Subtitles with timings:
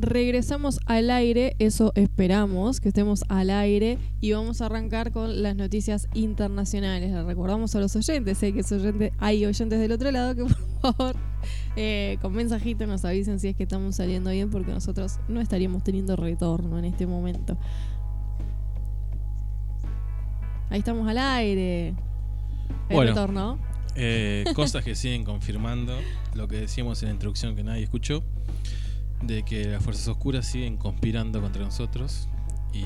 [0.00, 5.56] Regresamos al aire, eso esperamos, que estemos al aire y vamos a arrancar con las
[5.56, 7.10] noticias internacionales.
[7.10, 10.44] Le recordamos a los oyentes, sé que hay oyentes del otro lado que
[10.80, 11.16] por favor
[11.74, 15.82] eh, con mensajito nos avisen si es que estamos saliendo bien porque nosotros no estaríamos
[15.82, 17.58] teniendo retorno en este momento.
[20.70, 21.96] Ahí estamos al aire.
[22.88, 23.58] El retorno.
[23.96, 25.98] Eh, cosas que siguen confirmando
[26.34, 28.22] lo que decíamos en la introducción que nadie escuchó
[29.22, 32.28] de que las fuerzas oscuras siguen conspirando contra nosotros
[32.72, 32.84] y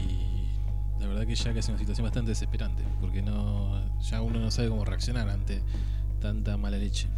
[1.00, 4.50] la verdad que ya que es una situación bastante desesperante, porque no ya uno no
[4.50, 5.62] sabe cómo reaccionar ante
[6.20, 7.08] tanta mala leche.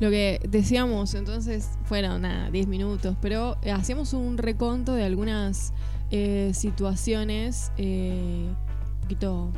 [0.00, 5.72] Lo que decíamos entonces fueron nada, 10 minutos, pero eh, hacíamos un reconto de algunas
[6.10, 9.52] eh, situaciones eh, un poquito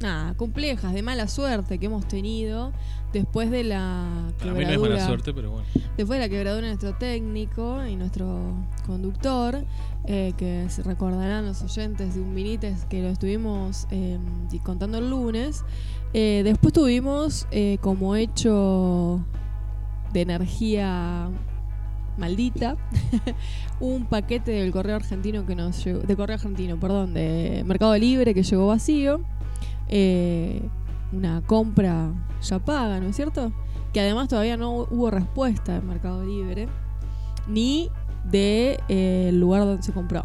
[0.00, 2.72] nada, complejas, de mala suerte que hemos tenido
[3.14, 4.06] después de la
[4.42, 5.06] quebradura.
[5.06, 5.66] suerte, pero bueno.
[5.96, 8.40] Después de la quebradura de nuestro técnico y nuestro
[8.84, 9.64] conductor,
[10.06, 14.18] eh, que se recordarán los oyentes de un Vinites que lo estuvimos eh,
[14.62, 15.64] contando el lunes.
[16.12, 17.46] Eh, después tuvimos
[17.80, 19.24] como hecho
[20.12, 21.30] de energía
[22.16, 22.76] maldita
[23.80, 28.34] un paquete del correo argentino que nos llegó, de correo argentino, perdón, de Mercado Libre
[28.34, 29.20] que llegó vacío
[29.88, 30.62] eh,
[31.12, 33.52] una compra ya paga, ¿no es cierto?
[33.92, 36.68] Que además todavía no hubo respuesta en Mercado Libre,
[37.48, 37.90] ni
[38.24, 40.24] del de, eh, lugar donde se compró.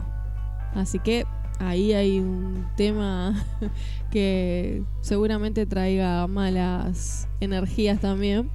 [0.74, 1.26] Así que
[1.60, 3.36] ahí hay un tema
[4.12, 8.50] que seguramente traiga malas energías también.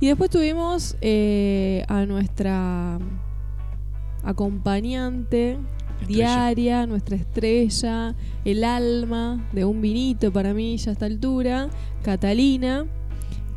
[0.00, 2.98] Y después tuvimos eh, a nuestra
[4.24, 5.58] acompañante
[6.06, 8.14] diaria, nuestra estrella,
[8.44, 11.68] el alma de un vinito para mí ya a esta altura,
[12.02, 12.86] Catalina,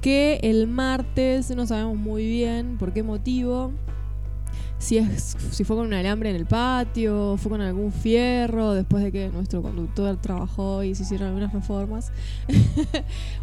[0.01, 3.71] que el martes no sabemos muy bien por qué motivo,
[4.85, 9.03] si, es, si fue con un alambre en el patio, fue con algún fierro después
[9.03, 12.11] de que nuestro conductor trabajó y se hicieron algunas reformas,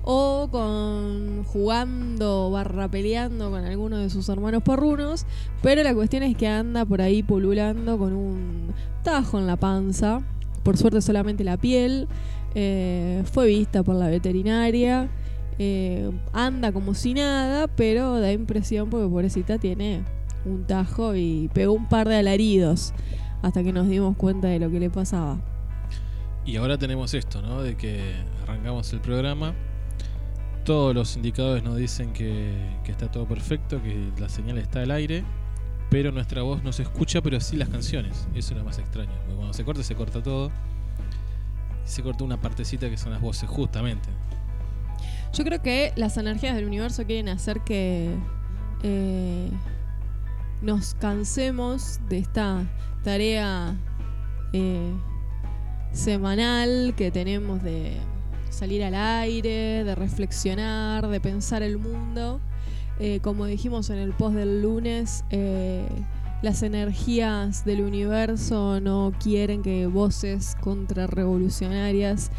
[0.05, 5.27] o con jugando barra peleando con alguno de sus hermanos porrunos,
[5.63, 8.69] pero la cuestión es que anda por ahí pululando con un
[9.03, 10.23] tajo en la panza,
[10.63, 12.07] por suerte solamente la piel,
[12.55, 15.11] eh, fue vista por la veterinaria.
[15.59, 20.03] Eh, anda como si nada, pero da impresión porque pobrecita tiene
[20.45, 22.93] un tajo y pegó un par de alaridos
[23.43, 25.39] hasta que nos dimos cuenta de lo que le pasaba.
[26.45, 27.63] Y ahora tenemos esto, ¿no?
[27.63, 29.55] De que arrancamos el programa.
[30.65, 35.25] Todos los indicadores nos dicen que, está todo perfecto, que la señal está al aire,
[35.91, 38.27] pero nuestra voz no se escucha, pero sí las canciones.
[38.35, 39.13] Eso es lo más extraño.
[39.21, 40.51] Porque cuando se corta, se corta todo.
[41.85, 44.09] Se corta una partecita que son las voces, justamente.
[45.33, 48.15] Yo creo que las energías del universo quieren hacer que
[48.83, 49.51] eh,
[50.63, 52.65] nos cansemos de esta
[53.03, 53.77] tarea
[54.53, 54.93] eh,
[55.91, 57.97] semanal que tenemos de
[58.49, 62.41] salir al aire, de reflexionar, de pensar el mundo.
[63.01, 65.85] Eh, como dijimos en el post del lunes, eh,
[66.43, 72.31] las energías del universo no quieren que voces contrarrevolucionarias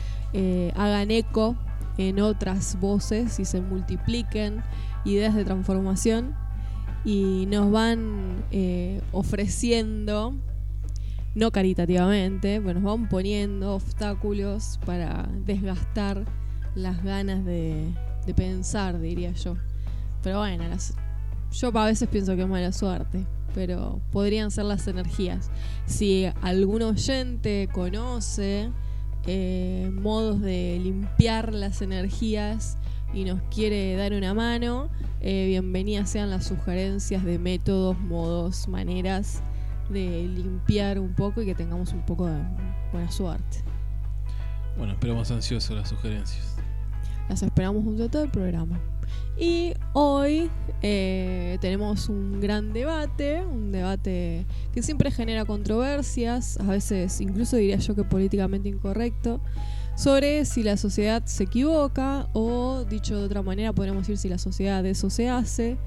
[0.75, 1.55] hagan eco
[1.97, 4.63] en otras voces y se multipliquen
[5.05, 6.35] ideas de transformación
[7.05, 10.33] y nos van eh, ofreciendo,
[11.35, 16.25] no caritativamente, pero nos van poniendo obstáculos para desgastar
[16.75, 17.93] las ganas de,
[18.35, 19.57] pensar, diría yo.
[20.21, 20.63] Pero bueno,
[21.51, 25.51] yo a veces pienso que es mala suerte, pero podrían ser las energías.
[25.85, 28.71] Si algún oyente conoce
[29.25, 32.77] eh, modos de limpiar las energías
[33.13, 34.89] y nos quiere dar una mano,
[35.21, 39.41] eh, bienvenidas sean las sugerencias de métodos, modos, maneras
[39.89, 42.41] de limpiar un poco y que tengamos un poco de
[42.91, 43.59] buena suerte.
[44.77, 46.55] Bueno, esperamos ansiosos las sugerencias.
[47.29, 48.79] Las esperamos junto a todo el programa.
[49.37, 50.49] Y hoy
[50.81, 57.77] eh, tenemos un gran debate, un debate que siempre genera controversias, a veces incluso diría
[57.77, 59.39] yo que políticamente incorrecto,
[59.95, 64.37] sobre si la sociedad se equivoca o, dicho de otra manera, podríamos decir si la
[64.37, 65.77] sociedad eso se hace,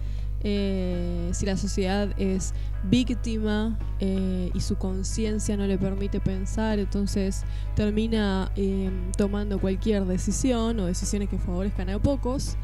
[0.44, 2.54] eh, si la sociedad es
[2.84, 7.42] víctima eh, y su conciencia no le permite pensar, entonces
[7.74, 12.56] termina eh, tomando cualquier decisión o decisiones que favorezcan a pocos.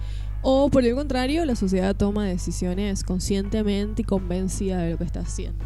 [0.42, 5.20] O por el contrario, la sociedad toma decisiones conscientemente y convencida de lo que está
[5.20, 5.64] haciendo.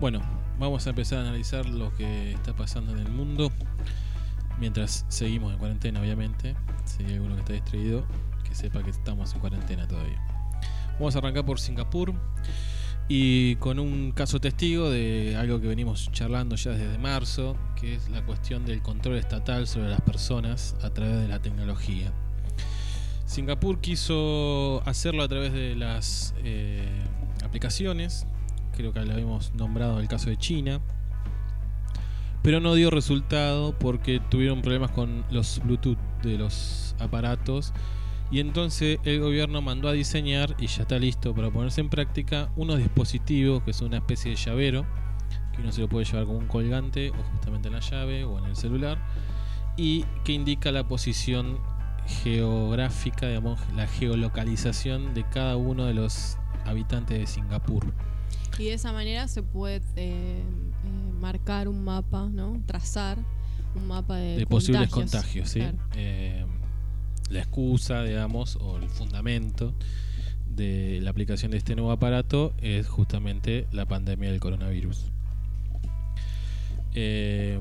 [0.00, 0.20] Bueno,
[0.58, 3.50] vamos a empezar a analizar lo que está pasando en el mundo
[4.58, 6.56] mientras seguimos en cuarentena, obviamente.
[6.84, 8.04] Si hay alguno que está distraído,
[8.44, 10.20] que sepa que estamos en cuarentena todavía.
[10.98, 12.14] Vamos a arrancar por Singapur.
[13.08, 18.08] y con un caso testigo de algo que venimos charlando ya desde marzo, que es
[18.08, 22.12] la cuestión del control estatal sobre las personas a través de la tecnología.
[23.26, 26.88] Singapur quiso hacerlo a través de las eh,
[27.44, 28.26] aplicaciones,
[28.76, 30.80] creo que lo habíamos nombrado el caso de China,
[32.42, 37.72] pero no dio resultado porque tuvieron problemas con los Bluetooth de los aparatos
[38.30, 42.50] y entonces el gobierno mandó a diseñar y ya está listo para ponerse en práctica
[42.56, 44.86] unos dispositivos que son una especie de llavero
[45.54, 48.38] que uno se lo puede llevar como un colgante o justamente en la llave o
[48.38, 48.98] en el celular
[49.76, 51.58] y que indica la posición
[52.22, 57.92] geográfica, digamos, la geolocalización de cada uno de los habitantes de Singapur.
[58.58, 60.42] Y de esa manera se puede eh, eh,
[61.20, 62.62] marcar un mapa, ¿no?
[62.66, 63.18] Trazar
[63.74, 65.60] un mapa de, posibles contagios, ¿sí?
[65.94, 66.44] Eh,
[67.28, 69.74] la excusa, digamos, o el fundamento
[70.48, 75.10] de la aplicación de este nuevo aparato es justamente la pandemia del coronavirus.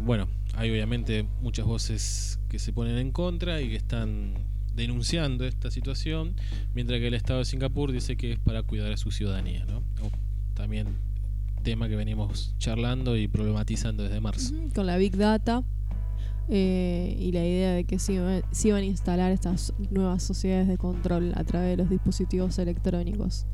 [0.01, 4.33] bueno, hay obviamente muchas voces que se ponen en contra y que están
[4.73, 6.35] denunciando esta situación,
[6.73, 9.65] mientras que el Estado de Singapur dice que es para cuidar a su ciudadanía.
[9.65, 9.83] ¿no?
[10.55, 10.87] También
[11.63, 14.53] tema que venimos charlando y problematizando desde marzo.
[14.73, 15.63] Con la Big Data
[16.47, 21.33] eh, y la idea de que se, iban a instalar estas nuevas sociedades de control
[21.35, 23.45] a través de los dispositivos electrónicos.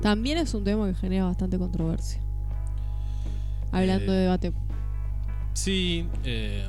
[0.00, 2.20] También es un tema que genera bastante controversia.
[3.70, 4.52] Hablando de eh, debate
[5.52, 6.66] Sí, eh,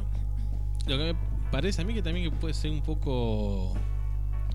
[0.88, 1.16] lo que me
[1.52, 3.74] parece a mí que también puede ser un poco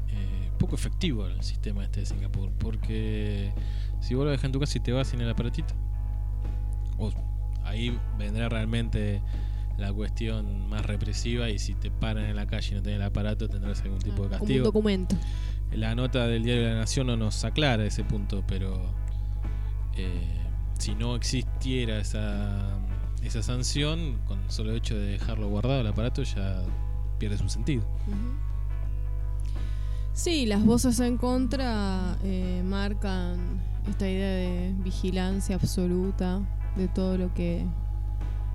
[0.09, 3.53] eh, poco efectivo el sistema este de Singapur, porque
[4.01, 5.75] si vos lo dejas en tu casa y te vas sin el aparatito,
[7.65, 9.23] ahí vendrá realmente
[9.77, 13.05] la cuestión más represiva y si te paran en la calle y no tenés el
[13.05, 14.59] aparato tendrás algún tipo de castigo.
[14.59, 15.17] un documento.
[15.73, 18.75] La nota del diario de la Nación no nos aclara ese punto, pero
[19.97, 20.41] eh,
[20.79, 22.79] si no existiera esa
[23.23, 26.63] esa sanción, con solo hecho de dejarlo guardado el aparato, ya
[27.19, 27.83] pierde su sentido.
[30.19, 33.39] Sí, las voces en contra eh, marcan
[33.89, 36.41] esta idea de vigilancia absoluta
[36.75, 37.65] de todo lo que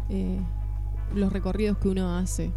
[0.09, 0.41] eh,
[1.15, 2.51] los recorridos que uno hace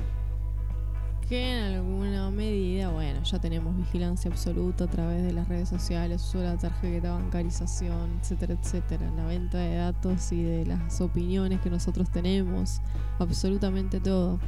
[1.29, 6.23] que en alguna medida, bueno, ya tenemos vigilancia absoluta a través de las redes sociales,
[6.23, 11.61] uso de la tarjeta, bancarización, etcétera, etcétera, la venta de datos y de las opiniones
[11.61, 12.81] que nosotros tenemos,
[13.21, 14.41] absolutamente todo.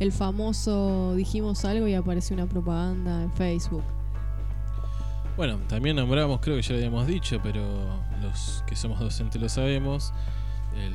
[0.00, 3.84] El famoso dijimos algo y apareció una propaganda en Facebook.
[5.40, 7.62] Bueno, también nombramos, creo que ya lo habíamos dicho, pero
[8.20, 10.12] los que somos docentes lo sabemos,
[10.76, 10.92] el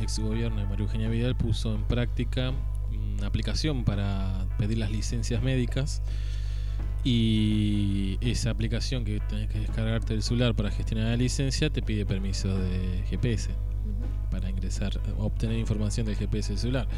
[0.00, 2.52] ex gobierno de María Eugenia Vidal puso en práctica
[2.92, 6.00] una aplicación para pedir las licencias médicas
[7.02, 12.06] y esa aplicación que tenés que descargarte del celular para gestionar la licencia te pide
[12.06, 13.50] permiso de GPS
[14.30, 16.88] para ingresar, obtener información del GPS del celular.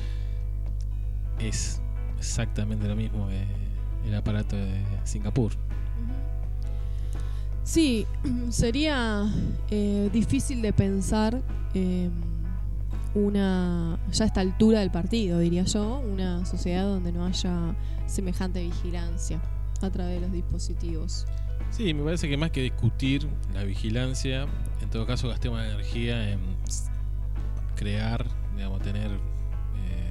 [1.38, 1.80] Es
[2.18, 3.46] exactamente lo mismo que
[4.06, 5.69] el aparato de Singapur.
[7.64, 8.06] Sí,
[8.50, 9.28] sería
[9.70, 11.40] eh, difícil de pensar.
[11.74, 12.10] Eh,
[13.14, 17.74] una, ya a esta altura del partido, diría yo, una sociedad donde no haya
[18.06, 19.40] semejante vigilancia
[19.82, 21.26] a través de los dispositivos.
[21.70, 24.46] Sí, me parece que más que discutir la vigilancia,
[24.80, 26.40] en todo caso gastemos energía en
[27.76, 28.26] crear,
[28.56, 30.10] digamos, tener eh,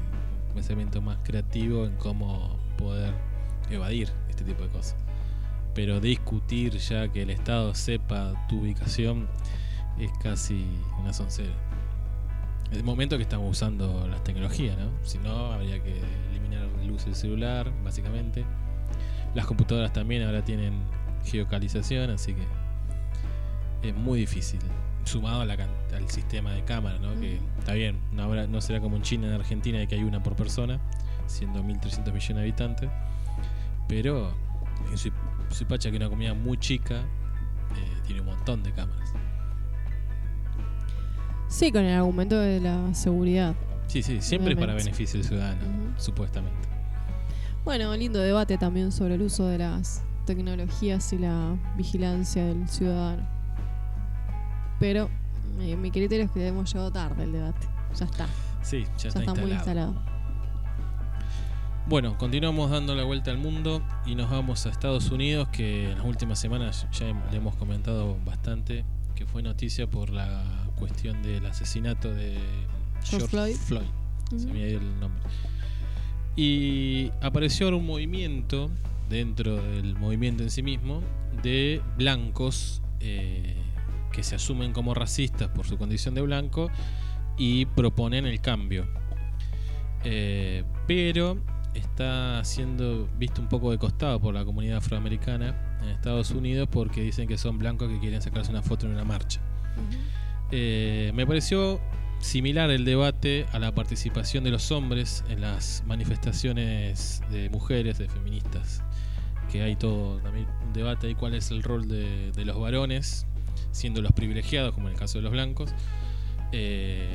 [0.50, 3.14] un pensamiento más creativo en cómo poder
[3.70, 4.96] evadir este tipo de cosas.
[5.80, 9.30] Pero discutir ya que el Estado sepa tu ubicación
[9.98, 10.66] es casi
[11.00, 11.54] una soncera
[12.74, 14.90] el momento que estamos usando las tecnologías, ¿no?
[15.04, 18.44] Si no, habría que eliminar el uso del celular, básicamente.
[19.34, 20.84] Las computadoras también ahora tienen
[21.24, 22.44] geocalización, así que
[23.88, 24.60] es muy difícil.
[25.06, 27.18] Sumado al sistema de cámara, ¿no?
[27.22, 30.22] Que está bien, no, no será como en China, en Argentina, de que hay una
[30.22, 30.82] por persona,
[31.26, 32.90] siendo 1.300 millones de habitantes.
[33.88, 34.34] Pero
[34.92, 34.98] en
[35.50, 39.14] Suipacha, que es una comunidad muy chica, eh, tiene un montón de cámaras.
[41.48, 43.56] Sí, con el argumento de la seguridad.
[43.88, 46.70] Sí, sí, siempre para beneficio del ciudadano, supuestamente.
[47.66, 53.28] Bueno, lindo debate también sobre el uso de las tecnologías y la vigilancia del ciudadano.
[54.80, 55.10] Pero
[55.60, 57.68] eh, mi criterio es que hemos llegado tarde el debate.
[57.96, 58.28] Ya está.
[58.62, 59.96] Sí, ya, está, muy instalado.
[61.90, 65.98] Bueno, continuamos dando la vuelta al mundo y nos vamos a Estados Unidos, que en
[65.98, 70.44] las últimas semanas ya le hemos comentado bastante, que fue noticia por la
[70.76, 72.38] cuestión del asesinato de
[73.04, 73.56] George, Floyd.
[74.38, 75.24] Se me dio el nombre.
[76.36, 78.70] Y apareció un movimiento
[79.10, 81.02] dentro del movimiento en sí mismo
[81.42, 83.56] de blancos eh,
[84.12, 86.70] que se asumen como racistas por su condición de blanco
[87.36, 88.88] y proponen el cambio.
[90.04, 91.40] Eh, pero
[91.74, 97.02] está siendo visto un poco de costado por la comunidad afroamericana en Estados Unidos porque
[97.02, 99.40] dicen que son blancos que quieren sacarse una foto en una marcha.
[100.52, 101.80] Eh, me pareció
[102.20, 108.10] similar el debate a la participación de los hombres en las manifestaciones de mujeres, de
[108.10, 108.84] feministas,
[109.52, 113.26] que hay todo también un debate ahí cuál es el rol de, los varones,
[113.72, 115.72] siendo los privilegiados, como en el caso de los blancos,
[116.52, 117.10] eh,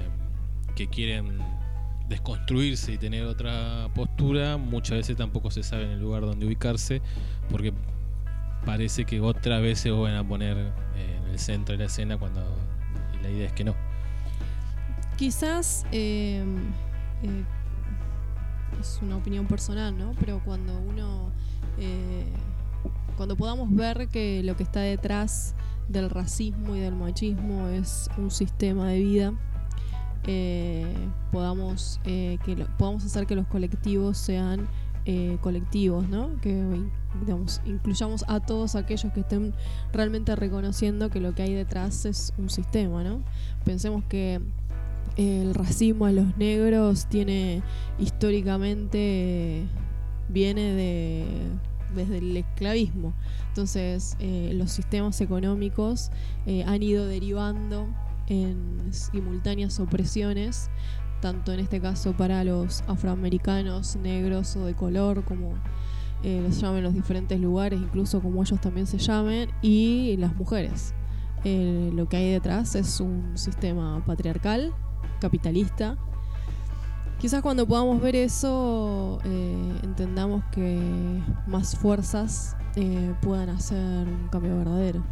[0.75, 1.39] que quieren
[2.09, 7.01] desconstruirse y tener otra postura, muchas veces tampoco se sabe en el lugar donde ubicarse,
[7.51, 7.73] porque
[8.65, 12.19] parece que otra vez se van a poner eh, en el centro de la escena
[12.19, 12.43] cuando
[13.23, 13.75] la idea es que no.
[15.17, 16.59] Quizás em,
[17.23, 17.45] eh,
[18.81, 20.13] es una opinión personal, ¿no?
[20.19, 21.31] Pero cuando uno,
[21.79, 22.27] eh,
[23.17, 25.55] cuando podamos ver que lo que está detrás
[25.89, 29.33] del racismo y del machismo es un sistema de vida,
[30.27, 30.87] eh,
[31.33, 34.69] podamos, que podamos hacer que los colectivos sean
[35.43, 36.41] colectivos, ¿no?
[36.41, 36.65] Que
[37.67, 39.53] incluyamos a todos aquellos que estén
[39.93, 43.23] realmente reconociendo que lo que hay detrás es un sistema, ¿no?
[43.65, 44.41] Pensemos que
[45.17, 47.63] el racismo a los negros tiene
[47.99, 49.67] históricamente
[50.29, 51.27] viene de
[51.95, 53.15] desde el esclavismo.
[53.49, 56.11] Entonces, eh, los sistemas económicos
[56.47, 57.87] eh, han ido derivando
[58.29, 60.71] en simultáneas opresiones,
[61.21, 65.55] tanto en este caso para los afroamericanos, negros o de color, como
[66.23, 70.35] eh, los llamen en los diferentes lugares, incluso como ellos también se llamen, y las
[70.37, 70.95] mujeres.
[71.45, 74.73] lo que hay detrás es un sistema patriarcal
[75.21, 75.97] capitalista.
[77.19, 80.79] Quizás cuando podamos ver eso eh, entendamos que
[81.47, 85.03] más fuerzas eh, puedan hacer un cambio verdadero.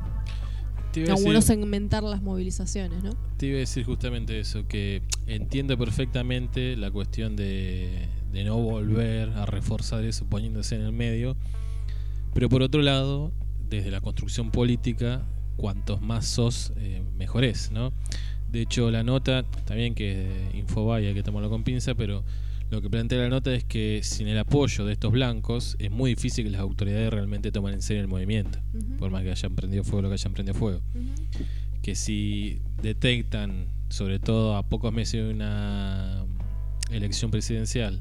[1.42, 3.14] Segmentar las movilizaciones, ¿no?
[3.36, 9.46] Te iba a decir justamente eso, que entiendo perfectamente la cuestión de, no volver a
[9.46, 11.36] reforzar eso poniéndose en el medio,
[12.34, 13.32] pero por otro lado,
[13.68, 15.22] desde la construcción política,
[15.56, 17.92] cuantos más sos, eh, mejor es, ¿no?
[18.50, 22.22] De hecho, la nota, también que Infobae hay que tomarlo con pinza, pero
[22.72, 26.14] lo que plantea la nota es que sin el apoyo de estos blancos es muy
[26.14, 28.60] difícil que las autoridades realmente tomen en serio el movimiento,
[28.98, 30.80] por más que hayan prendido fuego lo que hayan prendido fuego.
[31.82, 36.24] Que si detectan, sobre todo a pocos meses de una
[36.90, 38.00] elección presidencial,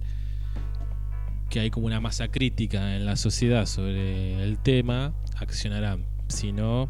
[1.50, 6.06] que hay como una masa crítica en la sociedad sobre el tema, accionarán.
[6.30, 6.88] Si no,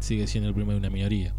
[0.00, 1.34] sigue siendo el problema de una minoría.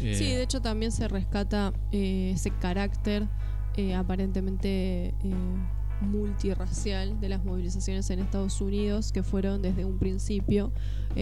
[0.00, 3.28] Sí, de hecho también se rescata eh, ese carácter
[3.76, 5.14] eh, aparentemente eh,
[6.00, 10.72] multirracial de las movilizaciones en Estados Unidos que fueron desde un principio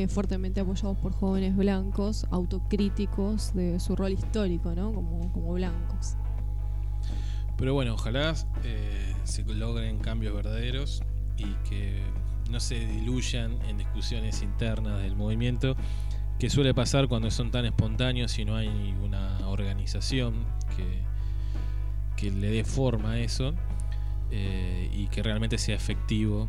[0.08, 4.92] fuertemente apoyados por jóvenes blancos, autocríticos de su rol histórico, ¿no?
[4.92, 6.16] Como, como blancos.
[7.56, 8.34] Pero bueno, ojalá
[9.22, 11.04] se logren cambios verdaderos
[11.36, 12.02] y que
[12.50, 15.76] no se diluyan en discusiones internas del movimiento
[16.38, 20.34] que suele pasar cuando son tan espontáneos y no hay una organización
[20.76, 21.03] que,
[22.24, 23.54] que le dé forma a eso
[24.30, 26.48] eh, y que realmente sea efectivo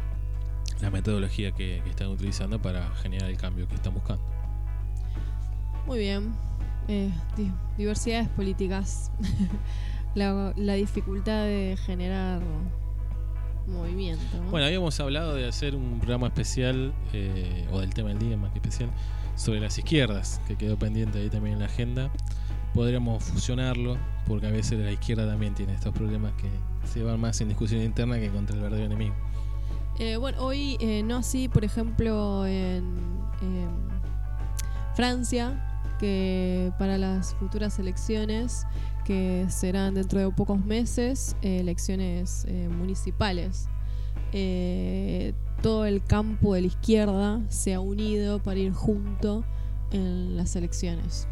[0.81, 4.23] la metodología que, están utilizando para generar el cambio que están buscando.
[5.85, 6.33] Muy bien.
[6.87, 7.11] Eh,
[7.77, 9.11] diversidades políticas.
[10.15, 12.41] la, la, dificultad de generar
[13.67, 14.23] movimiento.
[14.49, 18.51] Bueno, habíamos hablado de hacer un programa especial, eh, o del tema del día más
[18.51, 18.89] que especial,
[19.35, 22.11] sobre las izquierdas, que quedó pendiente ahí también en la agenda.
[22.75, 26.49] Podríamos fusionarlo, porque a veces la izquierda también tiene estos problemas que
[26.87, 29.15] se van más en discusión interna que contra el verdadero enemigo.
[29.97, 32.83] Eh, bueno, hoy eh, no así, por ejemplo, en,
[34.93, 38.67] Francia, que para las futuras elecciones,
[39.05, 42.45] que serán dentro de pocos meses, eh, elecciones
[42.77, 43.69] municipales
[45.61, 49.43] todo el campo de la izquierda se ha unido para ir junto
[49.91, 51.27] en las elecciones.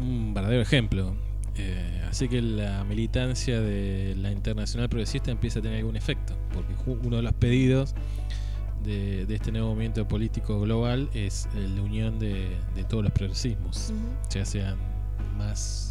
[0.00, 1.16] Un verdadero ejemplo.
[1.56, 6.74] Eh, así que la militancia de la Internacional Progresista empieza a tener algún efecto, porque
[6.86, 7.94] uno de los pedidos
[8.84, 12.56] de, este nuevo movimiento político global es la unión de,
[12.88, 13.92] todos los progresismos,
[14.30, 14.78] ya sean
[15.36, 15.87] más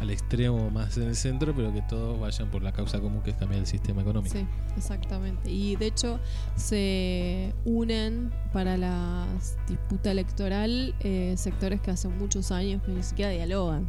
[0.00, 3.30] al extremo más en el centro, pero que todos vayan por la causa común que
[3.30, 4.34] es cambiar el sistema económico.
[4.34, 4.46] Sí,
[4.76, 5.50] exactamente.
[5.50, 6.18] Y de hecho
[6.56, 9.26] se unen para la
[9.68, 13.88] disputa electoral eh, sectores que hace muchos años que ni siquiera dialogan.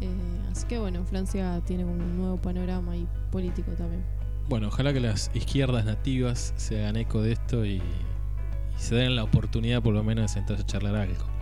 [0.00, 0.08] Eh,
[0.50, 4.02] así que bueno, Francia tiene un nuevo panorama y político también.
[4.48, 7.82] Bueno, ojalá que las izquierdas nativas se hagan eco de esto y, y
[8.76, 11.33] se den la oportunidad por lo menos de sentarse a charlar algo.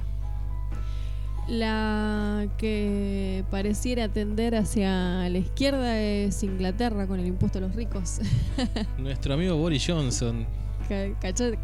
[1.49, 8.21] La que pareciera tender hacia la izquierda es Inglaterra con el impuesto a los ricos.
[8.99, 10.47] Nuestro amigo Boris Johnson,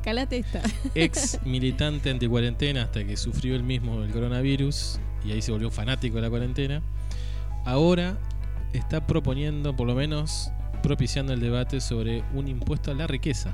[0.02, 0.62] Calate esta.
[0.94, 6.16] ex militante anti-cuarentena hasta que sufrió el mismo el coronavirus y ahí se volvió fanático
[6.16, 6.82] de la cuarentena,
[7.64, 8.16] ahora
[8.73, 10.50] está proponiendo, por lo menos
[10.82, 13.52] propiciando el debate sobre un impuesto a la riqueza.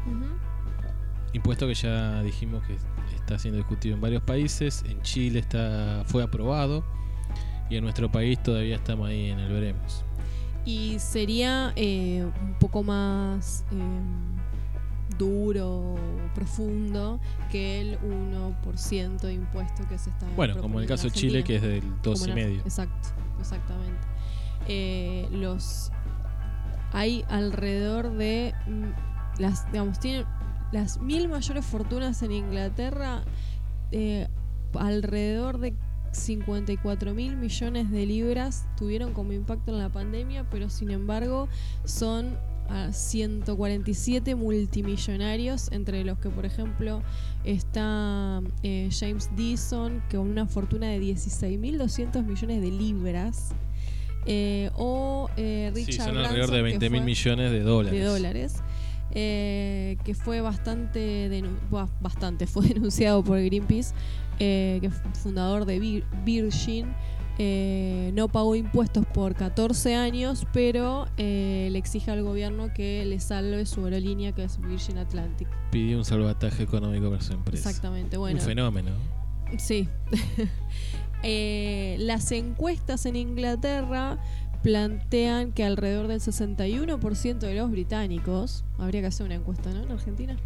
[1.32, 2.76] Impuesto que ya dijimos que
[3.24, 6.84] está siendo discutido en varios países, en Chile está fue aprobado
[7.70, 10.04] y en nuestro país todavía estamos ahí en el veremos.
[10.66, 15.94] Y sería eh, un poco más eh, duro,
[16.34, 17.18] profundo
[17.50, 21.44] que el 1% de impuesto que se está Bueno, como en el caso de Chile
[21.44, 22.60] que es del dos Como y en- medio.
[22.60, 23.08] Exacto,
[23.40, 24.06] exactamente.
[24.68, 25.90] Eh, los
[26.92, 30.24] hay alrededor de mm, las, digamos, tienen
[30.74, 33.22] las mil mayores fortunas en Inglaterra,
[33.92, 34.26] eh,
[34.74, 35.72] alrededor de
[36.10, 41.48] 54 mil millones de libras tuvieron como impacto en la pandemia, pero sin embargo
[41.84, 42.36] son
[42.68, 47.02] a 147 multimillonarios, entre los que, por ejemplo,
[47.44, 53.50] está eh, James Deason, con una fortuna de 16.200 millones de libras,
[54.26, 58.00] eh, o eh, Sí, Richard son alrededor Branson, de que 20 mil millones de dólares.
[58.00, 58.54] de dólares.
[59.14, 61.42] Eh, que fue bastante,
[62.00, 63.94] bastante, fue denunciado por Greenpeace,
[64.38, 66.86] eh, que es fundador de Vir- Virgin,
[67.38, 73.18] eh, no pagó impuestos por 14 años, pero eh, le exige al gobierno que le
[73.18, 75.48] salve su aerolínea, que es Virgin Atlantic.
[75.72, 77.68] Pidió un salvataje económico para su empresa.
[77.68, 78.38] Exactamente, bueno.
[78.38, 78.90] Un fenómeno.
[79.58, 79.88] Sí.
[81.26, 84.18] Eh, las encuestas en Inglaterra
[84.64, 89.82] plantean que alrededor del 61% de los británicos, habría que hacer una encuesta, ¿no?
[89.82, 90.36] En Argentina.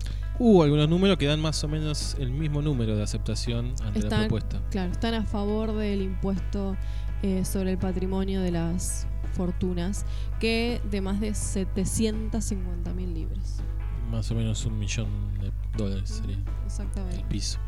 [0.40, 4.04] Hubo algunos números que dan más o menos el mismo número de aceptación ante la
[4.06, 4.60] Están- propuesta.
[4.70, 6.76] Claro, están a favor del impuesto
[7.22, 10.04] eh, sobre el patrimonio de las fortunas,
[10.40, 13.62] que de más de 750 mil libras.
[14.10, 15.08] Más o menos un millón
[15.40, 17.24] de dólares sería el Exactamente.
[17.28, 17.58] piso.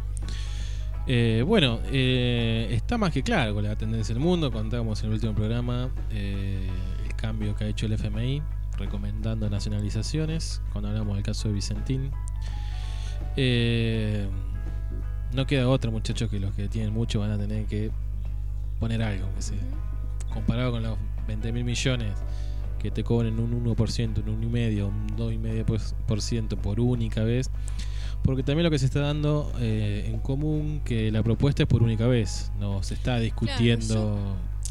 [1.07, 4.51] Eh, bueno, eh, está más que claro con la tendencia del mundo.
[4.51, 6.69] Contábamos en el último programa eh,
[7.05, 8.43] el cambio que ha hecho el FMI
[8.79, 10.63] recomendando nacionalizaciones.
[10.73, 12.11] Cuando hablamos del caso de Vicentín.
[13.37, 14.27] Eh,
[15.35, 17.91] no queda otra, muchachos, que los que tienen mucho van a tener que
[18.81, 19.29] poner algo.
[19.37, 19.59] Que sea.
[20.33, 22.13] Comparado con los 20 mil millones
[22.79, 27.51] que te cobren un 1%, un 1,5%, un 2,5% por única vez.
[28.23, 31.83] Porque también lo que se está dando eh, en común que la propuesta es por
[31.83, 34.19] única vez, no se está discutiendo.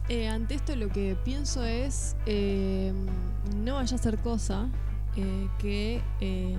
[0.08, 2.94] Eh, ante esto lo que pienso es, eh,
[3.58, 4.68] no vaya a ser cosa
[5.16, 6.56] eh, que, eh,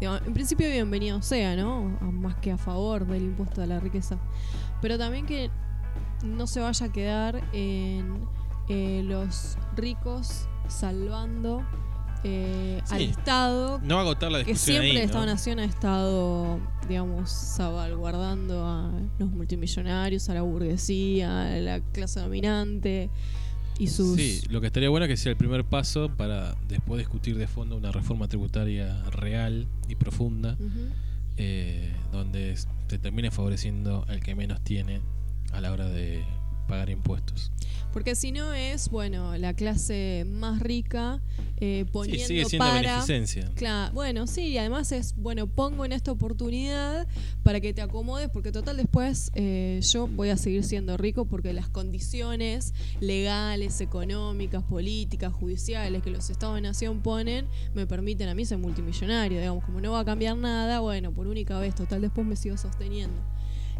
[0.00, 1.96] digamos, en principio bienvenido sea, ¿no?
[2.00, 4.18] A- Más que a favor del impuesto a la riqueza.
[4.80, 5.50] Pero también que
[6.24, 8.26] no se vaya a quedar en
[9.08, 11.64] los ricos salvando
[12.24, 12.94] eh, Sí.
[12.94, 15.02] al Estado no va a agotar la que discusión siempre ahí, el.
[15.04, 23.10] Estado-Nación ha estado, digamos, salvaguardando a los multimillonarios, a la burguesía, a la clase dominante
[23.78, 24.16] y sus...
[24.16, 27.46] Sí, lo que estaría bueno es que sea el primer paso para después discutir de
[27.46, 30.56] fondo una reforma tributaria real y profunda,
[31.38, 35.00] eh, donde se termine favoreciendo al que menos tiene
[35.52, 36.22] a la hora de
[36.68, 37.50] pagar impuestos.
[37.92, 41.20] Porque si no es, bueno, la clase más rica
[41.62, 42.80] eh, Sí, poniendo sigue siendo para...
[42.80, 43.50] beneficencia.
[43.54, 47.06] Claro, bueno, sí, y además es, bueno, pongo en esta oportunidad
[47.42, 51.52] para que te acomodes, porque total después eh, yo voy a seguir siendo rico porque
[51.52, 58.34] las condiciones legales, económicas, políticas, judiciales que los estados de nación ponen me permiten a
[58.34, 62.00] mí ser multimillonario, digamos, como no va a cambiar nada, bueno, por única vez, total
[62.00, 63.20] después me sigo sosteniendo.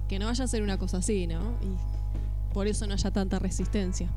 [0.08, 1.56] Que no vaya a ser una cosa así, ¿no?
[1.62, 1.99] Y
[2.52, 4.08] por eso no haya tanta resistencia.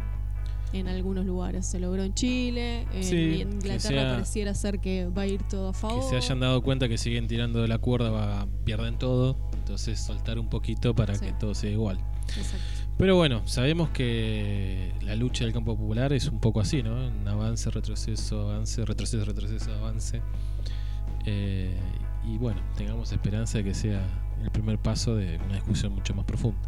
[0.74, 5.06] En algunos lugares se logró en Chile, en Sí, que Inglaterra sea- pareciera ser que
[5.08, 6.10] va a ir todo a que favor.
[6.10, 9.38] se hayan dado cuenta que siguen tirando de la cuerda, va, pierden todo.
[9.54, 11.26] Entonces soltar un poquito para Sí.
[11.26, 12.00] que todo sea igual.
[12.36, 12.58] Exacto.
[12.98, 17.08] Pero bueno, sabemos que la lucha del campo popular es un poco así, ¿no?
[17.08, 20.22] Un avance, retroceso, avance, retroceso, retroceso, avance.
[21.26, 21.76] Eh,
[22.26, 24.02] y bueno, tengamos esperanza de que sea
[24.44, 26.60] el primer paso de una discusión mucho más profunda.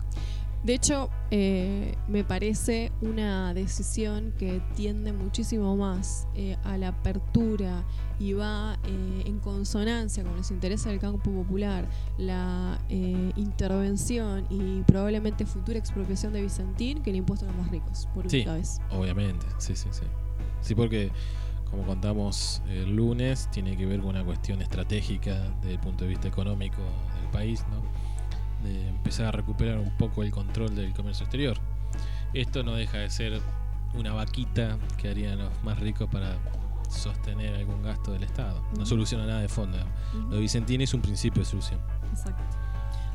[0.65, 7.83] De hecho, eh, me parece una decisión que tiende muchísimo más eh, a la apertura
[8.19, 14.81] y va eh, en consonancia con los intereses del campo popular, la eh, intervención y
[14.87, 18.37] probablemente futura expropiación de Vicentín que el impuesto a los más ricos, por Sí.
[18.37, 18.79] única vez.
[18.89, 20.05] Obviamente, sí, sí, sí.
[20.61, 21.11] Sí, porque
[21.69, 26.09] como contamos el lunes, tiene que ver con una cuestión estratégica desde el punto de
[26.09, 26.81] vista económico
[27.21, 27.83] del país, ¿no?
[28.65, 31.57] De empezar a recuperar un poco el control del comercio exterior.
[32.33, 33.39] Esto no deja de ser
[33.93, 36.35] una vaquita que harían los más ricos para
[36.89, 38.61] sostener algún gasto del Estado.
[38.73, 38.85] No Ujú.
[38.85, 39.77] soluciona nada de fondo.
[39.77, 39.95] digamos.
[40.15, 40.31] Ujú.
[40.33, 41.79] Lo Vicentini es un principio de solución.
[42.11, 42.43] Exacto.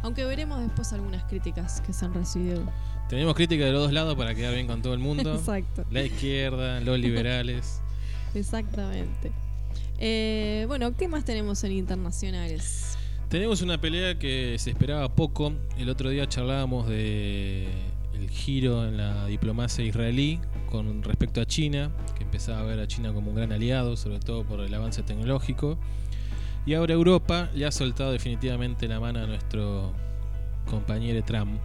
[0.02, 2.62] Aunque veremos después algunas críticas que se han recibido.
[3.10, 5.34] Tenemos crítica de los dos lados para quedar bien con todo el mundo.
[5.34, 5.84] Exacto.
[5.90, 7.82] La izquierda, los liberales.
[8.34, 9.32] Exactamente.
[9.98, 12.96] Eh, bueno, ¿qué más tenemos en internacionales?
[13.31, 15.53] Tenemos una pelea que se esperaba poco.
[15.79, 17.69] El otro día charlábamos de
[18.12, 22.88] el giro en la diplomacia israelí con respecto a China, que empezaba a ver a
[22.88, 25.79] China como un gran aliado, sobre todo por el avance tecnológico.
[26.66, 29.93] Y ahora Europa le ha soltado definitivamente la mano a nuestro
[30.69, 31.61] compañero Trump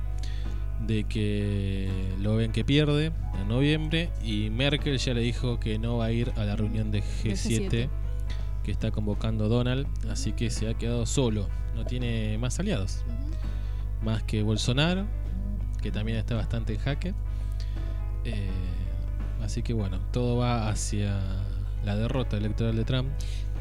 [0.86, 1.90] de que
[2.22, 6.12] lo ven que pierde en noviembre y Merkel ya le dijo que no va a
[6.12, 8.05] ir a la reunión de G7 G7.
[8.66, 13.04] Que está convocando Donald, así que se ha quedado solo, no tiene más aliados,
[14.04, 15.06] más que Bolsonaro,
[15.84, 17.14] que también está bastante en jaque.
[18.24, 18.50] Eh,
[19.44, 21.16] así que bueno, todo va hacia
[21.84, 23.10] la derrota electoral de Trump.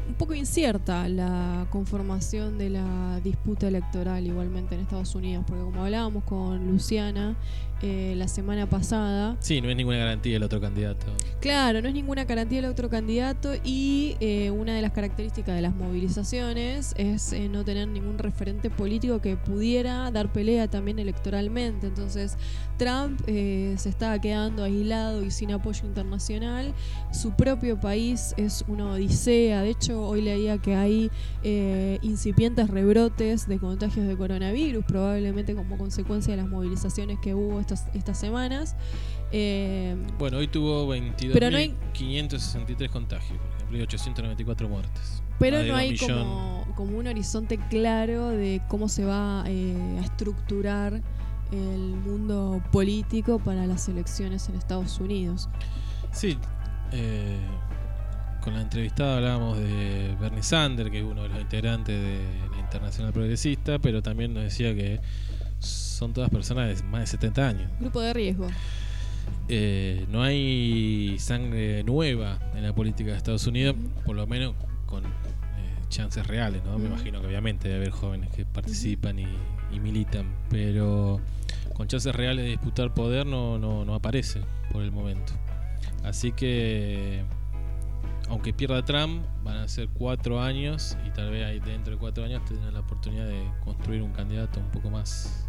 [0.07, 5.83] Un poco incierta la conformación de la disputa electoral igualmente en Estados Unidos, porque como
[5.83, 7.35] hablábamos con Luciana
[7.81, 11.05] eh, la semana pasada, Sí, no es ninguna garantía el otro candidato.
[11.39, 15.61] Claro, no es ninguna garantía el otro candidato y eh, una de las características de
[15.61, 21.87] las movilizaciones es eh, no tener ningún referente político que pudiera dar pelea también electoralmente.
[21.87, 22.37] Entonces
[22.77, 26.73] Trump eh, se estaba quedando aislado y sin apoyo internacional.
[27.11, 29.61] Su propio país es una odisea.
[29.61, 31.11] De hecho, hoy leía que hay
[31.43, 37.59] eh, incipientes rebrotes de contagios de coronavirus, probablemente como consecuencia de las movilizaciones que hubo
[37.59, 38.75] estas, estas semanas.
[39.31, 40.89] Eh, Bueno, hoy tuvo
[41.33, 45.21] Pero no hay- 22.563 contagios, por ejemplo, y 894 muertes.
[45.39, 51.01] Pero no hay como un horizonte claro de cómo se va eh, a estructurar
[51.55, 55.49] el mundo político para las elecciones en Estados Unidos.
[56.11, 56.37] Sí,
[56.91, 57.39] eh,
[58.41, 62.59] con la entrevistada hablábamos de Bernie Sanders, que es uno de los integrantes de la
[62.59, 65.01] Internacional Progresista, pero también nos decía que
[65.59, 67.71] son todas personas de más de 70 años.
[67.79, 68.47] Grupo de riesgo.
[69.47, 74.53] Eh, no hay sangre nueva en la política de Estados Unidos, por lo menos
[74.85, 75.09] con eh,
[75.89, 76.77] chances reales, ¿no?
[76.77, 79.27] Me imagino que obviamente debe haber jóvenes que participan y,
[79.71, 81.19] y militan, pero
[81.75, 85.33] con chances reales de disputar poder no, no, no aparece por el momento.
[86.03, 87.23] Así que,
[88.29, 92.23] aunque pierda Trump, van a ser cuatro años y tal vez ahí dentro de cuatro
[92.23, 95.45] años tendrán la oportunidad de construir un candidato un poco más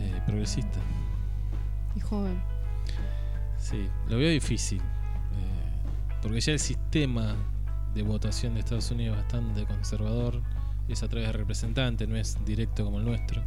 [0.00, 0.78] eh, progresista.
[1.94, 2.40] Y joven.
[3.58, 4.80] Sí, lo veo difícil.
[4.80, 7.34] eh, porque ya el sistema
[7.94, 10.42] de votación de Estados Unidos es bastante conservador.
[10.88, 13.42] Es a través de representantes, no es directo como el nuestro.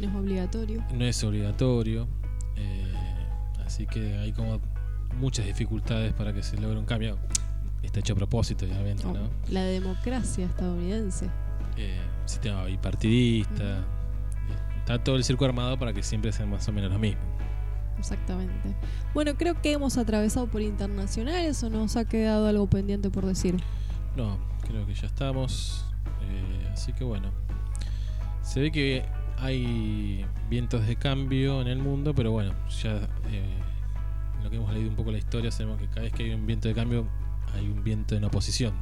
[0.00, 0.84] No es obligatorio.
[0.94, 2.08] No es obligatorio.
[2.56, 2.92] eh,
[3.64, 4.60] así que hay como
[5.18, 7.18] muchas dificultades para que se logre un cambio.
[7.82, 9.30] Está hecho a propósito, obviamente, No, ¿no?
[9.50, 11.26] La democracia estadounidense.
[11.76, 13.84] Eh, sistema bipartidista.
[14.78, 17.20] Está todo el circo armado para que siempre sean más o menos lo mismo.
[17.98, 18.74] Exactamente.
[19.14, 23.56] Bueno, creo que hemos atravesado por internacionales o nos ha quedado algo pendiente por decir.
[24.16, 25.84] No, creo que ya estamos.
[26.22, 27.30] eh, así que bueno.
[28.42, 29.04] Se ve que
[29.40, 32.96] hay vientos de cambio en el mundo, pero bueno, ya
[33.30, 33.58] eh,
[34.42, 36.46] lo que hemos leído un poco la historia, sabemos que cada vez que hay un
[36.46, 37.06] viento de cambio,
[37.54, 38.74] hay un viento en oposición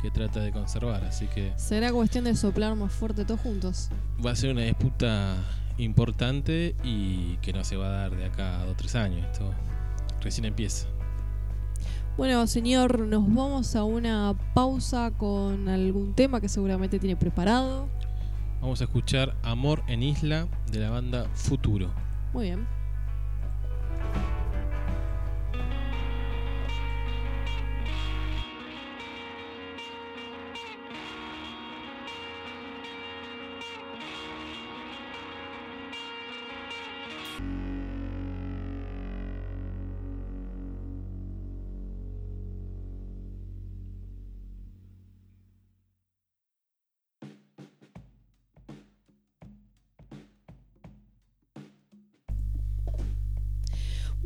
[0.00, 1.04] que trata de conservar.
[1.04, 3.90] Así que Será cuestión de soplar más fuerte todos juntos.
[4.24, 5.36] va a ser una disputa
[5.78, 9.26] importante y que no se va a dar de acá a dos o tres años.
[9.30, 9.52] Esto
[10.20, 10.86] recién empieza.
[12.16, 17.88] Bueno, señor, nos vamos a una pausa con algún tema que seguramente tiene preparado.
[18.62, 21.90] Vamos a escuchar Amor en Isla de la banda Futuro.
[22.32, 22.64] Muy bien.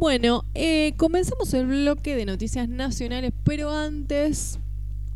[0.07, 4.61] Bueno, eh, comenzamos el bloque de noticias nacionales, pero antes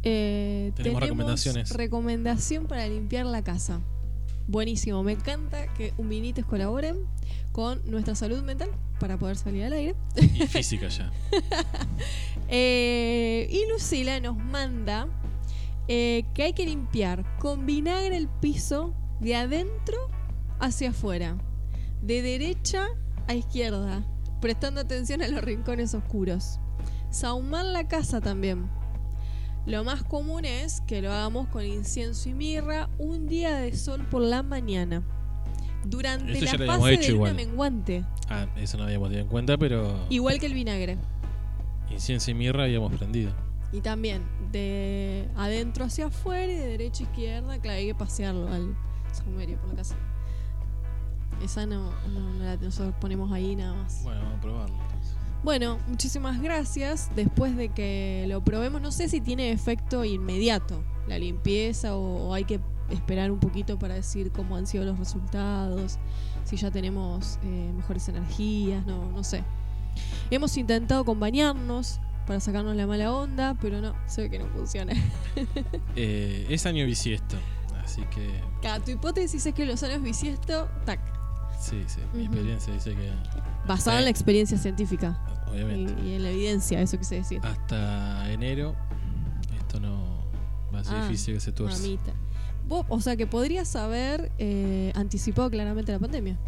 [0.02, 1.70] eh, Tenemos recomendaciones.
[1.70, 3.80] recomendación para limpiar la casa.
[4.48, 6.96] Buenísimo, me encanta que Huminites colaboren
[7.52, 9.94] con nuestra salud mental para poder salir al aire.
[10.16, 11.12] Y física ya.
[12.48, 15.06] Eh, y Lucila nos manda
[15.86, 20.08] eh, que hay que limpiar con vinagre el piso de adentro
[20.58, 21.36] hacia afuera,
[22.02, 22.88] de derecha
[23.28, 24.04] a izquierda,
[24.40, 26.58] prestando atención a los rincones oscuros.
[27.10, 28.68] Sahumar la casa también.
[29.66, 34.06] Lo más común es que lo hagamos con incienso y mirra un día de sol
[34.10, 35.02] por la mañana.
[35.84, 38.04] Durante la fase de luna menguante.
[38.28, 40.98] Ah, eso no habíamos tenido en cuenta, pero Igual que el vinagre.
[41.90, 43.32] incienso y mirra habíamos prendido.
[43.72, 47.58] Y también de adentro hacia afuera y de derecha a izquierda.
[47.60, 48.74] Claro, hay que pasearlo al
[49.12, 49.96] saumerio por la casa.
[51.42, 54.02] Esa no, no, no la nosotros ponemos ahí nada más.
[54.02, 54.76] Bueno, vamos a probarlo.
[55.42, 57.10] Bueno, muchísimas gracias.
[57.16, 62.34] Después de que lo probemos, no sé si tiene efecto inmediato la limpieza o, o
[62.34, 65.98] hay que esperar un poquito para decir cómo han sido los resultados,
[66.44, 69.44] si ya tenemos eh, mejores energías, no, no sé.
[70.30, 74.46] Hemos intentado con bañarnos para sacarnos la mala onda, pero no, se ve que no
[74.48, 74.92] funciona.
[75.96, 77.36] Eh, es año bisiesto,
[77.82, 81.00] así que Cada tu hipótesis es que los años bisiesto, tac,
[81.60, 82.00] sí, sí.
[82.14, 83.10] Mi experiencia dice que,
[83.66, 85.18] basada en la experiencia científica
[85.50, 87.40] obviamente, y en la evidencia, eso quise decir.
[87.44, 88.74] hasta enero
[89.58, 90.24] esto no
[90.74, 91.80] va a ser Ah, difícil que se tuerza.
[91.80, 92.12] Mamita.
[92.66, 96.38] Vos, o sea que podrías haber eh, anticipado claramente la pandemia.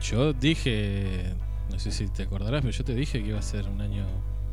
[0.00, 1.32] Yo dije,
[1.70, 4.04] no sé si te acordarás, pero yo te dije que iba a ser un año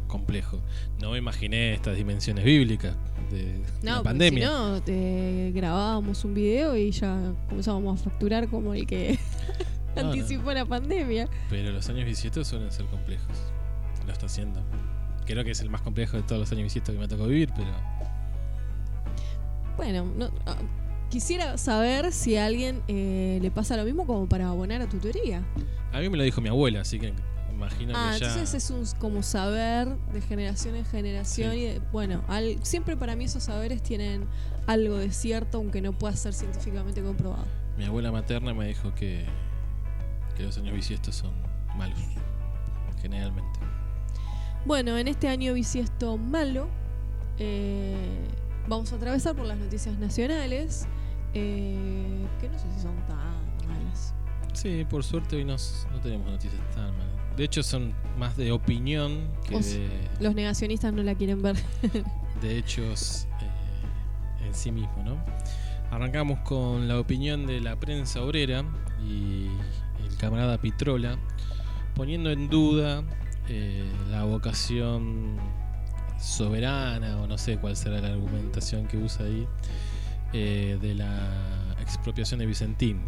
[0.08, 0.62] complejo.
[1.02, 2.96] No me imaginé estas dimensiones bíblicas
[3.30, 4.48] de No, la pandemia.
[4.48, 9.18] Si no, te grabábamos un video y ya comenzábamos a facturar como el que
[9.96, 10.12] No, no.
[10.12, 11.28] anticipó la pandemia.
[11.50, 13.38] Pero los años bisiestos suelen ser complejos.
[14.06, 14.62] Lo está haciendo.
[15.26, 17.50] Creo que es el más complejo de todos los años bisiestos que me tocó vivir,
[17.56, 17.70] pero
[19.78, 20.56] Bueno, no, ah,
[21.10, 24.98] quisiera saber si a alguien eh, le pasa lo mismo como para abonar a tu
[24.98, 25.44] teoría.
[25.94, 27.14] a mí me lo dijo mi abuela, así que
[27.52, 28.28] imagino Ah, que ya.
[28.32, 31.58] entonces es un como saber de generación en generación Sí.
[31.60, 34.26] y de- bueno, al- siempre para mí esos saberes tienen
[34.68, 37.46] algo de cierto aunque no pueda ser científicamente comprobado.
[37.78, 39.26] Mi abuela materna me dijo que,
[40.34, 41.34] que los años bisiestos son
[41.78, 42.00] malos,
[43.02, 43.60] generalmente.
[44.66, 46.68] Bueno, en este año bisiesto malo
[47.40, 48.28] eh,
[48.68, 50.88] vamos a atravesar por las noticias nacionales
[51.34, 54.14] eh, que no sé si son tan malas.
[54.54, 57.12] Sí, por suerte hoy nos, no tenemos noticias tan malas.
[57.38, 61.42] De hecho, son más de opinión que O sea, de, Los negacionistas no la quieren
[61.42, 61.56] ver.
[62.42, 65.18] de hechos eh, en sí mismo, ¿no?
[65.90, 68.64] Arrancamos con la opinión de la prensa obrera
[69.02, 69.48] y
[70.22, 71.18] camarada Pitrola,
[71.96, 73.04] poniendo en duda
[73.50, 75.36] eh, la vocación
[76.20, 79.48] soberana, o no sé cuál será la argumentación que usa ahí,
[80.32, 83.02] eh, de la expropiación de Vicentín.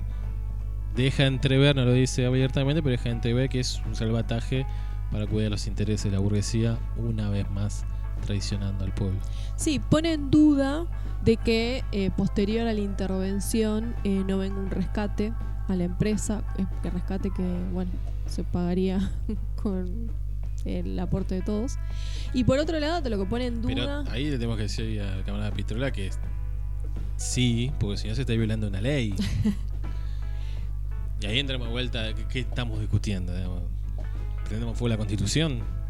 [0.96, 4.66] Deja entrever, no lo dice abiertamente, pero deja entrever que es un salvataje
[5.12, 7.86] para cuidar los intereses de la burguesía, una vez más
[8.24, 9.20] traicionando al pueblo.
[9.56, 10.86] Sí, pone en duda
[11.24, 15.34] de que eh, posterior a la intervención eh, no venga un rescate
[15.68, 17.92] a la empresa, eh, que rescate que, bueno,
[18.28, 19.12] se pagaría
[19.62, 20.12] con
[20.66, 21.78] el aporte de todos.
[22.34, 24.04] Y por otro lado, te lo que pone en Pero duda...
[24.12, 26.10] ahí le tenemos que decir al camarada Pitrola que
[27.18, 29.14] sí, porque si no se está violando una ley.
[31.22, 33.34] y ahí entramos de vuelta, ¿qué, qué estamos discutiendo?
[34.46, 35.83] ¿Prendemos fuego la constitución?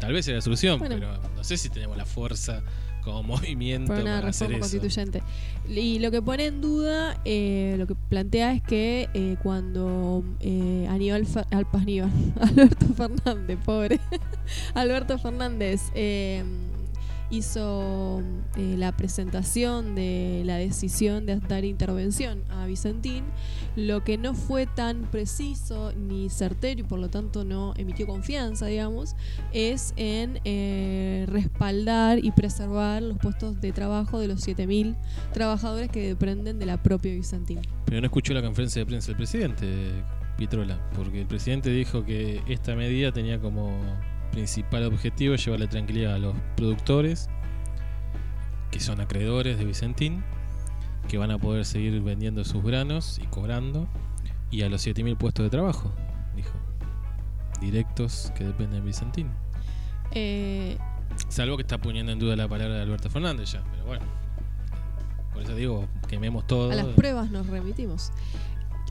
[0.00, 0.94] Tal vez sea la solución, Bueno.
[0.96, 2.62] pero no sé si tenemos la fuerza
[3.02, 4.60] como movimiento para una para hacer eso.
[4.60, 5.22] constituyente.
[5.68, 10.86] Y lo que pone en duda, eh, lo que plantea es que eh, cuando eh,
[10.90, 14.00] Aníbal, Fer- Al- Aníbal, Alberto Fernández, pobre,
[14.74, 16.44] Alberto Fernández eh,
[17.30, 18.22] hizo
[18.56, 23.24] eh, la presentación de la decisión de dar intervención a Vicentín,
[23.76, 28.66] lo que no fue tan preciso ni certero y por lo tanto no emitió confianza,
[28.66, 29.14] digamos,
[29.52, 34.96] es en eh, respaldar y preservar los puestos de trabajo de los 7.000
[35.32, 37.60] trabajadores que dependen de la propia Vicentín.
[37.84, 39.66] Pero no escuchó la conferencia de prensa del presidente,
[40.36, 43.80] Pitrola, porque el presidente dijo que esta medida tenía como
[44.30, 47.28] principal objetivo llevarle tranquilidad a los productores,
[48.70, 50.24] que son acreedores de Vicentín,
[51.08, 53.88] que van a poder seguir vendiendo sus granos y cobrando,
[54.50, 55.92] y a los 7.000 puestos de trabajo,
[56.36, 56.52] dijo,
[57.60, 59.30] directos que dependen de Vicentín.
[60.12, 60.78] Eh,
[61.28, 64.04] Salvo que está poniendo en duda la palabra de Alberto Fernández ya, pero bueno.
[65.32, 66.70] Por eso digo, quememos todo.
[66.70, 68.10] a las pruebas nos remitimos.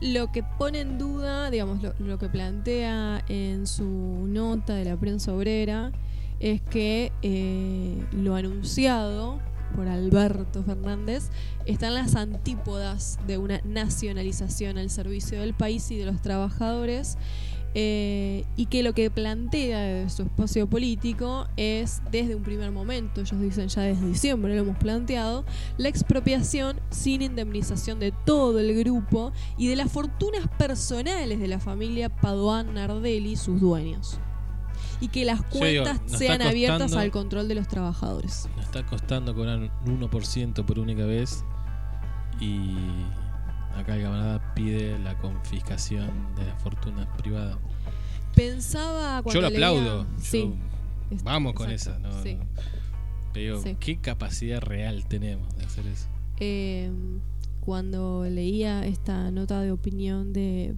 [0.00, 5.32] Lo que pone en duda, digamos, lo, que plantea en su nota de la prensa
[5.34, 5.90] obrera
[6.38, 9.40] es que eh, lo anunciado
[9.74, 11.30] por Alberto Fernández
[11.66, 17.18] están las antípodas de una nacionalización al servicio del país y de los trabajadores
[17.80, 23.20] eh, y que lo que plantea de su espacio político es, desde un primer momento,
[23.20, 25.44] ellos dicen ya desde diciembre lo hemos planteado,
[25.76, 31.60] la expropiación sin indemnización de todo el grupo y de las fortunas personales de la
[31.60, 34.18] familia Padoan Nardelli, sus dueños.
[35.00, 38.48] Y que las digo, cuentas sean abiertas al control de los trabajadores.
[38.56, 41.44] Nos está costando cobrar un 1% por única vez
[42.40, 42.74] y
[43.76, 47.56] acá el camarada pide la confiscación de las fortunas privadas.
[48.38, 50.06] Pensaba cuando Yo lo leía- aplaudo.
[50.20, 50.52] Sí,
[51.24, 52.16] vamos con exacto, esa.
[52.16, 52.34] No, sí.
[52.36, 52.44] no.
[53.32, 53.76] Pero digo, Sí.
[53.80, 56.06] ¿qué capacidad real tenemos de hacer eso?
[56.38, 56.90] Eh,
[57.60, 60.74] cuando leía esta nota de opinión de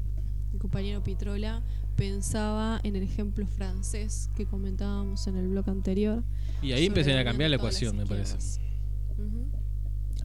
[0.53, 1.63] mi compañero Pitrola,
[1.97, 6.25] pensaba en el ejemplo francés que comentábamos en el blog anterior.
[6.63, 8.39] Y ahí empezaría a cambiar la ecuación, me parece.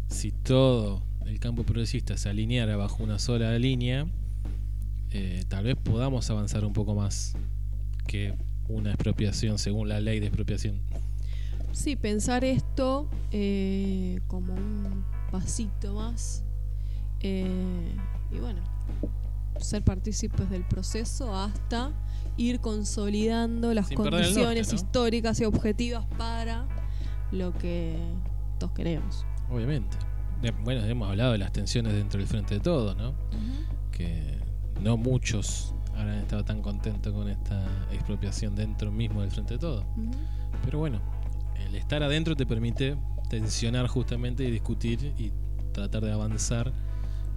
[0.07, 4.07] Si todo el campo progresista se alineara bajo una sola línea,
[5.17, 7.37] eh, tal vez podamos avanzar un poco más
[8.05, 8.33] que
[8.67, 10.81] una expropiación según la ley de expropiación.
[11.71, 16.43] Sí, pensar esto eh, como un pasito más.
[17.21, 17.95] eh,
[18.29, 18.59] y bueno,
[19.57, 21.93] ser partícipes del proceso hasta
[22.35, 24.75] ir consolidando las Sin condiciones norte, ¿no?
[24.75, 26.67] históricas y objetivas para
[27.31, 27.95] lo que
[28.59, 29.25] todos queremos.
[29.49, 29.95] Obviamente.
[30.65, 33.15] Bueno, hemos hablado de las tensiones dentro del frente de todos, ¿no?
[33.91, 34.34] Que
[34.81, 39.85] no muchos habrán estado tan contentos con esta expropiación dentro mismo del frente de todos.
[39.97, 40.11] Ujú.
[40.63, 40.99] Pero bueno,
[41.65, 42.97] el estar adentro te permite
[43.29, 45.31] tensionar justamente y discutir y
[45.71, 46.71] tratar de avanzar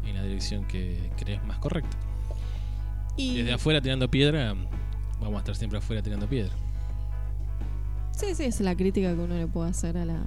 [0.04, 1.96] en la dirección que crees más correcta.
[3.16, 4.54] Y Desde afuera tirando piedra,
[5.20, 6.52] vamos a estar siempre afuera tirando piedra.
[8.12, 10.24] sí, sí, es la crítica que uno le puede hacer a la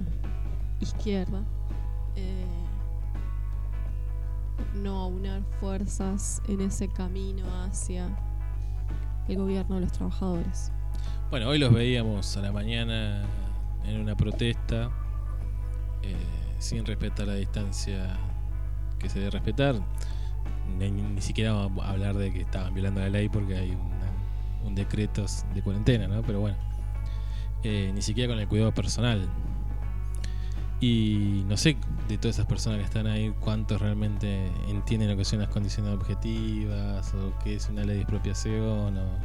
[0.80, 1.42] izquierda.
[2.16, 2.44] Eh,
[4.74, 8.08] no aunar fuerzas en ese camino hacia
[9.28, 10.72] el gobierno de los trabajadores.
[11.30, 13.22] Bueno, hoy los veíamos a la mañana
[13.84, 14.90] en una protesta,
[16.02, 16.16] eh,
[16.58, 18.16] sin respetar la distancia
[18.98, 19.76] que se debe respetar.
[20.78, 24.74] Ni, siquiera vamos a hablar de que estaban violando la ley porque hay una- un
[24.74, 26.22] decreto de cuarentena, ¿no?
[26.22, 26.56] Pero bueno,
[27.64, 29.28] eh, ni siquiera con el cuidado personal.
[30.82, 31.76] Y no sé
[32.08, 35.94] de todas esas personas que están ahí, cuántos realmente entienden lo que son las condiciones
[35.94, 39.18] objetivas o qué es una ley de expropiación o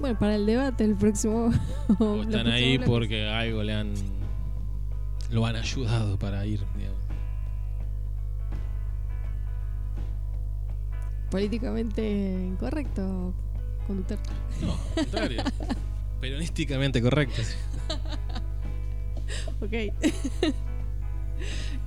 [0.00, 1.52] Bueno, para el debate el próximo.
[2.00, 2.90] O están ahí bloques.
[2.90, 3.94] porque algo le han.
[5.30, 6.98] lo han ayudado para ir, digamos.
[11.30, 13.32] Políticamente incorrecto,
[13.86, 14.18] conductor.
[14.60, 15.44] No, al contrario.
[16.20, 17.40] Peronísticamente correcto.
[19.60, 19.72] Ok.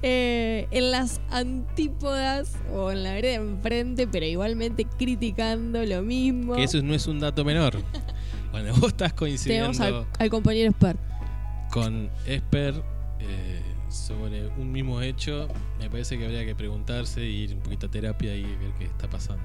[0.01, 6.55] Eh, en las antípodas o en la vereda enfrente, pero igualmente criticando lo mismo.
[6.55, 7.77] Que eso no es un dato menor.
[8.51, 10.99] Cuando vos estás Tenemos coincidiendo al, al compañero Spert.
[11.71, 12.75] con Esper
[13.19, 15.47] eh, sobre un mismo hecho,
[15.79, 18.85] me parece que habría que preguntarse y ir un poquito a terapia y ver qué
[18.85, 19.41] está pasando.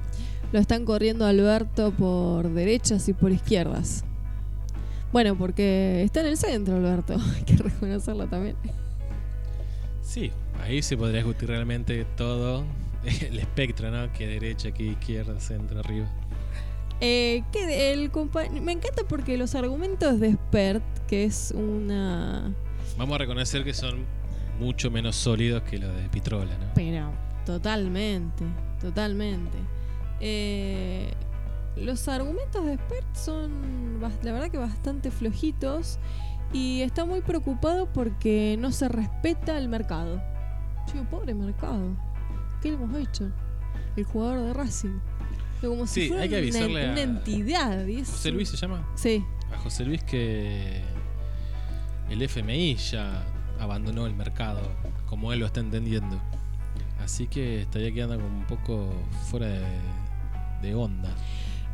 [0.53, 4.05] Lo están corriendo Alberto por derechas y por izquierdas.
[5.13, 7.17] Bueno, porque está en el centro, Alberto.
[7.37, 8.57] Hay que reconocerlo también.
[10.03, 12.65] Sí, ahí se podría discutir realmente todo
[13.05, 14.13] el espectro, ¿no?
[14.13, 16.09] Que derecha, que izquierda, centro, arriba.
[17.01, 18.11] Eh, que el
[18.61, 22.53] me encanta porque los argumentos de Spert, que es una.
[22.99, 24.05] Vamos a reconocer que son
[24.59, 26.67] mucho menos sólidos que los de Pitrola, ¿no?
[26.75, 27.11] Pero,
[27.47, 28.45] totalmente,
[28.81, 29.57] totalmente.
[30.21, 31.11] Eh,
[31.81, 35.99] los argumentos de Spert son, la verdad, que bastante flojitos.
[36.53, 40.21] Y está muy preocupado porque no se respeta el mercado.
[40.93, 41.97] Digo, pobre mercado.
[42.61, 43.31] ¿Qué le hemos hecho?
[43.97, 44.99] El jugador de Racing.
[45.61, 47.87] Como si Sí, fuera hay que avisarle una, a- entidad.
[47.87, 48.89] y José Luis se llama.
[48.97, 49.25] Sí.
[49.55, 50.83] A José Luis que
[52.09, 53.25] el FMI ya
[53.61, 54.63] abandonó el mercado,
[55.07, 56.21] como él lo está entendiendo.
[57.03, 58.91] Así que estaría quedando como un poco
[59.31, 59.63] fuera de,
[60.63, 61.11] de onda.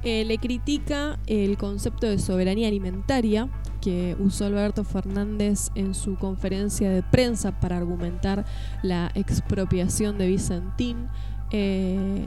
[0.04, 3.48] Eh, le critica el concepto de soberanía alimentaria
[3.80, 8.44] que usó Alberto Fernández en su conferencia de prensa para argumentar
[8.82, 11.08] la expropiación de Vicentín.
[11.50, 12.24] Eh,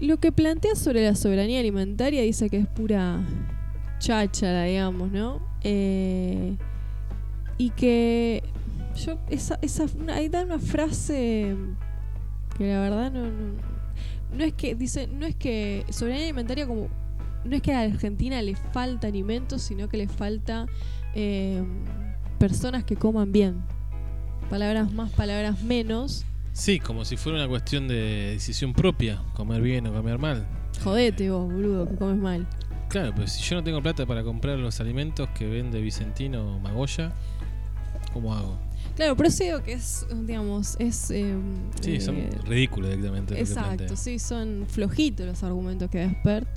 [0.00, 3.20] lo que plantea sobre la soberanía alimentaria dice que es pura
[3.98, 5.40] cháchara, digamos, ¿no?
[5.62, 6.56] Eh,
[7.58, 8.42] y que
[8.94, 11.56] yo esa, esa una- da una frase
[12.56, 13.22] que la verdad no,
[14.32, 16.88] no es que dice no es que soberanía alimentaria como
[17.44, 20.66] no es que a la Argentina le falta alimentos sino que le falta
[21.14, 21.62] eh,
[22.38, 23.62] personas que coman bien
[24.50, 26.24] palabras más palabras menos
[26.56, 30.46] Sí, como si fuera una cuestión de decisión propia, comer bien o comer mal.
[30.82, 32.46] Jodete vos, boludo, que comes mal.
[32.88, 36.58] Claro, pero si yo no tengo plata para comprar los alimentos que vende Vicentino o
[36.58, 37.12] Magoya,
[38.14, 38.58] ¿cómo hago?
[38.96, 41.10] Claro, pero eso digo que es, digamos, es...
[41.10, 41.34] eh,
[41.80, 43.38] Sí, son eh, ridículos directamente.
[43.38, 46.48] Exacto, sí, son flojitos los argumentos que da Spert.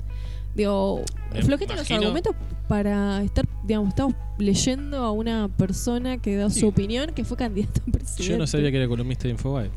[0.54, 2.34] Digo, Me flojitos los argumentos
[2.66, 6.60] para estar, digamos, estamos leyendo a una persona que da Sí.
[6.60, 8.22] su opinión que fue candidato a presidente.
[8.24, 9.70] Yo no sabía que era columnista de Infobae.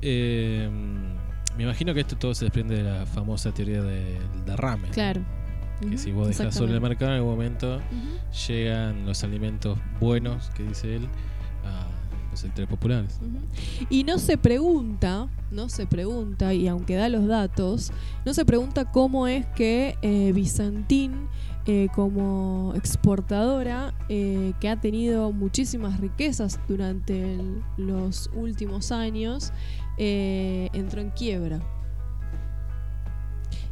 [0.00, 0.70] Eh,
[1.56, 4.16] me imagino que esto todo se desprende de la famosa teoría del
[4.46, 4.88] derrame.
[4.90, 5.20] Claro.
[5.88, 7.80] Que si vos dejas sobre el mercado, en algún momento
[8.48, 11.08] llegan los alimentos buenos, que dice él,
[12.30, 13.18] los populares.
[13.88, 17.92] Y no se pregunta, no se pregunta, y aunque da los datos,
[18.24, 21.28] no se pregunta cómo es que eh, Bizantín,
[21.66, 27.36] eh, como exportadora, eh, que ha tenido muchísimas riquezas durante
[27.76, 29.52] los últimos años,
[29.98, 31.60] eh, entró en quiebra.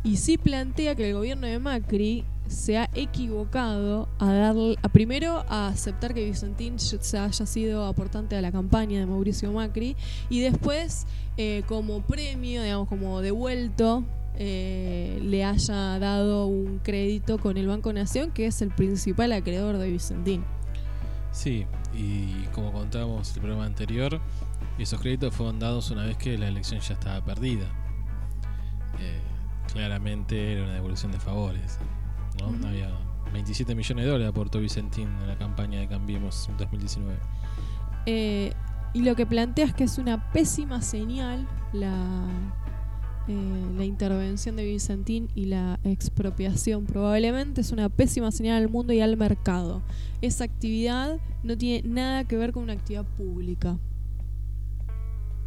[0.04, 5.44] Y sí plantea que el gobierno de Macri se ha equivocado a darle, a primero
[5.48, 9.96] a aceptar que Vicentín se haya sido aportante a la campaña de Mauricio Macri
[10.28, 14.04] y después eh, como premio, digamos como devuelto,
[14.36, 19.78] eh, le haya dado un crédito con el Banco Nación, que es el principal acreedor
[19.78, 20.44] de Vicentín.
[21.32, 24.20] Sí, y como contábamos el programa anterior,
[24.78, 27.66] esos créditos fueron dados una vez que la elección ya estaba perdida.
[29.00, 29.20] Eh,
[29.72, 31.78] claramente era una devolución de favores.
[32.38, 32.68] ¿No?
[32.68, 32.90] Había
[33.32, 37.18] 27 millones de dólares aportó Vicentín en la campaña de Cambiemos en 2019.
[38.06, 38.52] Eh,
[38.94, 42.26] y lo que plantea es que es una pésima señal la,
[43.28, 46.86] eh, la intervención de Vicentín y la expropiación.
[46.86, 49.82] Probablemente es una pésima señal al mundo y al mercado.
[50.22, 53.78] Esa actividad no tiene nada que ver con una actividad pública.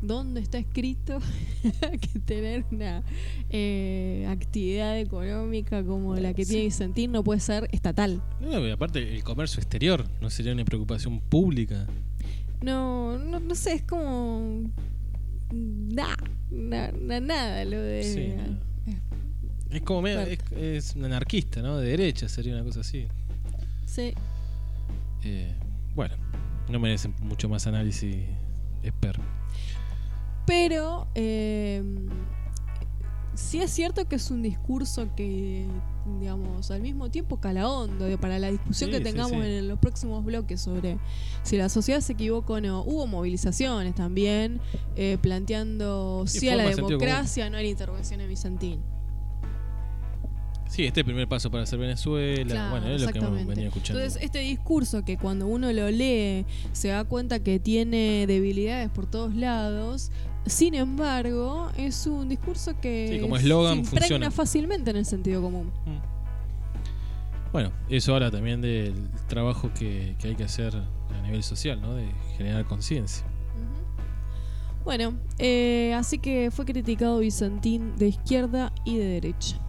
[0.02, 1.20] ¿Dónde está escrito
[2.02, 3.04] que tener una
[3.50, 6.66] eh, actividad económica como la que tiene Sí.
[6.68, 8.22] Vicentín no puede ser estatal?
[8.40, 11.86] No, y aparte, el comercio exterior no sería una preocupación pública.
[12.64, 14.64] No, no, no sé, es como.
[15.54, 16.16] Nah,
[16.50, 18.04] na- na- nada lo de.
[18.04, 18.72] Sí, no.
[19.76, 21.78] Es como medio- es, es un anarquista, ¿no?
[21.78, 23.08] De derecha sería una cosa así.
[23.86, 24.14] Sí.
[25.24, 25.54] Eh,
[25.96, 26.16] bueno,
[26.70, 28.16] no merecen mucho más análisis
[28.84, 29.20] expert.
[30.46, 31.08] Pero.
[31.16, 31.84] Eh,
[33.34, 35.66] sí es cierto que es un discurso que,
[36.20, 39.38] digamos, al mismo tiempo cala hondo de- para la discusión Sí, que tengamos sí.
[39.38, 40.98] en los próximos bloques sobre
[41.42, 42.84] si la sociedad se equivoca o no.
[42.84, 44.60] Hubo movilizaciones también
[44.96, 48.82] eh, planteando Sí, a la democracia, no a la intervención en Vicentín.
[50.72, 52.46] Sí, este primer paso para hacer Venezuela.
[52.46, 54.00] Claro, bueno, es lo que hemos venido escuchando.
[54.00, 59.06] Entonces, este discurso que cuando uno lo lee se da cuenta que tiene debilidades por
[59.06, 60.12] todos lados,
[60.46, 64.32] sin embargo, es un discurso que Sí, como eslogan, se impregna funciona.
[64.32, 65.74] fácilmente en el sentido común.
[65.86, 67.52] Mm.
[67.52, 71.96] Bueno, eso habla también del trabajo que, que hay que hacer a nivel social, ¿no?
[71.96, 72.06] De
[72.38, 73.26] generar conciencia.
[74.86, 79.60] Bueno, eh, así que fue criticado Vicentín de izquierda y de derecha.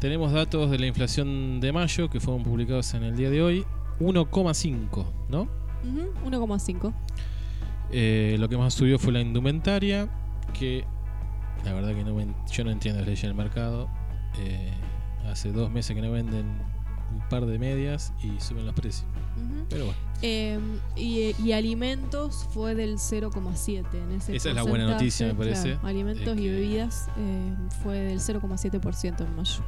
[0.00, 3.64] Tenemos datos de la inflación de mayo que fueron publicados en el día de hoy.
[4.00, 5.42] 1,5, ¿no?
[5.42, 6.92] Ujú, 1,5.
[7.92, 10.08] Eh, lo que más subió fue la indumentaria,
[10.58, 10.84] que
[11.64, 12.18] la verdad que no
[12.50, 13.88] yo no entiendo las leyes del mercado.
[14.38, 14.72] Eh,
[15.30, 16.46] hace dos meses que no venden
[17.12, 19.04] un par de medias y suben los precios.
[19.36, 19.66] Ujú.
[19.68, 20.58] Pero bueno, Eh,
[20.96, 25.72] y, y alimentos fue del 0,7 en ese Esa es la buena noticia, me parece,
[25.72, 25.86] claro.
[25.88, 29.62] alimentos y bebidas eh, fue del 0,7% en mayo.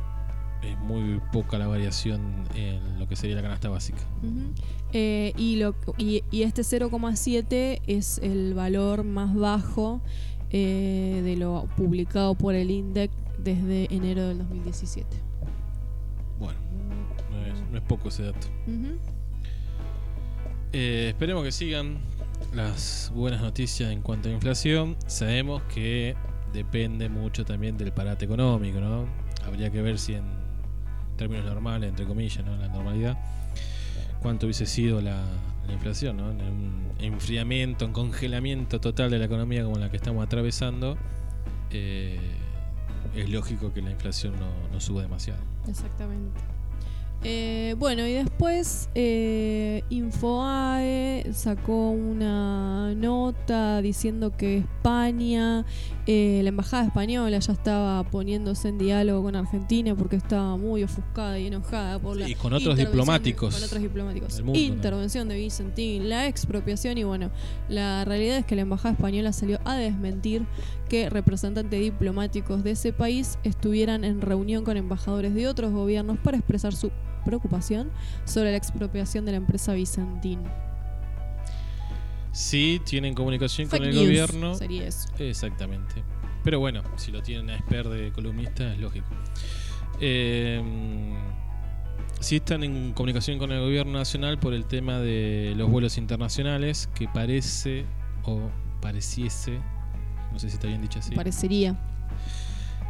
[0.62, 4.00] Es muy poca la variación en lo que sería la canasta básica.
[4.92, 10.00] Eh, y, lo, y, y este 0,7 es el valor más bajo
[10.50, 15.08] eh, de lo publicado por el INDEC desde enero del 2017.
[16.38, 16.60] Bueno,
[17.30, 18.46] no es, no es poco ese dato.
[20.72, 21.98] Eh, esperemos que sigan
[22.54, 24.96] las buenas noticias en cuanto a inflación.
[25.06, 26.16] Sabemos que
[26.52, 29.06] depende mucho también del parate económico, ¿no?
[29.44, 30.41] Habría que ver si en
[31.23, 32.57] términos normales, entre comillas, ¿no?
[32.57, 33.16] La normalidad,
[34.20, 35.23] cuánto hubiese sido la,
[35.66, 36.31] la inflación, ¿no?
[36.31, 40.97] En un enfriamiento, un congelamiento total de la economía como la que estamos atravesando,
[41.70, 42.18] eh,
[43.14, 45.41] es lógico que la inflación no, no suba demasiado.
[45.68, 46.41] Exactamente.
[47.25, 55.64] Eh, bueno, y después eh, Infoae sacó una nota diciendo que España,
[56.09, 61.39] eh, la embajada española ya estaba poniéndose en diálogo con Argentina porque estaba muy ofuscada
[61.39, 64.35] y enojada por la Y con otros de- diplomáticos con otros diplomáticos.
[64.35, 64.64] del mundo, ¿no?
[64.66, 67.31] Intervención de Vicentín, la expropiación y bueno,
[67.68, 70.45] la realidad es que la embajada española salió a desmentir
[70.89, 76.37] que representantes diplomáticos de ese país estuvieran en reunión con embajadores de otros gobiernos para
[76.37, 76.91] expresar su
[77.25, 77.91] preocupación
[78.25, 80.41] sobre la expropiación de la empresa Vicentín.
[82.33, 84.55] Sí, tienen comunicación con el news gobierno.
[84.55, 85.09] Sería eso.
[85.18, 86.03] Exactamente.
[86.43, 89.07] Pero bueno, si lo tienen a Esper de columnista, es lógico.
[90.01, 90.61] Eh,
[92.20, 96.89] sí están en comunicación con el gobierno nacional por el tema de los vuelos internacionales,
[96.95, 97.85] que parece
[98.25, 98.41] o
[98.81, 99.59] pareciese,
[100.33, 101.77] no sé si está bien dicho así, Parecería.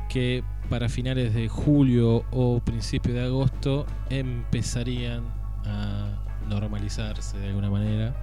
[0.08, 5.22] que para finales de julio o principios de agosto empezarían
[5.66, 6.08] a
[6.48, 8.14] normalizarse de alguna manera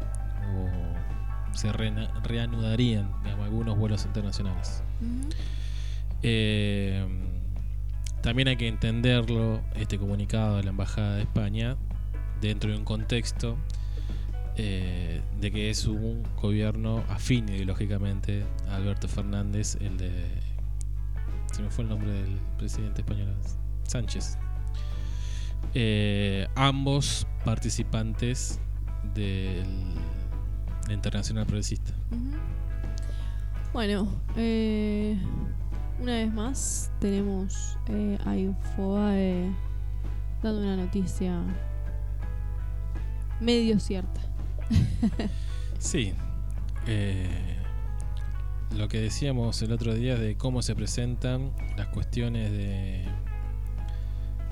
[0.58, 4.82] o se reanudarían digamos, algunos vuelos internacionales.
[6.24, 7.06] Eh,
[8.24, 11.78] también hay que entenderlo, este comunicado de la Embajada de España,
[12.42, 13.58] dentro de un contexto
[14.58, 20.49] eh, de que es un gobierno afín ideológicamente a Alberto Fernández, el de...
[21.60, 23.36] Se me fue el nombre del presidente español,
[23.84, 24.38] Sánchez.
[25.74, 28.62] Eh, ambos participantes
[29.14, 29.68] del
[30.90, 31.92] Internacional Progresista.
[33.74, 34.08] Bueno,
[34.38, 35.18] eh,
[36.00, 39.52] una vez más tenemos eh, a Infobae
[40.42, 41.44] dando una noticia
[43.42, 44.22] medio cierta.
[45.78, 46.14] Sí.
[46.88, 47.59] eh,
[48.76, 53.06] lo que decíamos el otro día de cómo se presentan las cuestiones de,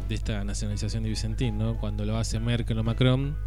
[0.08, 1.78] de esta nacionalización de Vicentín, ¿no?
[1.78, 3.38] Cuando lo hace Merkel o Macron,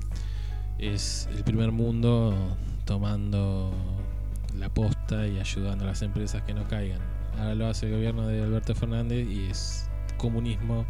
[0.78, 3.72] es el primer mundo tomando
[4.58, 7.00] la posta y ayudando a las empresas que no caigan.
[7.38, 10.84] Ahora lo hace el gobierno de Alberto Fernández y es comunismo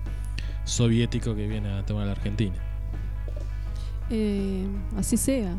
[0.64, 2.56] soviético que viene a tomar la Argentina.
[4.10, 4.66] Eh,
[4.96, 5.56] así sea.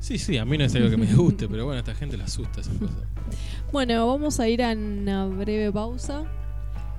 [0.00, 2.16] Sí, sí, a mí no es algo que me guste, pero bueno, a esta gente
[2.16, 2.92] le asusta esa cosa.
[3.72, 6.24] Bueno, vamos a ir a una breve pausa.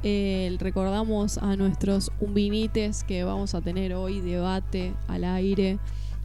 [0.04, 5.80] Eh, recordamos a nuestros umbinites que vamos a tener hoy debate al aire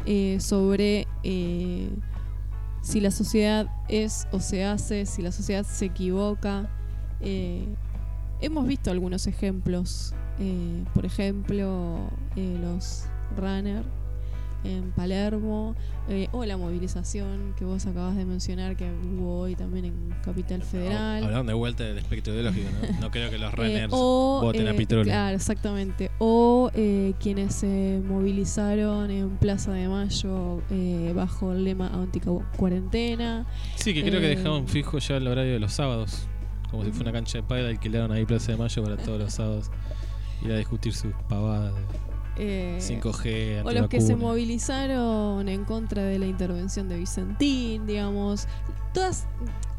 [0.05, 1.91] eh, sobre eh,
[2.81, 6.71] si la sociedad es o se hace, si la sociedad se equivoca.
[7.21, 7.67] Eh,
[8.41, 10.15] hemos visto algunos ejemplos,
[10.95, 13.07] por ejemplo, los
[13.37, 13.83] runner
[14.65, 15.75] en Palermo,
[16.09, 20.63] eh, o la movilización que vos acabas de mencionar que hubo hoy también en Capital
[20.63, 21.25] Federal.
[21.25, 23.01] Hablaron de vuelta del espectro ideológico, ¿no?
[23.01, 25.05] No creo que los Eh, runners o, voten a eh, Pitrolo.
[25.05, 26.11] Claro, exactamente.
[26.19, 33.47] O eh, quienes se movilizaron en Plaza de Mayo eh, bajo el lema anti-cuarentena.
[33.77, 36.29] Sí, que creo que dejaron fijo ya el horario de los sábados.
[36.71, 39.33] Como si fuera una cancha de pádel, alquilaron ahí Plaza de Mayo para todos los
[39.33, 39.71] sábados
[40.45, 41.81] ir a discutir sus pavadas de
[42.39, 48.47] eh, 5G, o los que se movilizaron en contra de la intervención de Vicentín, digamos.
[48.93, 49.27] Todas.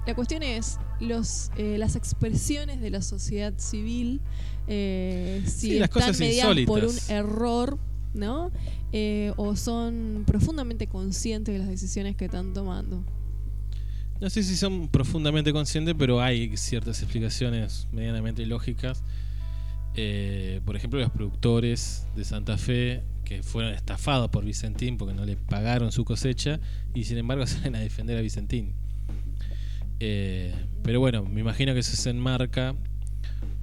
[0.06, 4.22] La cuestión es los, eh, las expresiones de la sociedad civil,
[4.68, 7.78] eh, si Sí, las están cosas mediadas por un error,
[8.14, 8.52] ¿no?
[8.94, 13.04] Eh, o son profundamente conscientes de las decisiones que están tomando.
[14.20, 19.04] No sé si son profundamente conscientes, pero hay ciertas explicaciones medianamente lógicas.
[20.00, 25.26] Eh, por ejemplo, los productores de Santa Fe que fueron estafados por Vicentín porque no
[25.26, 26.60] le pagaron su cosecha
[26.94, 28.74] y sin embargo salen a defender a Vicentín.
[30.00, 32.76] Eh, pero bueno, me imagino que eso se enmarca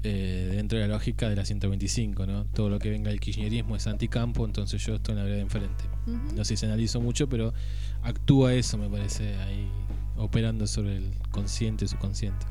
[0.03, 2.47] eh, dentro de la lógica de la 125, ¿no?
[2.47, 5.43] Todo lo que venga del kirchnerismo es anticampo, entonces yo estoy en la vereda de
[5.43, 5.85] enfrente.
[6.35, 7.55] No sé si se analizó mucho, pero
[8.03, 9.69] actúa eso, me parece, ahí
[10.17, 12.45] operando sobre el consciente y subconsciente.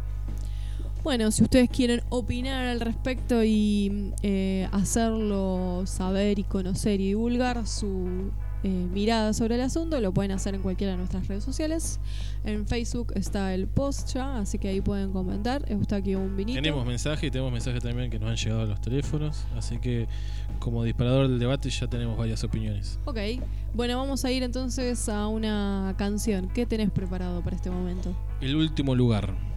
[1.04, 7.68] Bueno, si ustedes quieren opinar al respecto y eh, hacerlo saber y conocer y divulgar
[7.68, 8.32] su
[8.64, 12.00] eh, mirada sobre el asunto, lo pueden hacer en cualquiera de nuestras redes sociales.
[12.46, 15.70] En Facebook está el post ya, así que ahí pueden comentar.
[15.70, 16.56] Está aquí un vinito.
[16.56, 20.08] Tenemos mensajes y tenemos mensajes también que nos han llegado a los teléfonos, así que
[20.60, 22.98] como disparador del debate ya tenemos varias opiniones.
[23.04, 23.18] Ok,
[23.74, 26.48] bueno, vamos a ir entonces a una canción.
[26.48, 28.16] ¿Qué tenés preparado para este momento?
[28.40, 29.53] El último lugar.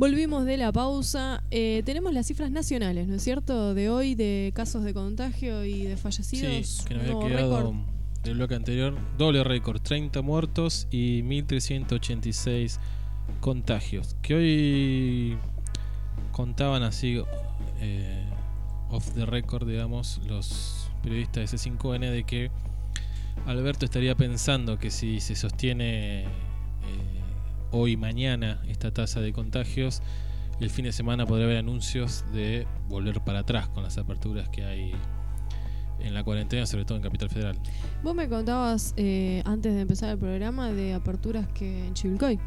[0.00, 1.44] Volvimos de la pausa.
[1.50, 3.74] Eh, tenemos las cifras nacionales, ¿no es cierto?
[3.74, 6.66] De hoy, de casos de contagio y de fallecidos.
[6.66, 7.74] Sí, que nos había quedado
[8.22, 8.96] del bloque anterior.
[9.18, 12.80] Doble récord, 30 muertos y 1386
[13.40, 14.16] contagios.
[14.22, 15.38] Que hoy
[16.32, 17.22] contaban así,
[17.80, 18.24] eh,
[18.88, 22.50] off the record, digamos, los periodistas de C5N de que
[23.44, 26.24] Alberto estaría pensando que si se sostiene
[27.72, 30.02] hoy y mañana esta tasa de contagios,
[30.60, 34.64] el fin de semana podría haber anuncios de volver para atrás con las aperturas que
[34.64, 34.94] hay
[36.00, 37.58] en la cuarentena, sobre todo en Capital Federal.
[38.02, 42.38] Vos me contabas eh, antes de empezar el programa de aperturas que en Chivilcoy.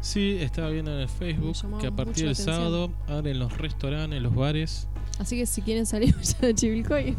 [0.00, 4.34] Sí, estaba viendo en el Facebook que a partir del sábado abren los restaurantes, los
[4.34, 4.88] bares.
[5.18, 7.16] Así que si quieren salir a Chivilcoy.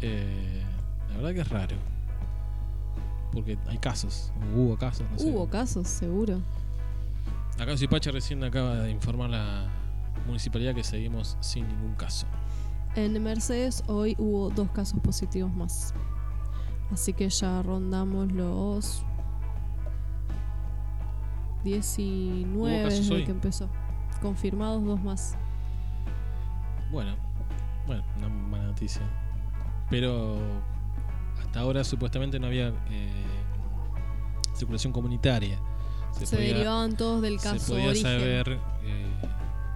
[0.00, 0.62] Eh,
[1.10, 1.76] la verdad que es raro.
[3.32, 5.28] Porque hay casos, hubo casos, no sé.
[5.28, 6.40] Hubo casos, seguro.
[7.58, 9.68] Acá en Zipacha recién acaba de informar la
[10.26, 12.26] municipalidad que seguimos sin ningún caso.
[12.96, 15.94] En Mercedes hoy hubo dos casos positivos más.
[16.90, 19.04] Así que ya rondamos los
[21.64, 23.24] 19 casos desde hoy?
[23.24, 23.68] que empezó.
[24.20, 25.36] Confirmados dos más.
[26.90, 27.16] Bueno,
[27.86, 29.02] bueno, una mala noticia.
[29.90, 30.38] Pero
[31.40, 33.24] hasta ahora supuestamente no había eh,
[34.54, 35.58] circulación comunitaria.
[36.22, 38.02] Se, derivaban todos del se caso podía origen.
[38.02, 39.06] saber eh,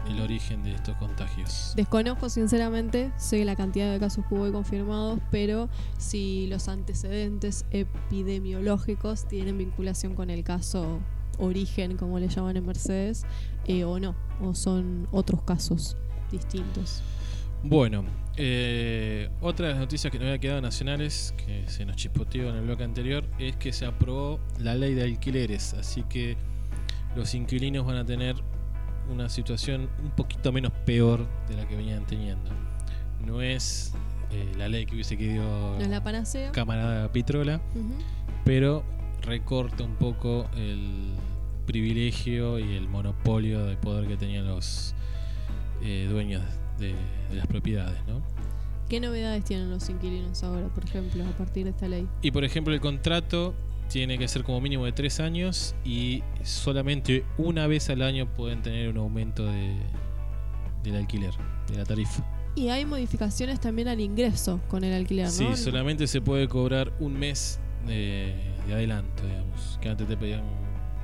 [0.09, 1.72] el origen de estos contagios.
[1.76, 5.68] Desconozco sinceramente, sé la cantidad de casos que hubo confirmados, pero
[5.99, 11.01] si los antecedentes epidemiológicos tienen vinculación con el caso
[11.39, 13.24] origen, como le llaman en Mercedes,
[13.66, 15.97] eh, o no, o son otros casos
[16.30, 17.03] distintos.
[17.62, 18.05] Bueno,
[18.39, 22.57] eh, otra de las noticias que nos había quedado nacionales, que se nos chispoteó en
[22.57, 26.36] el bloque anterior, es que se aprobó la ley de alquileres, así que
[27.16, 28.36] los inquilinos van a tener
[29.11, 32.51] una situación un poquito menos peor de la que venían teniendo.
[33.26, 33.93] No es
[34.30, 36.53] eh, la ley que hubiese querido No la panacea.
[36.53, 37.61] camarada Pitrola,
[38.45, 38.84] pero
[39.22, 41.14] recorta un poco el
[41.66, 44.95] privilegio y el monopolio de poder que tenían los
[45.82, 46.43] eh, dueños
[46.78, 46.95] de,
[47.31, 48.22] de las propiedades, ¿no?
[48.89, 52.07] ¿Qué novedades tienen los inquilinos ahora, por ejemplo, a partir de esta ley?
[52.22, 53.55] Y por ejemplo, el contrato
[53.91, 58.62] tiene que ser como mínimo de tres años y solamente una vez al año pueden
[58.62, 59.76] tener un aumento de,
[60.83, 61.33] del alquiler,
[61.70, 62.24] de la tarifa.
[62.55, 65.31] Y hay modificaciones también al ingreso con el alquiler, ¿no?
[65.33, 68.35] Sí, solamente se puede cobrar un mes de,
[68.66, 69.79] de adelanto, digamos.
[69.81, 70.43] Que antes te pedían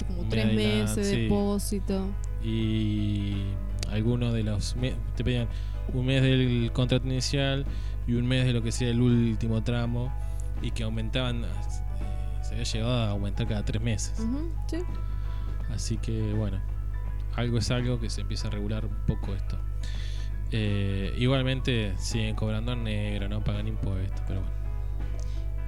[0.09, 1.17] Como un mes tres de meses, sí.
[1.23, 2.07] depósito.
[2.43, 3.35] y
[3.91, 4.75] algunos de los
[5.17, 5.47] te pedían
[5.93, 7.65] un mes del contrato inicial
[8.07, 10.13] y un mes de lo que sea el último tramo
[10.63, 11.49] y que aumentaban eh,
[12.43, 14.15] se había llegado a aumentar cada tres meses
[14.67, 14.79] sí.
[15.75, 16.61] así que bueno
[17.37, 19.59] algo es algo que se empieza a regular un poco esto
[20.53, 24.55] Eh, igualmente siguen cobrando en negro no pagan impuestos pero bueno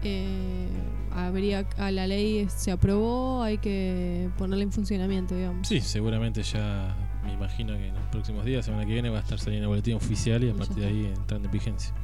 [0.04, 0.68] Eh,
[1.10, 5.66] habría a la ley se aprobó, hay que ponerla en funcionamiento, digamos.
[5.66, 6.94] sí seguramente ya
[7.26, 9.68] me imagino que en los próximos días semana que viene va a estar saliendo el
[9.68, 11.94] boletín oficial y a partir de ahí entrando en vigencia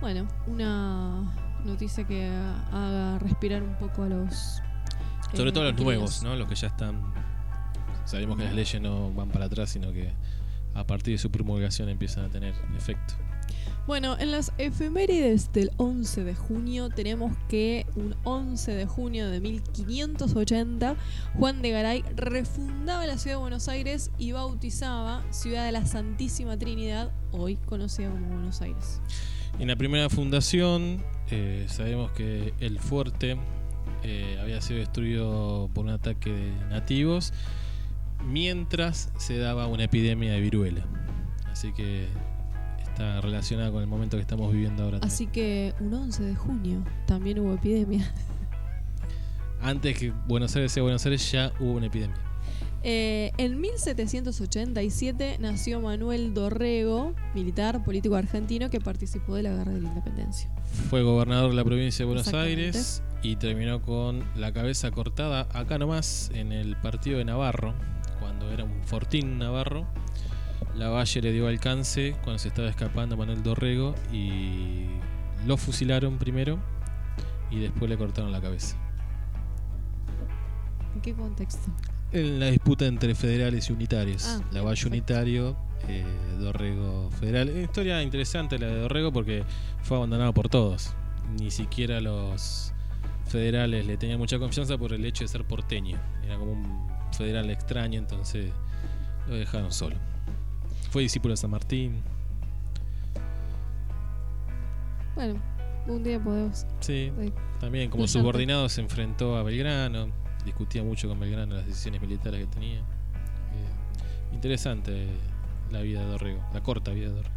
[0.00, 1.32] Bueno, una
[1.64, 2.28] noticia que
[2.72, 4.60] haga respirar un poco a los
[5.32, 5.84] Sobre eh, todo los inquilinos.
[5.84, 6.36] nuevos, ¿no?
[6.36, 7.00] Los que ya están.
[8.04, 10.12] Sabemos que las leyes no van para atrás, sino que
[10.74, 13.14] a partir de su promulgación empiezan a tener efecto.
[13.86, 19.38] Bueno, en las efemérides del 11 de junio tenemos que un 11 de junio de
[19.38, 20.96] 1580
[21.38, 26.58] Juan de Garay refundaba la ciudad de Buenos Aires y bautizaba Ciudad de la Santísima
[26.58, 29.00] Trinidad, hoy conocida como Buenos Aires.
[29.60, 33.36] En la primera fundación, eh, sabemos que el fuerte
[34.02, 37.32] eh, había sido destruido por un ataque de nativos,
[38.24, 40.84] mientras se daba una epidemia de viruela.
[41.46, 42.08] Así que
[42.96, 45.00] está relacionada con el momento que estamos viviendo ahora.
[45.00, 45.14] también.
[45.14, 48.10] Así que un 11 de junio también hubo epidemia.
[49.60, 52.16] Antes que Buenos Aires sea Buenos Aires, ya hubo una epidemia.
[52.82, 59.80] Eh, en 1787 nació Manuel Dorrego, militar, político argentino que participó de la Guerra de
[59.82, 60.48] la Independencia.
[60.88, 62.32] Fue gobernador de la provincia de Buenos.
[62.32, 67.74] Aires y terminó con la cabeza cortada acá nomás en el partido de Navarro,
[68.20, 69.86] cuando era un fortín Navarro.
[70.76, 74.84] La Valle le dio alcance cuando se estaba escapando Manuel Dorrego y
[75.46, 76.58] lo fusilaron primero
[77.50, 78.76] y después le cortaron la cabeza.
[80.94, 81.70] ¿En qué contexto?
[82.12, 84.24] En la disputa entre federales y unitarios.
[84.26, 84.88] Ah, la Valle perfecto.
[84.88, 85.56] unitario,
[85.88, 86.04] eh,
[86.38, 87.48] Dorrego federal.
[87.48, 89.44] Eh, Historia interesante la de Dorrego porque
[89.82, 90.94] fue abandonado por todos.
[91.38, 92.72] Ni siquiera los
[93.26, 95.98] federales le tenían mucha confianza por el hecho de ser porteño.
[96.24, 98.52] Era como un federal extraño, entonces
[99.26, 99.96] lo dejaron solo.
[100.90, 102.02] Fue discípulo de San Martín.
[105.14, 105.40] Bueno,
[105.86, 106.66] un día podemos.
[106.80, 107.10] Sí,
[107.60, 110.08] también como subordinado se enfrentó a Belgrano.
[110.44, 112.78] Discutía mucho con Belgrano las decisiones militares que tenía.
[112.78, 115.08] Eh, interesante
[115.70, 117.34] la vida de Dorrego, la corta vida de Dorrego.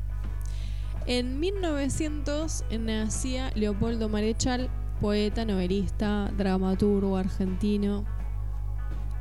[1.05, 4.69] En 1900 nacía Leopoldo Marechal,
[4.99, 8.05] poeta, novelista, dramaturgo argentino.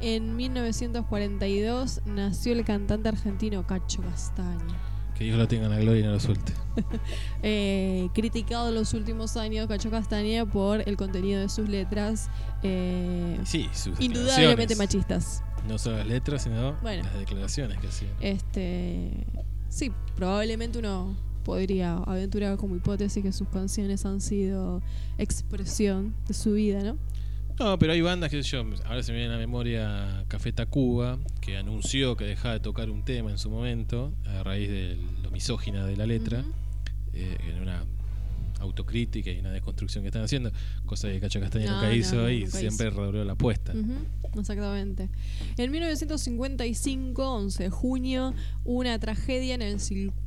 [0.01, 4.79] En 1942 nació el cantante argentino Cacho Castaña.
[5.17, 6.53] Que Dios lo tenga en la gloria y no lo suelte.
[7.43, 12.29] Eh, criticado en los últimos años Cacho Castaña por el contenido de sus letras,
[12.63, 15.43] eh, Sí, sus indudablemente machistas.
[15.67, 17.03] No solo las letras, sino Bueno.
[17.03, 18.09] las declaraciones que hacía.
[18.21, 19.27] Este,
[19.69, 24.83] sí, probablemente uno podría aventurar como hipótesis que sus canciones han sido
[25.19, 26.97] expresión de su vida, ¿no?
[27.59, 31.19] No, pero hay bandas que yo, ahora se me viene a la memoria Café Tacuba,
[31.41, 35.33] que anunció que dejaba de tocar un tema en su momento, a raíz de lo
[35.33, 36.45] misógina de la letra,
[37.15, 37.85] eh, en una
[38.61, 40.51] autocrítica y una desconstrucción que están haciendo,
[40.87, 43.73] cosa que Cacho Castaña No, nunca no, hizo no, y nunca siempre redobló la apuesta.
[44.37, 45.09] Exactamente.
[45.57, 48.35] En 1955, 11 de junio,
[48.65, 49.79] una tragedia en el,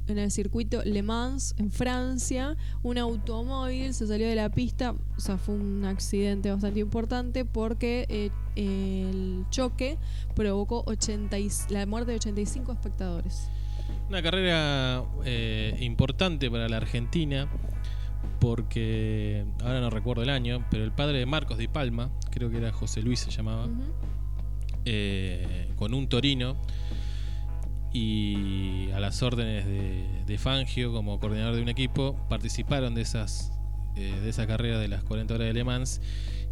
[0.07, 2.57] en el circuito Le Mans, en Francia.
[2.83, 8.05] Un automóvil se salió de la pista, o sea, fue un accidente bastante importante porque
[8.09, 9.97] eh, el choque
[10.35, 13.47] provocó 80 y- la muerte de 85 espectadores.
[14.09, 17.47] Una carrera eh, importante para la Argentina,
[18.39, 22.57] porque ahora no recuerdo el año, pero el padre de Marcos Di Palma, creo que
[22.57, 23.67] era José Luis se llamaba,
[24.85, 26.55] eh, con un Torino
[27.93, 33.51] y a las órdenes de, de Fangio como coordinador de un equipo participaron de esas
[33.97, 35.99] eh, de esa carrera de las 40 horas de Le Mans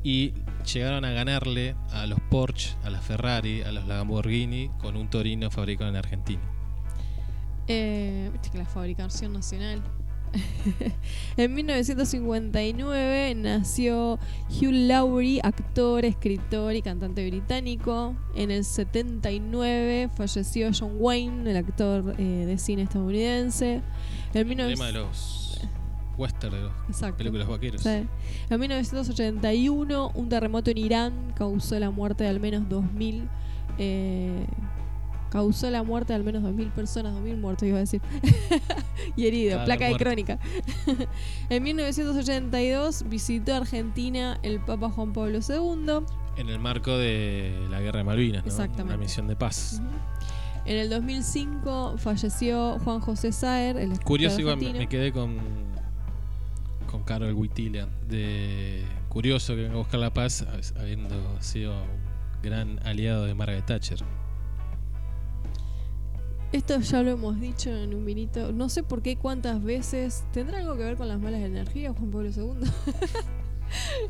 [0.03, 0.33] y
[0.73, 5.49] llegaron a ganarle a los Porsche, a las Ferrari, a los Lamborghini con un Torino
[5.49, 6.41] fabricado en Argentina.
[7.67, 9.81] Eh, viste que la fabricación nacional.
[11.37, 14.19] en 1959 nació
[14.49, 18.15] Hugh Laurie, actor, escritor y cantante británico.
[18.35, 23.81] En el 79 falleció John Wayne, el actor eh, de cine estadounidense.
[24.33, 24.73] En El 19...
[24.73, 25.59] tema de los
[26.17, 27.17] western, de Exacto.
[27.17, 27.81] películas vaqueros.
[27.81, 28.05] Sí.
[28.49, 33.27] En 1981, un terremoto en Irán causó la muerte de al menos 2.000.
[33.77, 34.45] eh,
[35.29, 38.01] causó la muerte de al menos 2.000 personas, 2.000 muertos, iba a decir.
[39.15, 40.39] y heridos, Cada placa de crónica.
[41.49, 46.05] en 1982 visitó Argentina el Papa Juan Pablo II.
[46.37, 48.47] En el marco de la guerra de Malvinas, ¿no?
[48.47, 48.93] Exactamente.
[48.93, 49.81] Una misión de paz.
[50.65, 55.37] En el 2005 falleció Juan José Saer, el Curioso, igual me, quedé con
[56.89, 57.87] con Carol Witila.
[58.07, 60.45] De curioso que venga a buscar la paz,
[60.79, 63.99] habiendo sido un gran aliado de Margaret Thatcher.
[66.51, 68.51] Esto ya lo hemos dicho en un vinito.
[68.51, 70.23] No sé por qué cuántas veces.
[70.33, 72.69] ¿Tendrá algo que ver con las malas energías, Juan Pablo II?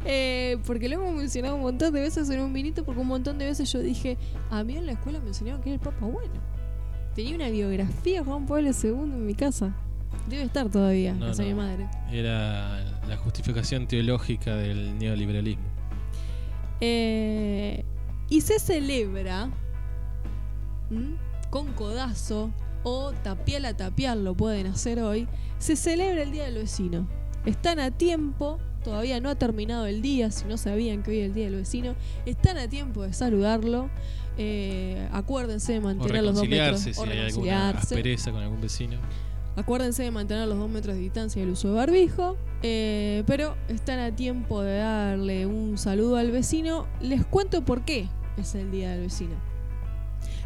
[0.05, 3.37] Eh, porque lo hemos mencionado un montón de veces en un vinito, porque un montón
[3.37, 4.17] de veces yo dije,
[4.49, 6.33] a mí en la escuela me enseñaron que era el Papa bueno.
[7.13, 9.75] Tenía una biografía Juan Pablo II en mi casa.
[10.29, 11.89] Debe estar todavía, No, mi madre.
[12.11, 15.65] Era la justificación teológica del neoliberalismo.
[16.81, 17.83] Eh,
[18.29, 19.49] y se celebra
[20.89, 21.17] ¿m?
[21.49, 22.51] Con codazo
[22.83, 25.27] o tapial a tapial lo pueden hacer hoy.
[25.57, 27.07] Se celebra el Día del Vecino.
[27.45, 31.25] Están a tiempo, todavía no ha terminado el día, si no sabían que hoy es
[31.27, 31.95] el Día del Vecino,
[32.25, 33.89] están a tiempo de saludarlo.
[34.37, 36.79] Eh, acuérdense de O mantener los dos metros.
[36.81, 38.97] si o hay alguna aspereza con algún vecino.
[39.57, 42.37] Acuérdense de mantener los dos metros de distancia y el uso de barbijo.
[42.61, 46.87] eh, pero están a tiempo de darle un saludo al vecino.
[47.01, 49.35] Les cuento por qué es el Día del Vecino.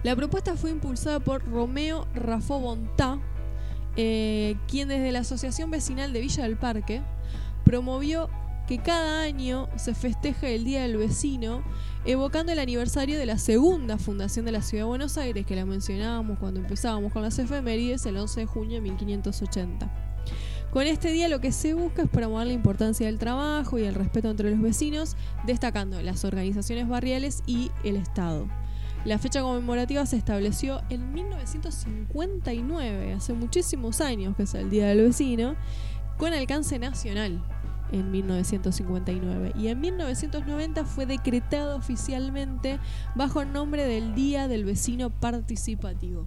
[0.04, 3.20] La propuesta fue impulsada por Romeo Rafó Bontá,
[3.96, 7.02] eh, quien desde la Asociación Vecinal de Villa del Parque
[7.64, 8.30] promovió
[8.68, 11.64] que cada año se festeje el Día del Vecino,
[12.06, 15.66] evocando el aniversario de la segunda fundación de la Ciudad de Buenos Aires, que la
[15.66, 19.90] mencionábamos cuando empezábamos con las efemérides, el 11 de junio de 1580.
[20.72, 23.96] Con este día lo que se busca es promover la importancia del trabajo y el
[23.96, 28.48] respeto entre los vecinos, destacando las organizaciones barriales y el Estado.
[29.06, 35.02] La fecha conmemorativa se estableció en 1959, hace muchísimos años que es el Día del
[35.02, 35.58] Vecino,
[36.18, 37.44] con alcance nacional
[37.92, 42.80] en 1959 y en 1990 fue decretado oficialmente
[43.14, 46.26] bajo el nombre del Día del Vecino Participativo.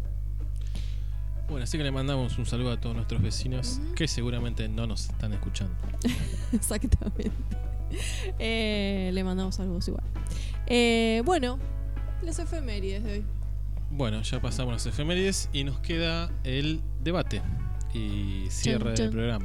[1.48, 5.08] Bueno, así que le mandamos un saludo a todos nuestros vecinos que seguramente no nos
[5.08, 5.74] están escuchando.
[6.52, 7.32] Exactamente.
[8.38, 10.04] Eh, le mandamos saludos igual.
[10.66, 11.58] Eh, bueno,
[12.22, 13.24] las efemérides de hoy.
[13.90, 17.42] Bueno, ya pasamos las efemérides y nos queda el debate
[17.94, 19.44] y cierre del programa.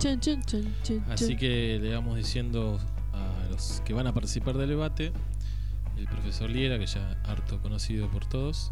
[1.10, 2.80] Así que le vamos diciendo
[3.14, 5.12] a los que van a participar del debate,
[5.98, 8.72] el profesor Liera, que ya harto conocido por todos,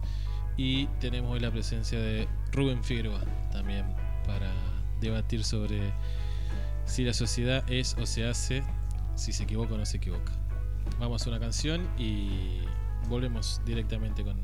[0.58, 3.22] y tenemos hoy la presencia de Rubén Figueroa
[3.52, 3.86] también
[4.26, 4.52] para
[5.00, 5.94] debatir sobre
[6.86, 8.64] si la sociedad es o se hace,
[9.16, 10.34] si se equivoca o no se equivoca.
[11.00, 12.62] Vamos a una canción y
[13.10, 14.40] volvemos directamente con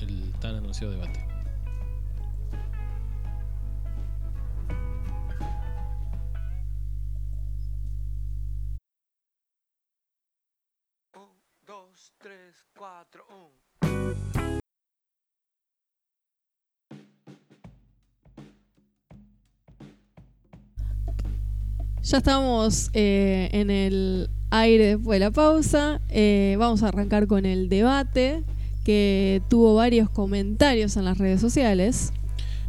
[0.00, 1.24] el tan anunciado debate.
[11.14, 11.28] Un,
[11.64, 13.24] dos, tres, cuatro.
[22.02, 26.00] Ya estamos eh, en el aire después de la pausa.
[26.08, 28.42] Eh, vamos a arrancar con el debate
[28.84, 32.12] que tuvo varios comentarios en las redes sociales.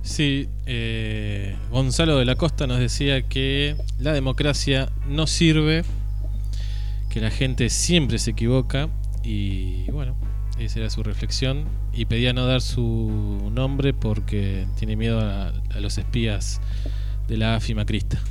[0.01, 5.83] Sí, eh, Gonzalo de la Costa nos decía que la democracia no sirve,
[7.09, 8.89] que la gente siempre se equivoca
[9.23, 10.15] y bueno,
[10.59, 15.79] esa era su reflexión y pedía no dar su nombre porque tiene miedo a, a
[15.79, 16.61] los espías
[17.27, 18.21] de la AFI Macrista.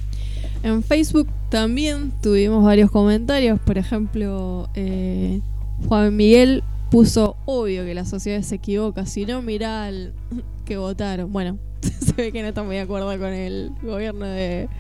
[0.64, 3.60] En Facebook también tuvimos varios comentarios.
[3.60, 5.42] Por ejemplo, eh,
[5.86, 9.04] Juan Miguel puso obvio que la sociedad se equivoca.
[9.04, 10.14] Si no, mirá al
[10.64, 11.30] que votaron.
[11.30, 11.58] Bueno,
[12.00, 14.70] se ve que no está muy de acuerdo con el gobierno de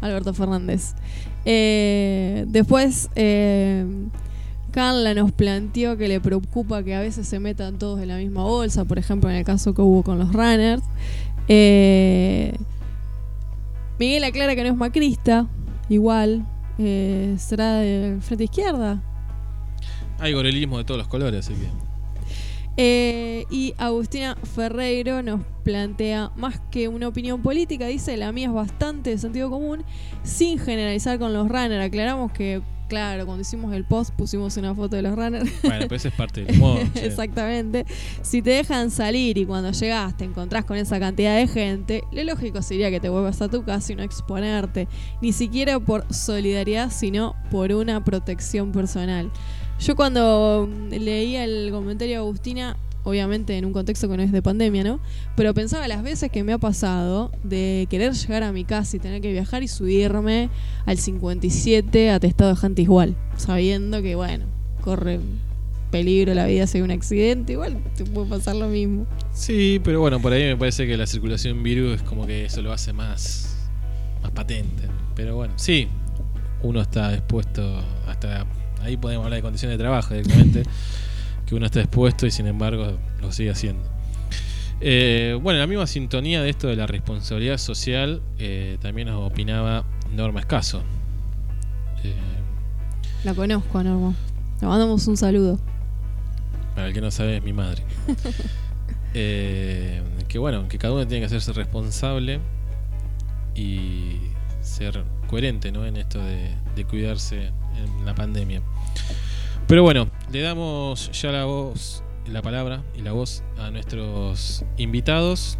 [0.00, 0.94] Alberto Fernández.
[1.44, 3.84] Eh, después, eh,
[4.70, 8.44] Carla nos planteó que le preocupa que a veces se metan todos en la misma
[8.44, 8.86] bolsa.
[8.86, 10.82] Por ejemplo, en el caso que hubo con los runners.
[11.48, 12.56] Eh,
[13.98, 15.46] Miguel aclara que no es macrista,
[15.88, 16.46] igual.
[16.78, 19.00] eh, será de frente izquierda.
[20.18, 21.68] Hay gorelismo de todos los colores, así que.
[22.76, 28.52] Eh, y Agustina Ferreiro nos plantea más que una opinión política, dice, la mía es
[28.52, 29.84] bastante de sentido común,
[30.22, 31.84] sin generalizar con los runners.
[31.84, 35.50] Aclaramos que, claro, cuando hicimos el post pusimos una foto de los runners.
[35.62, 36.80] Bueno, ese es parte del humor.
[36.96, 37.86] Exactamente.
[38.22, 42.24] Si te dejan salir y cuando llegas te encontrás con esa cantidad de gente, lo
[42.24, 44.88] lógico sería que te vuelvas a tu casa y no exponerte,
[45.22, 49.30] ni siquiera por solidaridad, sino por una protección personal.
[49.84, 54.40] Yo cuando leía el comentario de Agustina, obviamente en un contexto que no es de
[54.40, 54.98] pandemia, ¿no?
[55.36, 58.98] Pero pensaba las veces que me ha pasado de querer llegar a mi casa y
[58.98, 60.48] tener que viajar y subirme
[60.86, 64.46] al 57 atestado de igual, sabiendo que, bueno,
[64.80, 65.20] corre
[65.90, 69.06] peligro la vida si hay un accidente, igual te puede pasar lo mismo.
[69.34, 72.62] Sí, pero bueno, por ahí me parece que la circulación virus es como que eso
[72.62, 73.68] lo hace más,
[74.22, 74.84] más patente.
[75.14, 75.88] Pero bueno, sí,
[76.62, 78.46] uno está dispuesto hasta
[78.84, 80.62] ahí podemos hablar de condiciones de trabajo directamente,
[81.46, 83.82] que uno está expuesto y sin embargo lo sigue haciendo.
[84.80, 89.22] Eh, bueno, en la misma sintonía de esto de la responsabilidad social, eh, también nos
[89.30, 90.82] opinaba Norma Escaso.
[92.02, 92.14] Eh,
[93.24, 94.14] La conozco, Norma.
[94.60, 95.58] Le mandamos un saludo.
[96.74, 97.82] para el que no sabe, es mi madre.
[99.16, 102.40] Eh, que bueno, que cada uno tiene que hacerse responsable
[103.54, 104.16] y
[104.60, 105.86] ser coherente ¿no?
[105.86, 108.60] en esto de, de cuidarse en la pandemia.
[109.66, 115.58] Pero bueno, le damos ya la voz, la palabra y la voz a nuestros invitados.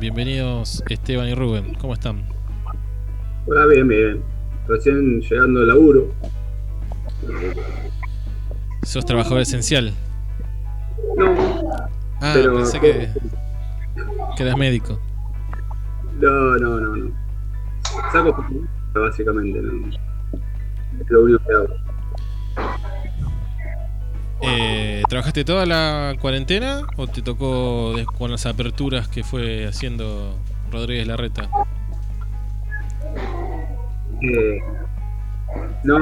[0.00, 2.24] Bienvenidos Esteban y Rubén, ¿cómo están?
[3.46, 4.22] Hola, bien, bien.
[4.66, 6.12] Recién llegando al laburo.
[8.82, 9.92] ¿Sos trabajador esencial?
[11.16, 11.34] No,
[12.20, 13.08] Ah, Pero- pensé que,
[14.36, 14.98] que eras médico.
[16.20, 16.96] no, no, no.
[16.96, 17.12] no.
[18.12, 18.44] Saco
[18.94, 19.60] básicamente.
[19.60, 20.07] ¿no?
[21.08, 21.68] Es lo único que hago.
[24.42, 30.36] Eh, ¿Trabajaste toda la cuarentena o te tocó con las aperturas que fue haciendo
[30.70, 31.48] Rodríguez Larreta?
[34.20, 34.60] Eh,
[35.84, 35.98] no.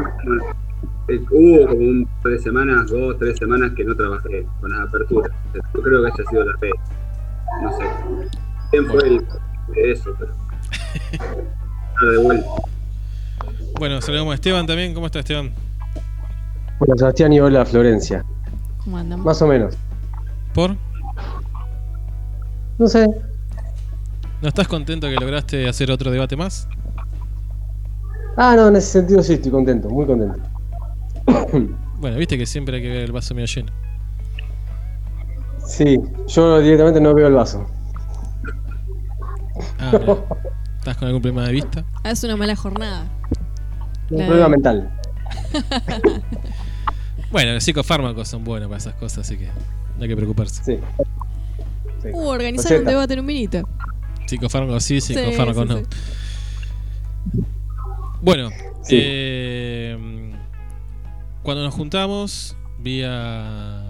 [1.08, 4.88] Eh, hubo como un par de semanas, dos, tres semanas que no trabajé con las
[4.88, 5.30] aperturas.
[5.54, 6.70] Yo creo que haya sido la fe.
[7.62, 7.84] No sé.
[8.72, 9.24] ¿Quién fue el
[9.72, 10.12] de eso?
[10.18, 10.34] Pero.
[12.10, 12.50] De vuelta.
[13.78, 14.94] Bueno, saludamos a Esteban también.
[14.94, 15.52] ¿Cómo está Esteban?
[16.78, 18.24] Hola Sebastián y hola Florencia.
[18.82, 19.20] ¿Cómo andan?
[19.20, 19.74] Más o menos.
[20.54, 20.76] ¿Por?
[22.78, 23.06] No sé.
[24.40, 26.68] ¿No estás contento que lograste hacer otro debate más?
[28.36, 30.38] Ah, no, en ese sentido sí estoy contento, muy contento.
[31.98, 33.72] Bueno, viste que siempre hay que ver el vaso medio lleno.
[35.66, 37.66] Sí, yo directamente no veo el vaso.
[39.80, 39.92] Ah.
[40.78, 41.84] ¿Estás con algún problema de vista?
[42.04, 43.06] Ah, es una mala jornada.
[44.10, 44.26] Un Claro.
[44.26, 44.90] problema mental.
[47.32, 49.46] Bueno, los psicofármacos son buenos para esas cosas, así que
[49.96, 50.62] no hay que preocuparse.
[50.64, 50.78] Sí.
[52.02, 52.08] Sí.
[52.12, 53.68] Uh, organizar un debate en un minuto.
[54.26, 55.78] Psicofármacos sí, Sí, psicofármacos sí, no.
[55.80, 57.42] sí.
[58.22, 58.50] Bueno,
[58.82, 58.96] Sí.
[59.00, 60.32] eh,
[61.42, 63.82] cuando nos juntamos vía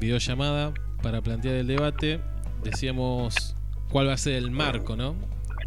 [0.00, 2.20] videollamada para plantear el debate,
[2.64, 3.54] decíamos
[3.90, 5.14] cuál va a ser el marco, ¿no?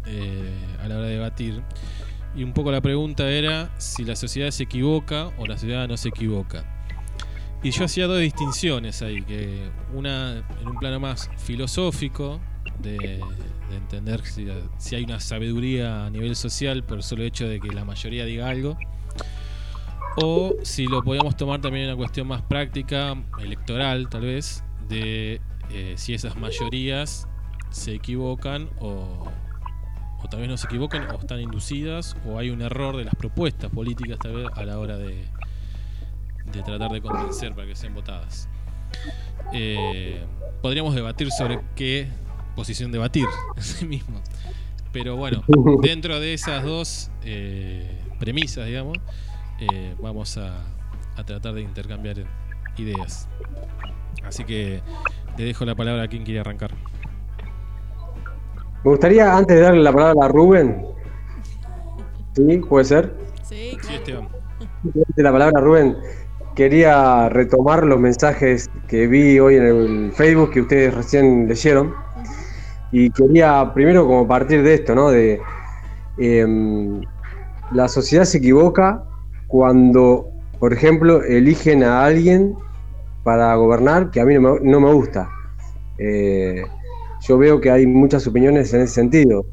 [0.06, 0.50] Eh,
[0.82, 1.62] a la hora de debatir.
[2.34, 5.96] Y un poco la pregunta era si la sociedad se equivoca o la sociedad no
[5.96, 6.64] se equivoca.
[7.62, 12.40] Y yo hacía dos distinciones ahí, que una en un plano más filosófico,
[12.80, 13.20] de,
[13.70, 17.60] de entender si, si hay una sabiduría a nivel social por el solo hecho de
[17.60, 18.76] que la mayoría diga algo,
[20.16, 25.40] o si lo podíamos tomar también en una cuestión más práctica, electoral tal vez, de
[25.70, 27.26] eh, si esas mayorías
[27.70, 29.26] se equivocan o,
[30.22, 33.14] o tal vez no se equivocan o están inducidas o hay un error de las
[33.14, 35.24] propuestas políticas tal vez a la hora de,
[36.52, 38.48] de tratar de convencer para que sean votadas.
[39.52, 40.24] Eh,
[40.60, 42.08] podríamos debatir sobre qué
[42.54, 44.20] posición debatir en sí mismo.
[44.92, 45.42] Pero bueno,
[45.80, 48.98] dentro de esas dos eh, premisas, digamos,
[49.58, 50.66] eh, vamos a,
[51.16, 52.24] a tratar de intercambiar
[52.76, 53.28] ideas.
[54.22, 54.82] Así que
[55.38, 56.74] le dejo la palabra a quien quiere arrancar.
[58.84, 60.84] Me gustaría, antes de darle la palabra a Rubén,
[62.34, 62.58] ¿sí?
[62.68, 63.14] ¿Puede ser?
[63.42, 64.28] Sí, claro.
[64.82, 65.96] De la palabra a Rubén,
[66.56, 71.94] quería retomar los mensajes que vi hoy en el Facebook que ustedes recién leyeron.
[72.90, 75.10] Y quería primero como partir de esto, ¿no?
[75.10, 75.40] De
[76.18, 77.02] em,
[77.70, 79.04] la sociedad se equivoca
[79.46, 80.26] cuando,
[80.58, 82.56] por ejemplo, eligen a alguien
[83.22, 85.30] para gobernar que a mí no me, no me gusta.
[85.98, 86.64] Eh,
[87.26, 89.44] yo veo que hay muchas opiniones en ese sentido.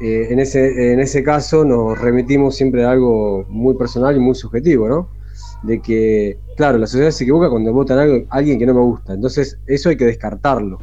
[0.00, 4.34] Eh, en, ese, en ese caso nos remitimos siempre a algo muy personal y muy
[4.34, 5.10] subjetivo, ¿no?
[5.62, 9.12] De que, claro, la sociedad se equivoca cuando votan a alguien que no me gusta.
[9.12, 10.78] Entonces, eso hay que descartarlo.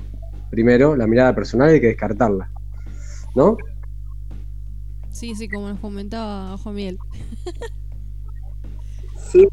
[0.51, 2.49] Primero, la mirada personal hay que descartarla.
[3.35, 3.57] ¿No?
[5.09, 6.97] Sí, sí, como nos comentaba Juan Miguel.
[9.31, 9.47] Sí,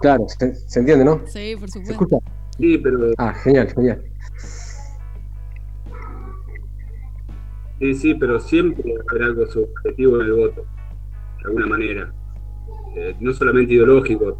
[0.00, 1.20] Claro, se, se entiende, ¿no?
[1.26, 1.92] Sí, por ¿Se supuesto.
[2.04, 2.16] escucha?
[2.56, 4.02] sí, pero Ah, genial, genial.
[7.78, 10.66] Sí, sí, pero siempre va a haber algo subjetivo en el voto,
[11.38, 12.12] de alguna manera.
[12.96, 14.36] Eh, no solamente ideológico,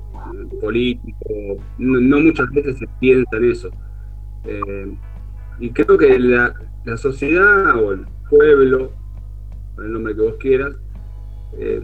[0.60, 3.70] político, no, muchas veces se piensa en eso.
[4.44, 4.96] Eh,
[5.60, 6.52] y creo que la,
[6.96, 8.90] sociedad o el pueblo,
[9.76, 10.74] con el nombre que vos quieras,
[11.58, 11.80] eh,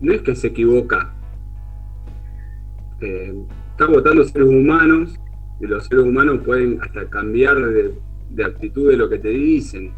[0.00, 1.14] no es que se equivoca.
[3.00, 5.14] Están votando seres humanos
[5.60, 9.92] y los seres humanos pueden hasta cambiar de actitud de lo que te dicen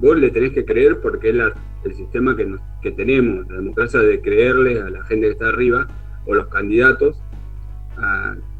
[0.00, 1.36] vos le tenés que creer porque es
[1.84, 5.48] el sistema que, nos- que tenemos, la democracia de creerle a la gente que está
[5.48, 5.86] arriba
[6.26, 7.20] o los candidatos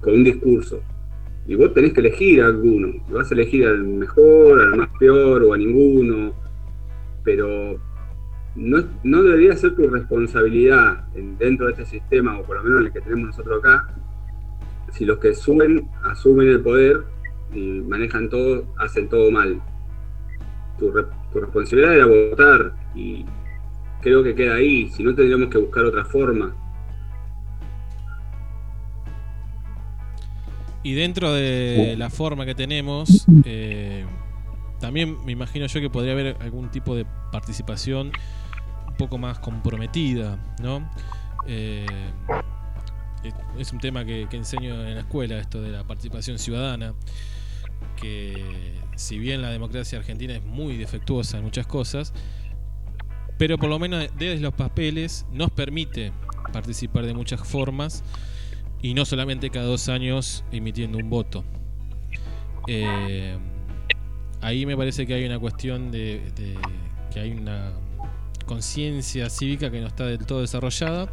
[0.00, 0.80] con un discurso.
[1.46, 2.88] Y vos tenés que elegir a alguno.
[3.10, 6.32] Vas a elegir al mejor, al más peor o a ninguno.
[7.22, 7.78] Pero
[8.56, 12.80] no, no debería ser tu responsabilidad en- dentro de este sistema, o por lo menos
[12.80, 13.86] en el que tenemos nosotros acá,
[14.92, 17.02] si los que suben asumen el poder
[17.52, 19.60] y manejan todo, hacen todo mal
[21.36, 23.24] tu responsabilidad era votar y
[24.00, 26.54] creo que queda ahí, si no tendríamos que buscar otra forma.
[30.82, 34.06] Y dentro de la forma que tenemos, eh,
[34.80, 38.12] también me imagino yo que podría haber algún tipo de participación
[38.88, 40.88] un poco más comprometida, ¿no?
[41.46, 41.86] Eh,
[43.24, 46.94] es- es un tema que, que enseño en la escuela, esto de la participación ciudadana,
[48.00, 52.12] que si bien la democracia argentina es muy defectuosa en muchas cosas,
[53.38, 56.12] pero por lo menos desde los papeles nos permite
[56.52, 58.02] participar de muchas formas
[58.82, 61.44] y no solamente cada dos años emitiendo un voto.
[62.66, 63.36] Eh,
[64.40, 66.58] ahí me parece que hay una cuestión de, de-
[67.12, 67.72] que hay una
[68.46, 71.10] conciencia cívica que no está del todo desarrollada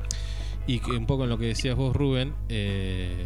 [0.68, 3.26] y que un poco en lo que decías vos Rubén, eh,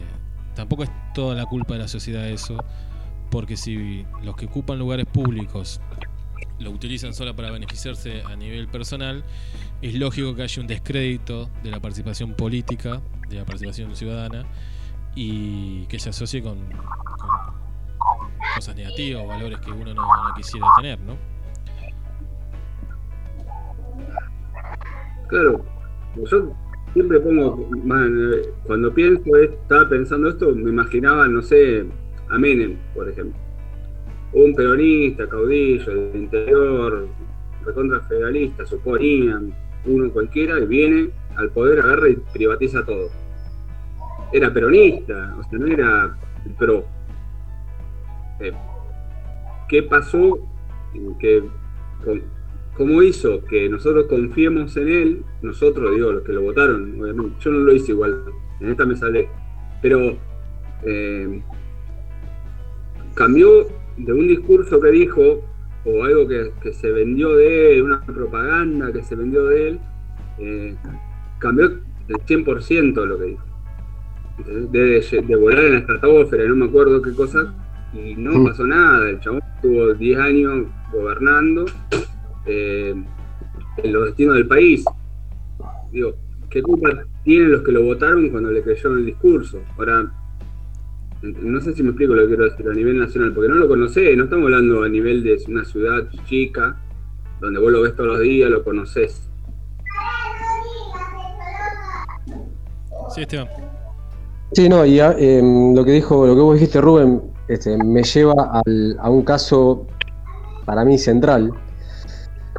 [0.56, 2.58] tampoco es toda la culpa de la sociedad eso,
[3.30, 5.82] porque si los que ocupan lugares públicos
[6.60, 9.24] lo utilizan solo para beneficiarse a nivel personal,
[9.82, 14.46] es lógico que haya un descrédito de la participación política, de la participación ciudadana,
[15.16, 16.58] y que se asocie con,
[18.56, 20.04] cosas negativas o valores que uno no,
[20.36, 21.18] quisiera tener, ¿no?
[25.28, 25.66] Claro,
[26.16, 26.56] yo
[26.94, 27.70] siempre pongo,
[28.66, 31.86] cuando pienso, estaba pensando esto, me imaginaba, no sé,
[32.30, 33.40] a Menem, por ejemplo.
[34.34, 37.08] Un peronista, caudillo, del interior,
[37.66, 39.54] recontra federalista, suponían,
[39.86, 43.10] uno cualquiera, y viene al poder, agarra y privatiza todo.
[44.34, 46.18] Era peronista, o sea, no era
[46.58, 46.84] pro.
[48.40, 48.52] Eh,
[49.70, 50.40] ¿Qué pasó?
[51.20, 51.44] Que,
[52.76, 55.24] ¿Cómo hizo que nosotros confiemos en él?
[55.42, 56.96] Nosotros, digo, los que lo votaron.
[57.40, 58.24] Yo no lo hice igual,
[58.60, 59.30] en esta me sale.
[59.82, 60.18] Pero
[60.84, 61.42] eh,
[63.18, 65.42] cambió de un discurso que dijo,
[65.86, 69.80] o algo que, que se vendió de él, una propaganda que se vendió de él,
[70.40, 70.76] eh,
[71.40, 73.44] cambió el 100% lo que dijo.
[74.72, 77.54] de, de volar en la estratosfera, no me acuerdo qué cosa,
[77.94, 78.46] y no Mm.
[78.48, 79.10] pasó nada.
[79.10, 81.66] El chabón estuvo 10 años gobernando
[82.46, 82.94] eh,
[83.78, 84.86] en los destinos del país.
[85.92, 86.14] Digo,
[86.52, 86.90] ¿qué culpa
[87.24, 89.60] tienen los que lo votaron cuando le creyeron el discurso?
[89.78, 90.12] Ahora,
[91.42, 93.68] no sé si me explico lo que quiero decir a nivel nacional, porque no lo
[93.68, 96.78] conocés, no estamos hablando a nivel de una ciudad chica,
[97.42, 99.30] donde vos lo ves todos los días, lo conocés.
[103.14, 103.48] Sí, Esteban.
[104.54, 108.04] Sí, no, y ah, em, lo que dijo, lo que vos dijiste, Rubén, este, me
[108.04, 109.86] lleva al- a un caso
[110.66, 111.52] para mí central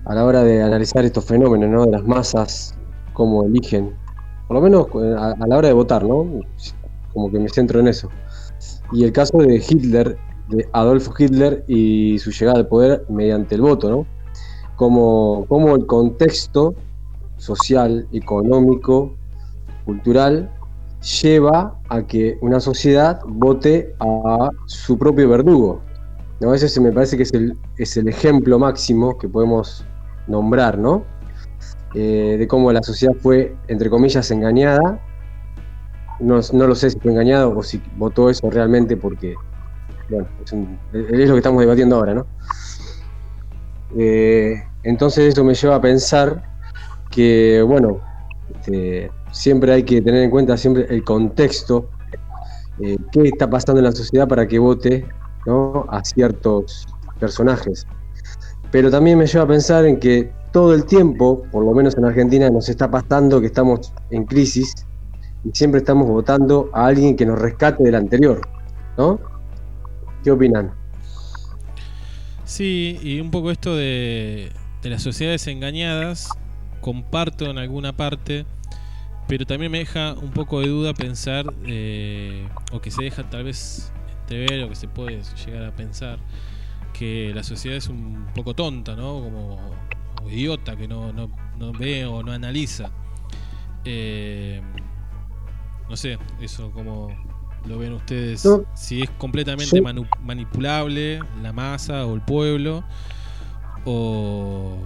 [0.05, 1.85] a la hora de analizar estos fenómenos, ¿no?
[1.85, 2.75] De las masas,
[3.13, 3.95] cómo eligen,
[4.47, 6.27] por lo menos eh, a, a la hora de votar, ¿no?
[7.13, 8.11] Como que me centro en eso.
[8.93, 10.19] Y el caso de Hitler,
[10.49, 14.07] de Adolfo Hitler y su llegada al poder mediante el voto, ¿no?
[14.77, 16.75] Como, como el contexto
[17.37, 19.15] social, económico,
[19.85, 20.51] cultural
[21.23, 25.81] lleva a que una sociedad vote a su propio verdugo.
[26.41, 26.55] ¿no?
[26.55, 29.85] Ese se me parece que es el, es el ejemplo máximo que podemos
[30.27, 31.05] nombrar, ¿no?
[31.95, 35.01] Eh, de cómo la sociedad fue, entre comillas, engañada.
[36.21, 39.35] No, no lo sé si fue engañada o si votó eso realmente porque,
[40.11, 40.27] bueno,
[40.93, 42.27] es lo que estamos debatiendo ahora, ¿no?
[43.97, 46.43] Eh, entonces eso me lleva a pensar
[47.11, 48.01] que, bueno,
[48.55, 51.89] este, siempre hay que tener en cuenta siempre el contexto,
[52.81, 55.07] eh, qué está pasando en la sociedad para que vote
[55.47, 55.87] ¿no?
[55.89, 56.87] a ciertos
[57.19, 57.87] personajes.
[58.71, 62.05] Pero también me lleva a pensar en que todo el tiempo, por lo menos en
[62.05, 64.75] Argentina, nos está pasando que estamos en crisis
[65.45, 68.41] y siempre estamos votando a alguien que nos rescate del anterior,
[68.97, 69.21] ¿no?
[70.23, 70.73] ¿Qué opinan?
[72.45, 74.51] Sí, y un poco esto de,
[74.83, 76.31] de las sociedades engañadas,
[76.81, 78.47] comparto en alguna parte,
[79.27, 83.45] pero también me deja un poco de duda pensar, eh, o que se deja tal
[83.45, 86.19] vez entrever, o que se puede llegar a pensar,
[86.93, 89.21] que la sociedad es un poco tonta, ¿no?
[89.21, 89.59] Como
[90.31, 92.91] idiota, que no, no, no ve o no analiza.
[93.85, 94.63] Eh,
[95.89, 97.09] no sé, eso como
[97.67, 99.81] lo ven ustedes, No, si es completamente
[100.23, 102.85] manipulable la masa o el pueblo,
[103.85, 104.77] o,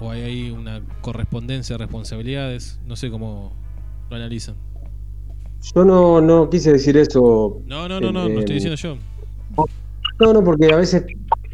[0.00, 3.52] o hay ahí una correspondencia de responsabilidades, no sé cómo
[4.10, 4.54] lo analizan.
[5.74, 8.96] Yo no, no quise decir eso No, no, no, no, no estoy Eh, diciendo yo.
[10.18, 11.04] No, no, porque a veces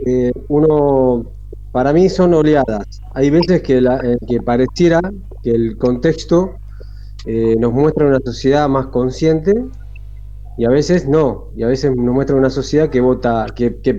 [0.07, 1.27] eh, uno,
[1.73, 2.87] para mí son oleadas.
[3.15, 5.01] Hay veces que, la, eh, que pareciera
[5.43, 6.57] que el contexto
[7.31, 9.53] eh, nos muestra una sociedad más consciente
[10.57, 11.51] y a veces no.
[11.55, 13.93] Y a veces nos muestra una sociedad que vota, que, que,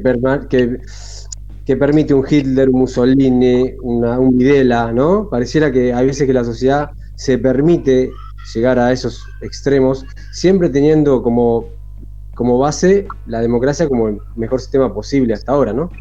[1.76, 5.30] permite un Hitler, un Mussolini, una, un Videla, ¿no?
[5.30, 8.10] Pareciera que hay veces que la sociedad se permite
[8.56, 11.68] llegar a esos extremos, siempre teniendo como
[12.34, 15.92] como base la democracia como el mejor sistema posible hasta ahora, ¿no?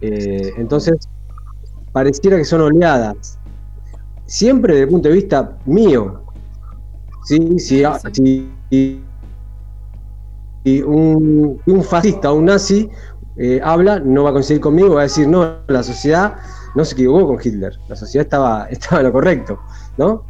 [0.00, 0.96] Eh, entonces,
[1.92, 3.38] pareciera que son oleadas.
[4.24, 6.22] Siempre desde el punto de vista mío.
[7.58, 7.84] ¿Sí?
[7.84, 9.04] Ah, si- si-
[10.64, 12.88] si un, un fascista o un nazi
[13.36, 16.36] eh, habla, no va a coincidir conmigo, va a decir, no, la sociedad
[16.74, 19.60] no se equivocó con Hitler, la sociedad estaba, estaba en lo correcto,
[19.96, 20.24] ¿no?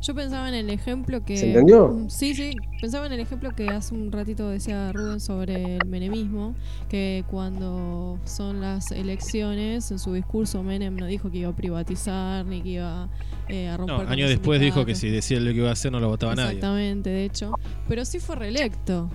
[0.00, 1.36] Yo pensaba en el ejemplo que.
[1.36, 1.88] ¿Se entendió?
[1.88, 2.52] Mm, Sí, sí.
[2.80, 6.54] Pensaba en el ejemplo que hace un ratito decía Rubén sobre el menemismo,
[6.88, 12.44] que cuando son las elecciones, en su discurso Menem no dijo que iba a privatizar
[12.46, 13.08] ni que iba
[13.48, 14.04] eh, a romper.
[14.06, 16.36] No, años después dijo que si decía lo que iba a hacer no lo votaba
[16.36, 16.56] nadie.
[16.56, 17.52] Exactamente, de hecho.
[17.88, 19.10] Pero sí fue reelecto.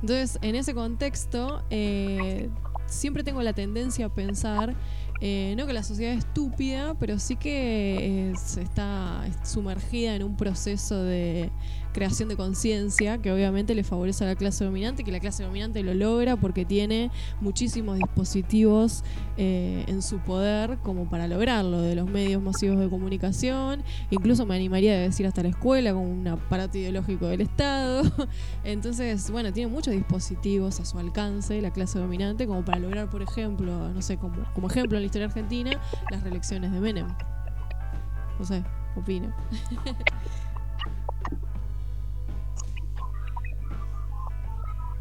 [0.00, 2.48] Entonces, en ese contexto, eh,
[2.86, 4.74] siempre tengo la tendencia a pensar,
[5.20, 10.22] eh, no que la sociedad es estúpida, pero sí que eh, se está sumergida en
[10.22, 11.50] un proceso de
[11.94, 15.82] creación de conciencia que obviamente le favorece a la clase dominante, que la clase dominante
[15.82, 17.10] lo logra porque tiene
[17.40, 19.04] muchísimos dispositivos
[19.38, 24.56] eh, en su poder como para lograrlo, de los medios masivos de comunicación, incluso me
[24.56, 28.02] animaría a decir hasta la escuela como un aparato ideológico del Estado.
[28.64, 33.22] Entonces, bueno, tiene muchos dispositivos a su alcance la clase dominante como para lograr, por
[33.22, 35.80] ejemplo, no sé, como, como ejemplo en la historia argentina,
[36.10, 37.06] las reelecciones de Menem.
[38.38, 38.64] No sé,
[38.96, 39.32] opino.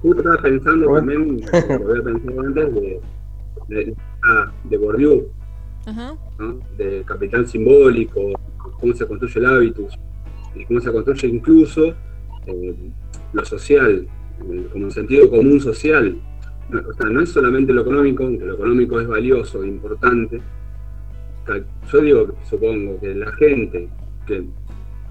[0.03, 1.07] Justo estaba pensando Bueno.
[1.07, 1.45] también,
[1.79, 3.01] lo había pensado antes, de,
[3.69, 5.27] de, ah, de Bourdieu,
[5.85, 6.15] Ajá.
[6.37, 6.59] ¿no?
[6.77, 8.33] del capitán simbólico,
[8.79, 9.97] cómo se construye el hábitus,
[10.55, 11.87] y cómo se construye incluso
[12.45, 12.75] eh,
[13.33, 14.05] lo social,
[14.51, 16.15] eh, como sentido común social.
[16.69, 20.41] No, o sea, no es solamente lo económico, aunque lo económico es valioso e importante.
[21.91, 23.89] Yo digo, supongo que la gente
[24.25, 24.45] que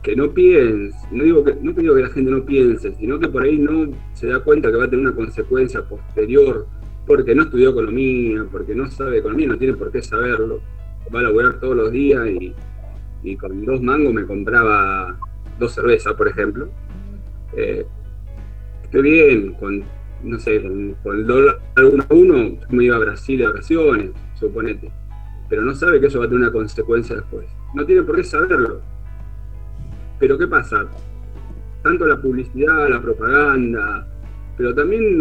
[0.02, 3.28] que no piense, no digo que, no te que la gente no piense, sino que
[3.28, 6.66] por ahí no se da cuenta que va a tener una consecuencia posterior,
[7.06, 10.60] porque no estudió economía, porque no sabe economía, no tiene por qué saberlo,
[11.14, 15.16] va a laburar todos los días y, con dos mangos me compraba
[15.58, 16.68] dos cervezas, por ejemplo.
[17.56, 17.86] Eh,
[18.82, 19.84] estoy bien, con,
[20.24, 23.46] no sé, con, con el dólar uno a uno, yo me iba a Brasil de
[23.46, 24.90] vacaciones, suponete.
[25.48, 27.46] Pero no sabe que eso va a tener una consecuencia después.
[27.74, 28.80] No tiene por qué saberlo.
[30.22, 30.86] Pero ¿qué pasa?
[31.82, 34.06] Tanto la publicidad, la propaganda,
[34.56, 35.20] pero también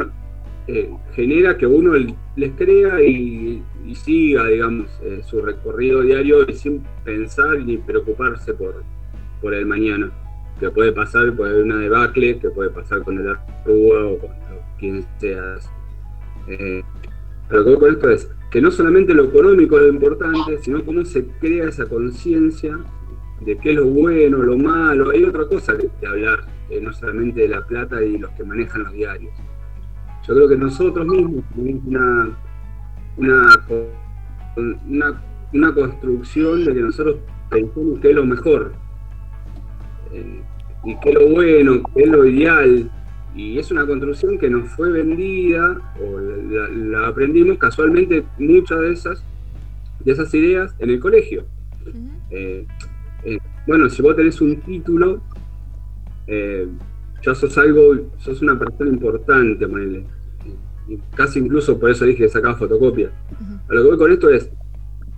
[0.68, 1.94] eh, genera que uno
[2.36, 3.64] les crea y,
[3.96, 8.84] siga, digamos, eh, su recorrido diario y sin pensar ni preocuparse por,
[9.42, 10.12] por el mañana.
[10.60, 14.30] Que puede pasar, haber una debacle, que puede pasar con el Arrúa o con
[14.80, 15.68] quien seas.
[16.48, 16.84] Eh,
[17.50, 20.86] pero lo que con esto es que no solamente lo económico es lo importante, sino
[20.86, 22.78] cómo se crea esa conciencia
[23.46, 25.12] de qué es lo bueno, lo malo.
[25.12, 26.40] Hay otra cosa que, que hablar,
[26.70, 29.34] eh, no solamente de la plata y los que manejan los diarios.
[30.28, 32.38] Yo creo que nosotros mismos tenemos una,
[33.18, 33.66] una,
[34.86, 35.22] una,
[35.54, 37.18] una construcción de que nosotros
[37.50, 38.72] pensamos que es lo mejor
[40.14, 40.42] eh,
[40.84, 42.92] y que es lo bueno, que es lo ideal.
[43.34, 48.92] Y es una construcción que nos fue vendida o la, la aprendimos casualmente muchas de
[48.92, 49.24] esas,
[50.02, 51.46] de esas ideas en el colegio.
[52.30, 52.68] Eh,
[53.26, 55.22] eh, bueno, si vos tenés un título,
[56.28, 56.68] eh,
[57.22, 60.06] ya sos algo, sos una persona importante, ponele.
[61.16, 63.12] Casi incluso por eso dije que sacaba fotocopia.
[63.70, 64.52] A lo que voy con esto es,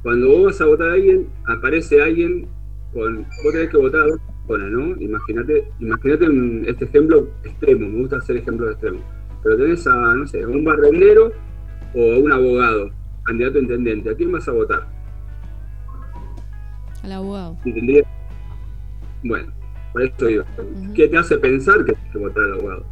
[0.04, 2.48] cuando vos vas a votar a alguien, aparece alguien
[2.94, 3.20] con.
[3.44, 5.02] Vos tenés que votar a dos personas, ¿no?
[5.02, 9.02] Imagínate, imagínate este ejemplo extremo, me gusta hacer ejemplos extremos.
[9.42, 11.32] Pero tenés a, no sé, a un barrendero
[11.96, 12.92] o a un abogado,
[13.24, 14.10] candidato a intendente.
[14.10, 15.03] ¿A quién vas a votar?
[17.04, 17.58] Al abogado.
[19.24, 19.52] Bueno,
[19.92, 20.44] por eso digo.
[20.96, 22.86] ¿Qué te hace pensar que tienes que votar al abogado?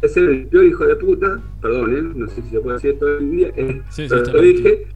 [0.00, 2.02] Es el peor hijo de puta, perdón, ¿eh?
[2.02, 4.32] no sé si se puede decir esto hoy en día, eh, Sí, sí, pero está
[4.32, 4.86] lo dije.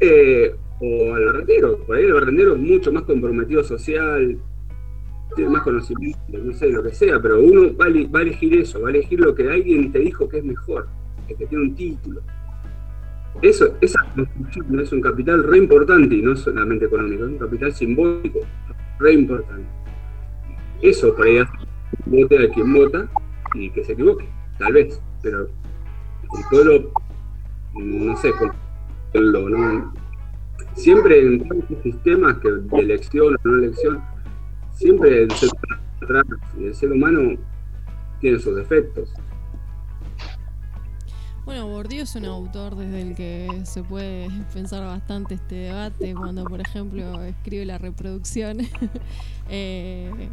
[0.00, 4.38] Eh, o al barrendero, por ahí el barrendero es mucho más comprometido social,
[5.36, 8.54] tiene más conocimiento, no sé, lo que sea, pero uno va a, va a elegir
[8.54, 10.88] eso, va a elegir lo que alguien te dijo que es mejor,
[11.28, 12.22] el que tiene un título.
[13.40, 17.72] Eso, esa construcción es un capital re importante y no solamente económico, es un capital
[17.72, 18.40] simbólico,
[18.98, 19.66] re importante.
[20.82, 21.52] Eso por ahí hace
[22.06, 23.08] vote a quien vota
[23.54, 24.28] y que se equivoque,
[24.58, 26.92] tal vez, pero el pueblo,
[27.74, 28.30] no sé,
[29.14, 29.92] lo,
[30.74, 34.02] siempre en todos estos sistemas que de elección o no elección,
[34.72, 35.50] siempre el ser,
[36.58, 37.38] el ser humano
[38.20, 39.12] tiene sus defectos.
[41.52, 46.44] Bueno, Bourdieu es un autor desde el que se puede pensar bastante este debate, cuando
[46.44, 48.60] por ejemplo escribe la reproducción.
[49.50, 50.30] eh,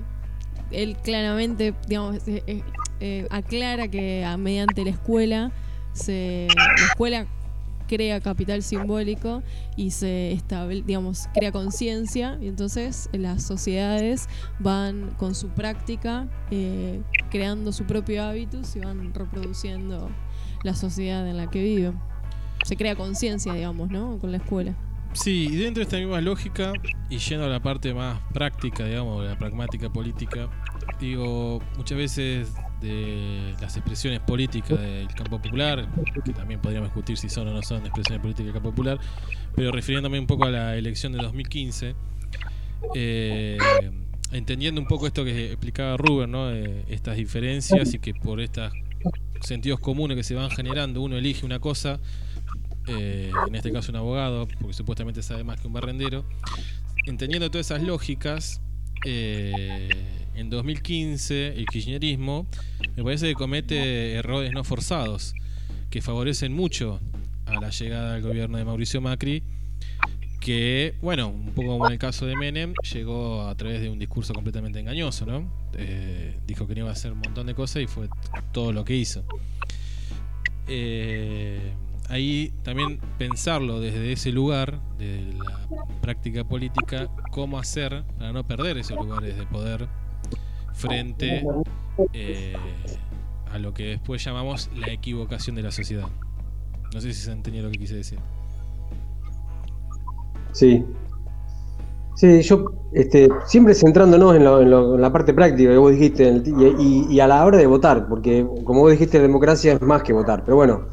[0.72, 2.64] él claramente, digamos, eh,
[3.02, 5.52] eh, aclara que mediante la escuela,
[6.08, 7.28] la escuela
[7.90, 9.44] crea capital simbólico
[9.76, 14.30] y se estable, digamos, crea conciencia y entonces las sociedades
[14.60, 16.30] van con su práctica
[17.30, 20.10] creando su propio hábitus y van reproduciendo
[20.64, 21.94] la sociedad en la que vive.
[22.64, 24.18] Se crea conciencia, digamos, ¿no?
[24.20, 24.76] Con la escuela.
[25.14, 26.74] Sí, y dentro de esta misma lógica,
[27.10, 30.50] y yendo a la parte más práctica, digamos, la pragmática política,
[31.00, 35.88] digo, muchas veces de las expresiones políticas del campo popular,
[36.24, 39.00] que también podríamos discutir si son o no son expresiones políticas del campo popular,
[39.56, 41.96] pero refiriéndome un poco a la elección de 2015,
[42.94, 43.58] eh,
[44.32, 46.52] entendiendo un poco esto que explicaba Rubén, ¿no?
[46.52, 48.72] Estas diferencias y que por estos
[49.42, 52.00] sentidos comunes que se van generando, uno elige una cosa,
[52.88, 56.26] eh, en este caso un abogado, porque supuestamente sabe más que un barrendero.
[57.06, 58.62] Entendiendo todas esas lógicas,
[59.06, 59.90] eh,
[60.36, 62.48] en 2015 el kirchnerismo
[62.96, 65.34] me parece que comete errores no forzados,
[65.90, 67.00] que favorecen mucho
[67.46, 69.44] a la llegada al gobierno de Mauricio Macri,
[70.40, 74.00] que, bueno, un poco como en el caso de Menem, llegó a través de un
[74.00, 75.52] discurso completamente engañoso, ¿no?
[75.74, 78.10] Eh, dijo que no iba a hacer un montón de cosas y fue
[78.52, 79.24] todo lo que hizo.
[80.68, 81.74] Eh,
[82.08, 85.68] ahí también pensarlo desde ese lugar, de la
[86.02, 89.88] práctica política, cómo hacer para no perder esos lugares de poder
[90.74, 91.44] frente
[92.14, 92.56] eh,
[93.52, 96.08] a lo que después llamamos la equivocación de la sociedad.
[96.94, 98.20] No sé si se entendió lo que quise decir.
[100.52, 100.86] Sí.
[102.16, 105.92] Sí, yo este, siempre centrándonos en, lo- en lo- en la parte práctica que vos
[105.92, 106.44] dijiste el
[106.80, 110.04] y, y- a la hora de votar, porque como vos dijiste, la democracia es más
[110.04, 110.88] que votar, pero bueno,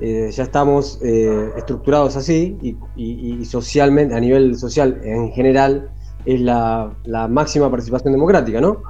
[0.00, 2.58] eh, ya estamos eh, estructurados así
[2.96, 5.90] y, socialmente, a nivel social en general,
[6.24, 8.82] es la, la máxima participación democrática, ¿no?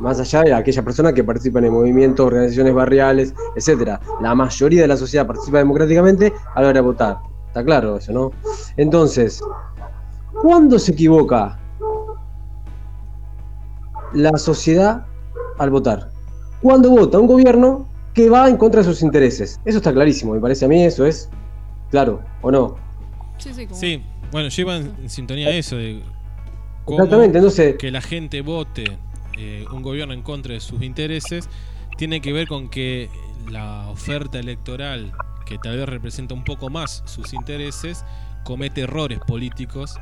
[0.00, 4.00] Más allá de aquella persona que participa en el movimiento, organizaciones barriales, etcétera.
[4.20, 7.16] La mayoría de la sociedad participa democráticamente a la hora de votar.
[7.50, 8.30] Está claro eso, ¿no?
[8.76, 9.42] Entonces,
[10.40, 11.58] ¿cuándo se equivoca
[14.12, 15.04] la sociedad
[15.58, 16.10] al votar?
[16.62, 19.60] Cuando vota un gobierno que va en contra de sus intereses.
[19.64, 21.28] Eso está clarísimo, me parece a mí, eso es
[21.90, 22.76] claro, ¿o no?
[23.38, 26.02] Sí, sí, como- Sí, bueno, lleva en, en sintonía eso de
[26.84, 28.98] cómo Exactamente, entonces, que la gente vote
[29.36, 31.48] eh, un gobierno en contra de sus intereses
[31.96, 33.08] tiene que ver con que
[33.50, 35.12] la oferta electoral,
[35.50, 38.04] que tal vez representa un poco más sus intereses,
[38.44, 39.96] comete errores políticos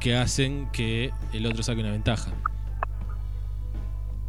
[0.00, 2.32] que hacen que el otro saque una ventaja.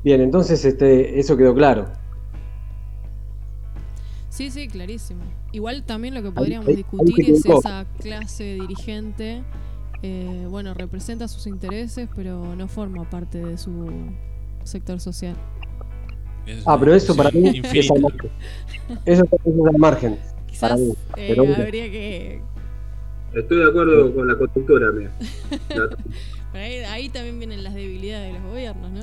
[0.03, 1.87] bien, entonces este, eso quedó claro.
[4.29, 5.21] Sí, sí, clarísimo.
[5.51, 9.43] Igual también lo que podríamos ahí- ahí discutir es esa clase dirigente.
[10.03, 13.87] eh, bueno, representa sus intereses, pero no forma parte de su
[14.63, 15.35] sector social.
[16.47, 18.31] Es Ah, pero eso para mí es al margen.
[19.05, 20.17] Eso, eso es al margen.
[20.61, 22.41] Quizás Para mí, eh, habría que.
[23.33, 25.11] Estoy de acuerdo con la conductora, mira.
[25.69, 25.89] La-
[26.53, 29.01] pero Ahí, ahí también vienen las debilidades de los gobiernos, ¿no?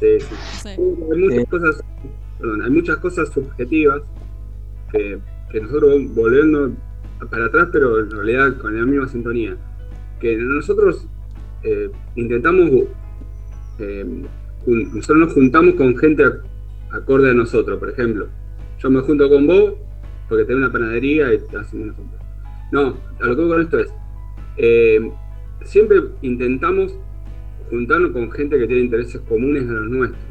[0.00, 0.26] Sí, sí.
[0.30, 0.70] No sé.
[0.70, 1.84] Hay muchas cosas,
[2.38, 4.02] perdón, hay muchas cosas subjetivas
[4.90, 5.18] que,
[5.52, 6.72] que nosotros volviendo
[7.30, 9.56] para atrás, pero en realidad con la misma sintonía.
[10.18, 11.06] Que nosotros
[11.62, 12.70] eh, intentamos,
[13.78, 14.24] eh,
[14.66, 16.40] nosotros nos juntamos con gente ac-
[16.90, 18.28] acorde a nosotros, por ejemplo.
[18.78, 19.74] Yo me junto con vos
[20.28, 22.18] porque tengo una panadería y hacemos una junta.
[22.72, 23.92] No, a lo que voy con esto es,
[24.56, 25.10] eh,
[25.64, 26.94] siempre intentamos
[27.70, 30.22] juntarnos con gente que tiene intereses comunes a los nuestros.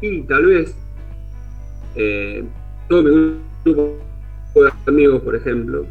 [0.00, 0.76] Y tal vez
[1.96, 2.44] eh,
[2.88, 3.98] todo mi grupo
[4.54, 5.86] de amigos, por ejemplo,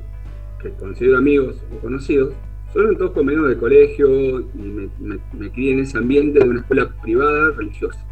[0.62, 2.34] que considero amigos o conocidos,
[2.74, 6.60] son todos convenidos de colegio y me, me, me crié en ese ambiente de una
[6.60, 8.04] escuela privada religiosa.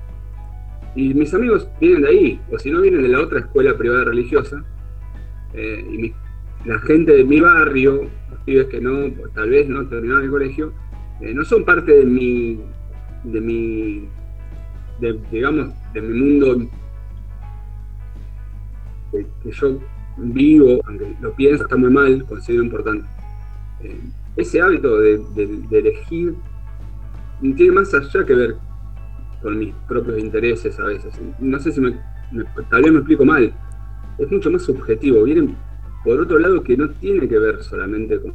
[0.95, 4.05] Y mis amigos vienen de ahí, o si no vienen de la otra escuela privada
[4.05, 4.63] religiosa,
[5.55, 9.87] eh, y la gente de mi barrio, los pibes que no, pues, tal vez no
[9.87, 10.73] terminaron el colegio,
[11.21, 12.59] eh, no son parte de mi,
[13.23, 14.09] de mi,
[14.99, 16.69] de, digamos, de mi mundo
[19.11, 19.79] que, yo
[20.17, 23.07] vivo, aunque lo pienso, está muy mal, considero importante.
[23.81, 23.99] Eh,
[24.35, 25.21] ese hábito de,
[25.71, 26.35] elegir
[27.55, 28.55] tiene más allá que ver
[29.41, 31.13] con mis propios intereses a veces.
[31.39, 31.97] No sé si me-
[32.69, 33.53] tal vez me explico mal.
[34.17, 35.23] Es mucho más subjetivo.
[35.23, 35.55] Vienen
[36.03, 38.33] por otro lado que no tiene que ver solamente con,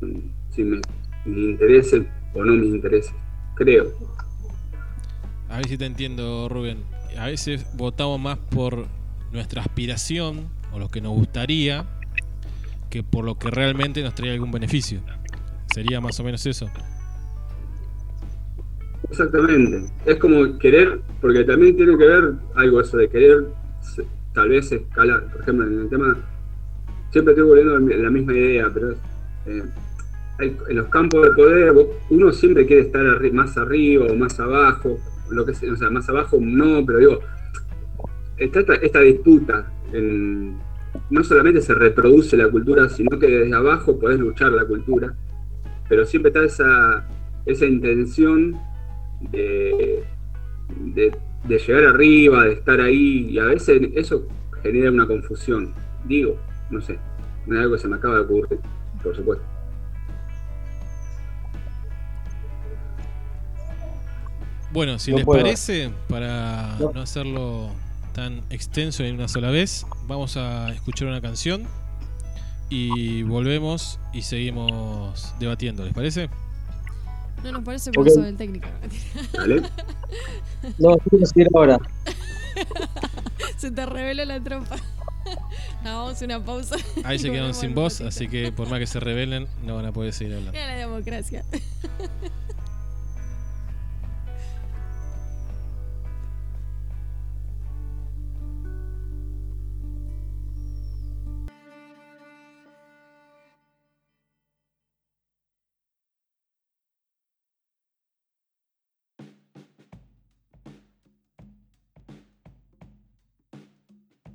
[0.00, 0.80] con si me,
[1.26, 3.14] intereses o no mis intereses.
[3.54, 3.92] Creo.
[5.48, 6.78] A ver si te entiendo, Rubén.
[7.18, 8.86] A veces votamos más por
[9.32, 11.86] nuestra aspiración o lo que nos gustaría
[12.90, 15.00] que por lo que realmente nos trae algún beneficio.
[15.72, 16.70] Sería más o menos eso.
[19.10, 19.92] Exactamente.
[20.06, 23.48] Es como querer, porque también tiene que ver algo eso de querer,
[24.34, 25.24] tal vez escalar.
[25.32, 26.16] Por ejemplo, en el tema,
[27.10, 28.92] siempre estoy volviendo a la misma idea, pero
[29.46, 29.62] eh,
[30.40, 31.72] en los campos de poder,
[32.10, 34.98] uno siempre quiere estar más arriba o más abajo,
[35.30, 37.20] lo que sea, o sea, más abajo no, pero digo,
[38.36, 39.70] esta, esta disputa.
[41.10, 45.14] no solamente se reproduce la cultura, sino que desde abajo podés luchar la cultura,
[45.88, 47.08] pero siempre está esa,
[47.46, 48.56] esa intención
[49.30, 50.02] de-
[51.44, 54.26] de llegar arriba, de estar ahí, y a veces eso
[54.62, 55.74] genera una confusión.
[56.04, 56.36] Digo,
[56.70, 56.98] no sé,
[57.46, 58.58] es algo que se me acaba de ocurrir,
[59.02, 59.44] por supuesto.
[64.72, 65.40] Bueno, si No les puedo.
[65.42, 66.92] parece, para No.
[66.92, 67.70] no hacerlo
[68.12, 71.64] tan extenso en una sola vez, vamos a escuchar una canción
[72.70, 76.28] y volvemos y seguimos debatiendo, ¿les parece?
[77.44, 78.68] No nos parece por eso del técnico.
[79.36, 79.62] ¿Vale?
[80.78, 81.78] No, quiero seguir ahora.
[83.58, 84.76] Se te reveló la trompa.
[85.84, 86.76] No, vamos a una pausa.
[87.04, 89.92] Ahí se quedaron sin voz, así que por más que se rebelen, no van a
[89.92, 90.58] poder seguir hablando.
[90.58, 91.44] Era la democracia.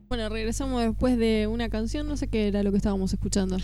[0.10, 3.58] Bueno, regresamos después de una canción, no sé qué era lo que estábamos escuchando.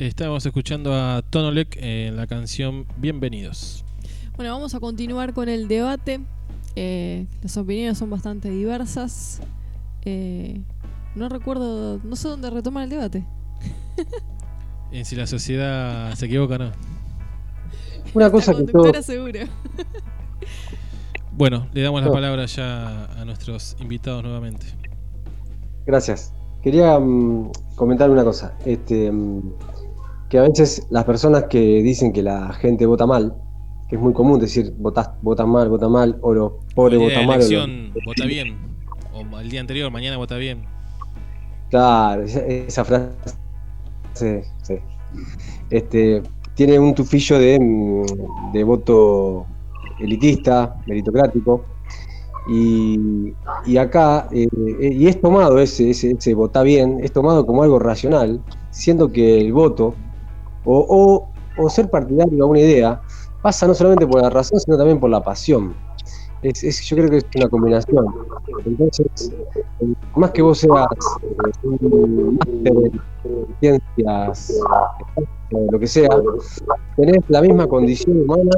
[0.00, 3.84] Estábamos escuchando a Tonolek en la canción Bienvenidos.
[4.34, 6.22] Bueno, vamos a continuar con el debate.
[6.74, 9.40] Eh, las opiniones son bastante diversas.
[10.04, 10.60] Eh,
[11.14, 13.24] no recuerdo, no sé dónde retomar el debate.
[14.90, 16.72] En si la sociedad se equivoca o no.
[18.14, 19.40] Una cosa que todo, seguro.
[21.32, 24.66] Bueno, le damos la palabra ya a nuestros invitados nuevamente.
[25.86, 26.34] Gracias.
[26.62, 28.56] Quería mm, comentar una cosa.
[28.64, 29.54] Este, mm,
[30.28, 33.34] que a veces las personas que dicen que la gente vota mal,
[33.88, 37.36] que es muy común decir votas, votas mal, vota mal, o los pobres votan mal.
[37.38, 38.58] o elección, vota bien.
[39.14, 40.64] O el día anterior, mañana vota bien.
[41.70, 43.12] Claro, esa, esa frase.
[44.14, 44.74] sí, sí.
[45.70, 46.22] Este,
[46.54, 49.46] tiene un tufillo de, mm, de voto
[50.00, 51.64] elitista, meritocrático.
[52.48, 53.34] Y,
[53.66, 54.46] y acá, eh,
[54.80, 59.10] eh, y es tomado ese, ese, ese vota bien, es tomado como algo racional, siendo
[59.10, 59.96] que el voto,
[60.64, 63.00] o, o- ser partidario a una idea,
[63.40, 65.76] pasa no solamente por la razón, sino también por la pasión.
[66.42, 68.06] Es, es- yo creo que es una combinación.
[68.66, 69.06] Entonces,
[69.80, 69.86] eh,
[70.16, 70.86] más que vos seas
[71.22, 72.72] eh, un máster
[73.24, 74.60] en ciencias,
[75.50, 76.08] lo que sea,
[76.96, 78.50] tenés la misma condición humana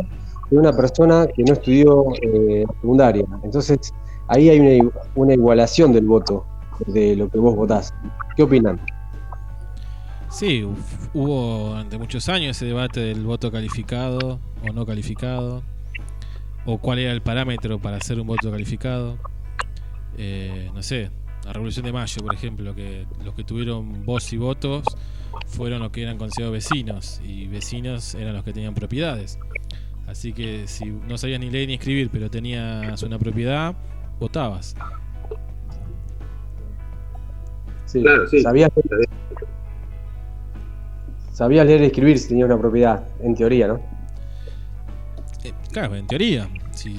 [0.50, 3.24] de una persona que no estudió eh, secundaria.
[3.42, 3.92] Entonces,
[4.28, 6.46] ahí hay una, una igualación del voto,
[6.86, 7.94] de lo que vos votás.
[8.36, 8.80] ¿Qué opinan?
[10.30, 10.66] Sí,
[11.14, 15.62] hubo durante muchos años ese debate del voto calificado o no calificado,
[16.66, 19.16] o cuál era el parámetro para hacer un voto calificado.
[20.18, 21.10] Eh, no sé,
[21.44, 24.84] la Revolución de Mayo, por ejemplo, que los que tuvieron voz y votos
[25.46, 29.38] fueron los que eran considerados vecinos, y vecinos eran los que tenían propiedades.
[30.08, 33.74] Así que si no sabías ni leer ni escribir, pero tenías una propiedad,
[34.18, 34.74] votabas.
[37.84, 38.40] Sí, Claro, sí.
[38.40, 38.70] Sabías,
[41.32, 43.80] sabías leer y escribir si tenías una propiedad, en teoría, ¿no?
[45.44, 46.96] Eh, claro, en teoría, si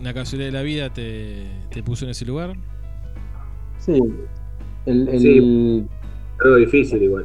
[0.00, 2.54] una casualidad de la vida te, te puso en ese lugar,
[3.78, 4.00] Sí.
[4.84, 5.86] El, el- Sí.
[6.44, 7.24] algo difícil igual.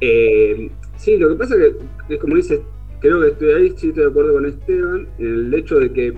[0.00, 2.60] Eh, sí, lo que pasa que, es como dices,
[3.02, 6.14] creo que estoy ahí, sí estoy de acuerdo con Esteban, en el hecho de que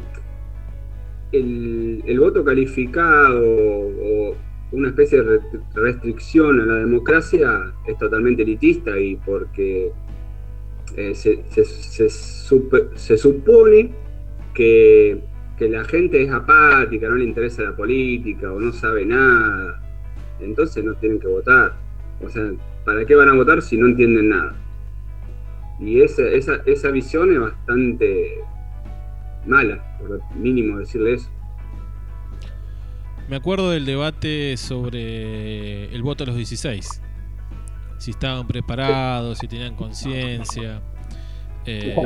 [1.32, 4.36] el, el voto calificado o
[4.70, 9.90] una especie de re- restricción a la democracia es totalmente elitista y porque
[10.96, 13.92] eh, se, se supone
[14.52, 15.20] que,
[15.58, 19.80] que la gente es apática, no le interesa la política o no sabe nada,
[20.40, 21.72] entonces no tienen que votar.
[22.24, 22.52] O sea,
[22.84, 24.54] ¿para qué van a votar si no entienden nada?
[25.80, 28.44] Y esa, esa, esa visión es bastante
[29.46, 31.30] mala, por lo mínimo decirle eso.
[33.28, 37.00] Me acuerdo del debate sobre el voto a los 16.
[37.98, 40.82] Si estaban preparados, si tenían conciencia.
[41.64, 41.96] Eh,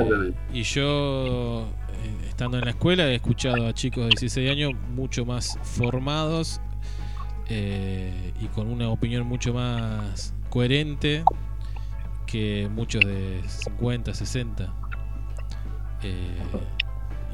[0.53, 1.69] y yo,
[2.05, 6.61] eh, estando en la escuela, he escuchado a chicos de 16 años mucho más formados
[7.49, 11.25] eh, y con una opinión mucho más coherente
[12.31, 14.73] que muchos de 50, 60.
[16.03, 16.19] Eh,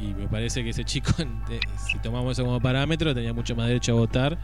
[0.01, 1.13] y me parece que ese chico,
[1.87, 4.39] si tomamos eso como parámetro, tenía mucho más derecho a votar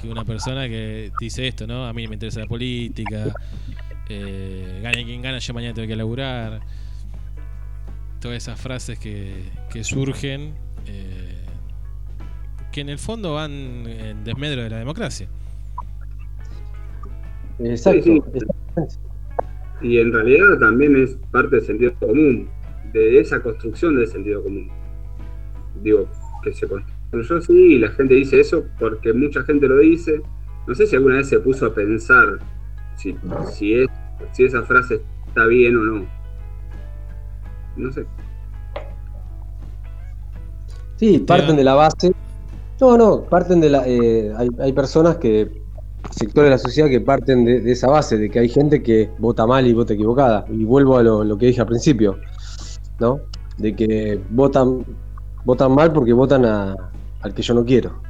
[0.00, 1.86] que una persona que dice esto, ¿no?
[1.86, 3.34] A mí me interesa la política,
[4.08, 6.60] eh, gane quien gana, yo mañana tengo que laburar.
[8.20, 10.54] Todas esas frases que, que surgen,
[10.86, 11.44] eh,
[12.72, 13.52] que en el fondo van
[13.86, 15.28] en desmedro de la democracia.
[17.58, 18.24] Exacto.
[19.84, 22.48] Y en realidad también es parte del sentido común,
[22.94, 24.70] de esa construcción del sentido común.
[25.82, 26.08] Digo,
[26.42, 30.22] que se construyó así y la gente dice eso porque mucha gente lo dice.
[30.66, 32.38] No sé si alguna vez se puso a pensar
[32.96, 33.14] si,
[33.52, 33.88] si, es,
[34.32, 36.06] si esa frase está bien o no.
[37.76, 38.06] No sé.
[40.96, 42.14] Sí, parten de la base.
[42.80, 43.86] No, no, parten de la.
[43.86, 45.62] eh, hay, hay personas que.
[46.10, 49.10] Sectores de la sociedad que parten de, de esa base, de que hay gente que
[49.18, 50.44] vota mal y vota equivocada.
[50.50, 52.18] Y vuelvo a lo, que dije al principio,
[53.00, 53.20] ¿no?
[53.58, 54.84] De que votan,
[55.44, 56.74] votan mal porque votan a-
[57.22, 58.00] al que yo no quiero.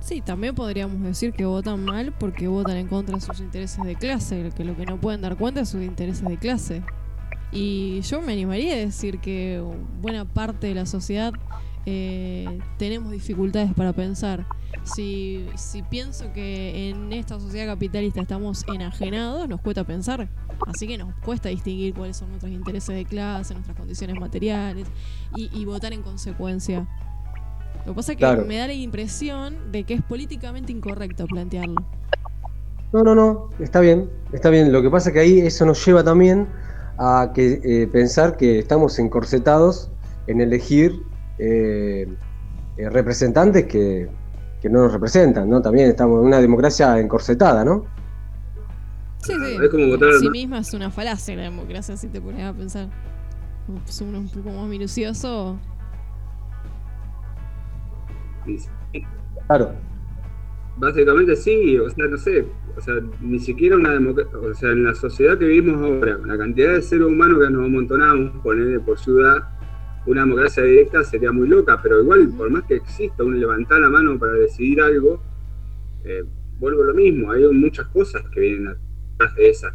[0.00, 3.94] Sí, también podríamos decir que votan mal porque votan en contra de sus intereses de
[3.94, 6.82] clase, que lo que no pueden dar cuenta es sus intereses de clase.
[7.52, 9.62] Y yo me animaría a decir que
[10.00, 11.32] buena parte de la sociedad
[11.86, 14.46] eh, tenemos dificultades para pensar.
[14.84, 20.28] Si, si pienso que en esta sociedad capitalista estamos enajenados, nos cuesta pensar.
[20.66, 24.86] Así que nos cuesta distinguir cuáles son nuestros intereses de clase, nuestras condiciones materiales
[25.34, 26.86] y, y votar en consecuencia.
[27.86, 28.44] Lo que pasa es que Claro.
[28.44, 31.86] me da la impresión de que es políticamente incorrecto plantearlo.
[32.92, 34.72] No, no, no, está bien, está bien.
[34.72, 36.48] Lo que pasa es que ahí eso nos lleva también
[36.98, 39.90] a que eh, pensar que estamos encorsetados
[40.26, 41.02] en elegir
[41.38, 42.06] eh,
[42.76, 44.08] eh, representantes que,
[44.60, 45.60] que no nos representan, ¿no?
[45.62, 47.86] También estamos en una democracia encorsetada, ¿no?
[49.18, 49.58] Sí, sí.
[49.62, 52.52] Es como votar En sí misma es una falacia la democracia, si te pones a
[52.52, 52.88] pensar.
[53.86, 55.58] Es uno un poco más minucioso.
[58.46, 59.04] sí,
[59.46, 59.72] Claro.
[60.76, 62.46] Básicamente sí, o sea, no sé,
[62.76, 66.38] o sea, ni siquiera una democracia, o sea, en la sociedad que vivimos ahora, la
[66.38, 69.57] cantidad de seres humanos que nos amontonamos, poner por ciudad,
[70.06, 73.90] una democracia directa sería muy loca, pero igual, por más que exista un levantar la
[73.90, 75.22] mano para decidir algo,
[76.04, 76.24] eh,
[76.58, 78.68] vuelvo a lo mismo, hay muchas cosas que vienen
[79.14, 79.74] atrás de esa,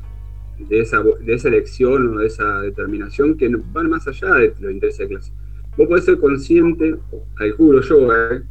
[0.58, 4.72] de esa, de esa elección o de esa determinación que van más allá de los
[4.72, 5.32] intereses de clase.
[5.78, 6.96] Vos podés ser consciente,
[7.36, 8.44] calculo yo, eh,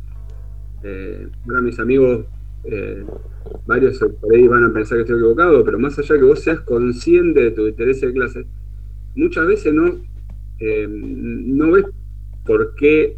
[0.84, 2.26] eh, ahora mis amigos,
[3.66, 6.60] varios por ahí van a pensar que estoy equivocado, pero más allá que vos seas
[6.60, 8.46] consciente de tu interés de clase,
[9.16, 9.96] muchas veces no,
[10.64, 11.86] eh, no ves
[12.44, 13.16] por qué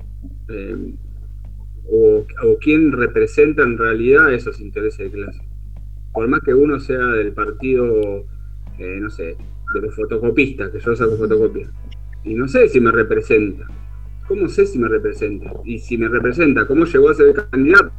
[0.49, 0.95] eh,
[1.91, 5.43] o, o quién representa en realidad esos intereses de clase.
[6.15, 8.25] Por más que uno sea del partido,
[8.79, 9.37] eh, no sé,
[9.75, 11.71] de los fotocopistas, que yo saco fotocopias,
[12.23, 13.67] y no sé si me representa.
[14.27, 15.53] ¿Cómo sé si me representa?
[15.67, 17.93] Y si me representa, ¿cómo llegó a ser candidato?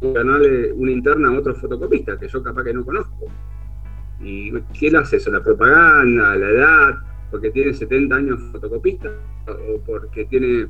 [0.00, 3.26] Ganarle una interna a otro fotocopista que yo capaz que no conozco.
[4.22, 5.30] ¿Y quién hace eso?
[5.30, 6.34] ¿La propaganda?
[6.34, 7.11] ¿La edad?
[7.32, 9.10] ¿Porque tiene 70 años fotocopista?
[9.48, 10.68] ¿O porque tiene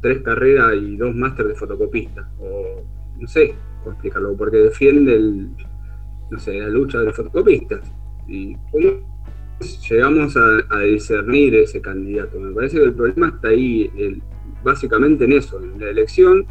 [0.00, 2.26] tres carreras y dos máster de fotocopista?
[2.38, 2.82] O
[3.18, 5.50] no sé cómo explicarlo, porque defiende el,
[6.30, 7.92] no sé, la lucha de los fotocopistas.
[8.26, 9.20] ¿Y cómo
[9.90, 12.40] llegamos a, discernir ese candidato?
[12.40, 14.22] Me parece que el problema está ahí, el-
[14.64, 16.46] básicamente en eso, en la elección,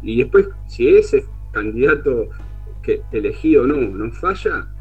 [0.00, 2.28] y después, si ese candidato
[2.82, 4.71] que elegido no, no falla,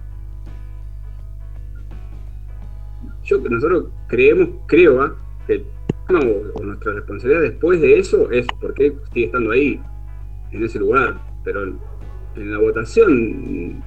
[3.37, 5.15] yo nosotros creemos, creo, ¿ah?
[5.47, 5.65] que el
[6.07, 9.81] tema o, o nuestra responsabilidad después de eso es porque sigue estando ahí,
[10.51, 11.79] en ese lugar, pero en,
[12.35, 13.83] en la votación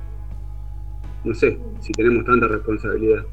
[1.24, 3.24] no sé si tenemos tanta responsabilidad.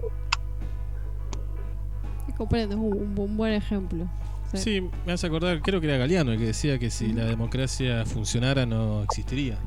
[2.37, 4.05] Comprendo, es un, un buen ejemplo.
[4.51, 4.57] Sí.
[4.57, 8.05] Sí, me hace acordar, creo que era Galeano el que decía que si la democracia
[8.05, 9.57] funcionara no existiría.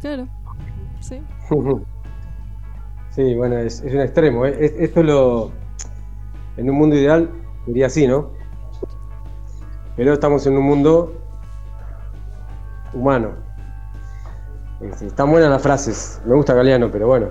[0.00, 0.28] Claro.
[1.00, 1.20] Sí.
[3.12, 4.46] Sí, bueno, es, es un extremo.
[4.46, 4.56] ¿eh?
[4.60, 5.50] Es- Esto es lo.
[6.60, 7.30] En un mundo ideal
[7.64, 8.32] sería así, ¿no?
[9.96, 11.14] Pero estamos en un mundo
[12.92, 13.30] humano.
[14.82, 16.20] Este, están buenas las frases.
[16.26, 17.28] Me gusta Galeano, pero bueno.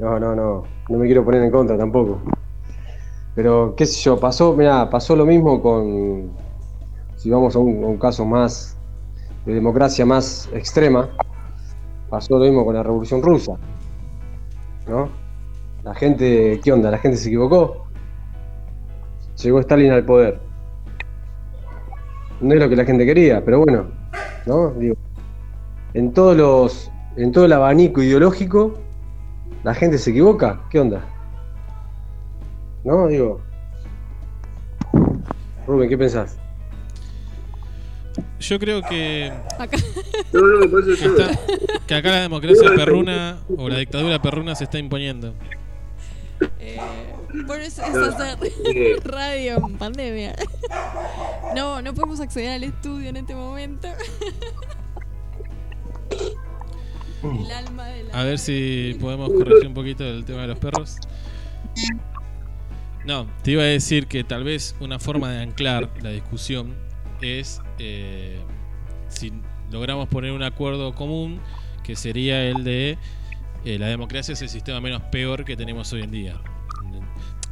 [0.00, 0.64] No, no, no.
[0.88, 2.20] No me quiero poner en contra tampoco.
[3.36, 6.32] Pero, qué sé yo, pasó, mira, pasó lo mismo con.
[7.14, 8.76] Si vamos a un caso más
[9.46, 11.08] de democracia más extrema,
[12.10, 13.52] pasó lo mismo con la Revolución Rusa.
[14.88, 15.10] ¿No?
[15.84, 16.90] La gente, ¿qué onda?
[16.90, 17.86] La gente se equivocó.
[19.42, 20.40] Llegó Stalin al poder.
[22.40, 23.88] No es lo que la gente quería, pero bueno,
[24.46, 24.70] ¿no?
[24.72, 24.96] Digo,
[25.94, 28.74] en todos los, en todo el abanico ideológico,
[29.64, 30.60] la gente se equivoca.
[30.70, 31.04] ¿Qué onda?
[32.84, 33.06] ¿No?
[33.08, 33.40] Digo.
[35.66, 36.38] Rubén, ¿qué pensás?
[38.40, 39.76] Yo creo que, Acá.
[39.76, 41.38] Está-
[41.86, 45.34] que acá la democracia perruna o la dictadura perruna se está imponiendo.
[46.60, 46.78] Eh,
[47.46, 48.38] por eso es hacer
[49.04, 50.34] radio en pandemia.
[51.56, 53.88] No, no podemos acceder al estudio en este momento.
[57.22, 58.20] El alma de la.
[58.20, 60.96] A ver si podemos corregir un poquito el tema de los perros.
[63.04, 66.74] No, te iba a decir que tal vez una forma de anclar la discusión
[67.20, 68.40] es eh,
[69.08, 69.32] si
[69.70, 71.40] logramos poner un acuerdo común
[71.82, 72.98] que sería el de
[73.64, 76.40] eh, la democracia es el sistema menos peor que tenemos hoy en día.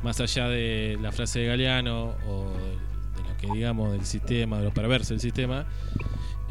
[0.03, 2.53] Más allá de la frase de Galeano o
[3.17, 5.67] de lo que digamos del sistema, de lo perverso del sistema,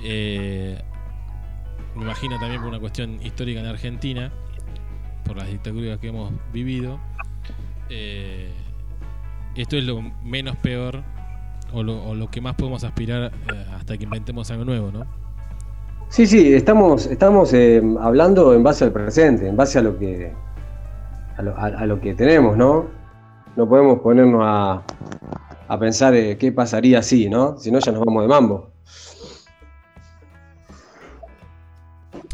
[0.04, 0.82] eh,
[1.96, 4.32] me imagino también por una cuestión histórica en Argentina,
[5.24, 7.00] por las dictaduras que hemos vivido,
[9.56, 11.04] esto es lo menos peor
[11.74, 15.06] o lo, o lo que más podemos aspirar eh, hasta que inventemos algo nuevo, ¿no?
[16.10, 20.32] Sí, sí, estamos, estamos eh, hablando en base al presente, en base a lo que
[21.38, 22.86] a lo, a- a lo que tenemos, ¿no?
[23.56, 24.84] No podemos ponernos a,
[25.68, 27.58] a pensar eh, qué pasaría si, ¿no?
[27.58, 28.70] Si no, ya nos vamos de mambo.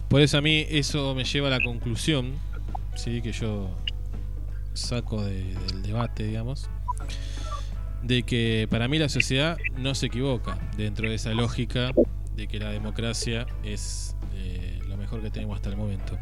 [0.10, 2.34] Por eso a mí eso me lleva a la conclusión,
[2.96, 3.22] ¿sí?
[3.22, 3.70] que yo
[4.74, 6.70] saco de- del debate, digamos,
[8.04, 11.92] de que para mí la sociedad no se equivoca dentro de esa lógica
[12.36, 16.18] de que la democracia es eh, lo mejor que tenemos hasta el momento.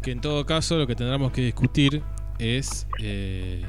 [0.00, 2.02] Que en todo caso lo que tendremos que discutir
[2.38, 3.62] es eh,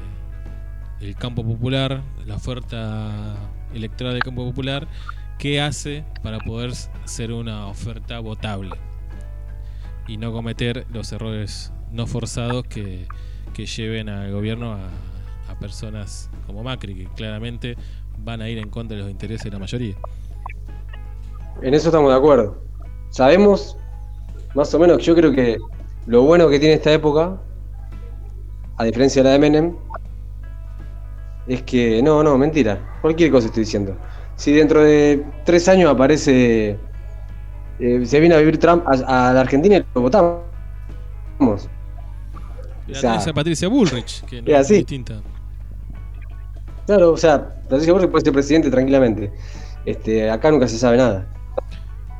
[1.00, 3.36] el campo popular, la oferta
[3.72, 4.88] electoral del campo popular,
[5.38, 6.72] qué hace para poder
[7.04, 8.76] ser una oferta votable.
[10.06, 13.06] y no cometer los errores no forzados que,
[13.54, 14.90] que lleven al gobierno a,
[15.64, 17.74] personas como Macri, que claramente
[18.18, 19.94] van a ir en contra de los intereses de la mayoría.
[21.62, 22.62] En eso estamos de acuerdo.
[23.08, 23.78] Sabemos,
[24.54, 25.56] más o menos, yo creo que
[26.06, 27.40] lo bueno que tiene esta época,
[28.76, 29.74] a diferencia de la de Menem,
[31.46, 33.96] es que, no, no, mentira, cualquier cosa estoy diciendo.
[34.36, 36.78] Si dentro de tres años aparece,
[37.78, 40.42] eh, se viene a vivir Trump a, a la Argentina y lo votamos.
[42.86, 44.74] Y O sea, a Patricia Bullrich, que no es es así.
[44.74, 45.22] distinta.
[46.86, 49.32] Claro, o sea, Patricia Bullrich puede ser presidente tranquilamente.
[49.86, 51.26] Este, acá nunca se sabe nada.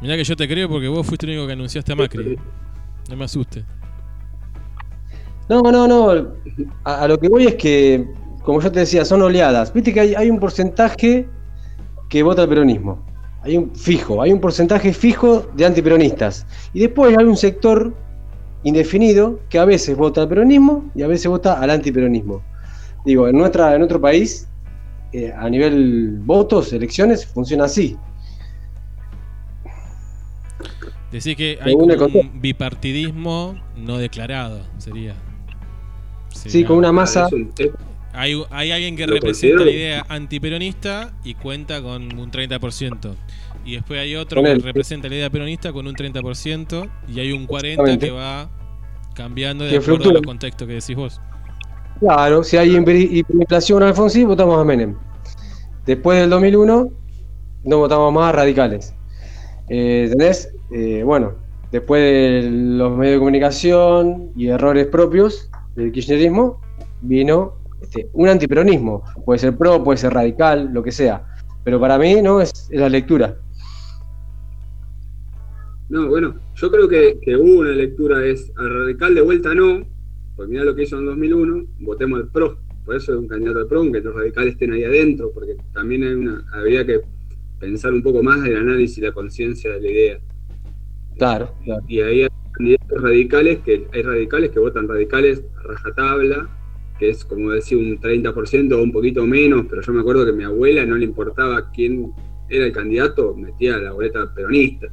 [0.01, 2.39] Mirá que yo te creo porque vos fuiste el único que anunciaste a Macri.
[3.09, 3.65] No me asuste.
[5.49, 6.33] No, no, no.
[6.85, 8.07] A, a lo que voy es que,
[8.43, 9.73] como yo te decía, son oleadas.
[9.73, 11.29] Viste que hay, hay un porcentaje
[12.09, 13.05] que vota al peronismo.
[13.43, 16.47] Hay un fijo, hay un porcentaje fijo de antiperonistas.
[16.73, 17.95] Y después hay un sector
[18.63, 22.43] indefinido que a veces vota al peronismo y a veces vota al antiperonismo.
[23.05, 24.49] Digo, en, nuestra, en nuestro país,
[25.15, 27.97] eh, a nivel votos, elecciones, funciona así.
[31.13, 35.15] Decís que hay un bipartidismo no declarado, sería.
[36.31, 37.29] Sí, con una masa.
[38.13, 43.15] Hay, hay alguien que representa considero- la idea antiperonista y cuenta con un 30%.
[43.65, 47.47] Y después hay otro que representa la idea peronista con un 30% y hay un
[47.47, 48.07] 40% Exactamente.
[48.07, 48.51] que va
[49.15, 50.13] cambiando de acuerdo a fluctúa.
[50.15, 51.21] los contextos que decís vos.
[52.01, 54.95] Claro, si hay hiper- hiperinflación Alfonsín, votamos a Menem.
[55.87, 56.91] Después del 2001,
[57.65, 58.95] no votamos más a radicales.
[59.69, 60.53] Eh, ¿Entendés?
[60.73, 61.35] Eh, bueno,
[61.73, 66.61] después de los medios de comunicación y errores propios del kirchnerismo,
[67.01, 69.03] vino este, un antiperonismo.
[69.25, 71.27] Puede ser pro, puede ser radical, lo que sea.
[71.65, 73.37] Pero para mí, no, es, es la lectura.
[75.89, 79.85] No, bueno, yo creo que, que hubo una lectura, es al radical de vuelta no,
[80.37, 83.61] porque mirá lo que hizo en 2001, votemos al PRO, por eso es un candidato
[83.61, 87.01] al PRO, aunque los radicales estén ahí adentro, porque también hay una, habría que
[87.59, 90.21] pensar un poco más del análisis y la conciencia de la idea.
[91.17, 91.85] Claro, claro.
[91.89, 96.49] Y ahí hay candidatos radicales, que hay radicales que votan radicales a rajatabla,
[96.99, 100.31] que es como decir un 30% o un poquito menos, pero yo me acuerdo que
[100.31, 102.13] a mi abuela no le importaba quién
[102.49, 104.89] era el candidato, metía la boleta peronista.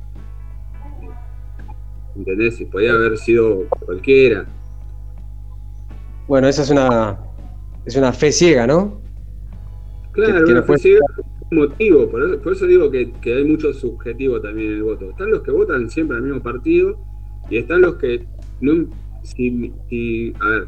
[2.15, 2.59] ¿Entendés?
[2.59, 4.45] Y podía haber sido cualquiera.
[6.31, 7.19] Bueno, esa es una,
[7.85, 9.01] es una fe ciega, ¿no?
[10.13, 13.11] Claro, Que- que una fe ciega es un motivo, por eso, por eso digo que,
[13.19, 15.09] que hay mucho subjetivo también en el voto.
[15.09, 16.97] Están los que votan siempre al mismo partido
[17.49, 18.25] y están los que
[18.61, 18.85] no.
[19.23, 20.67] Si, si- a ver,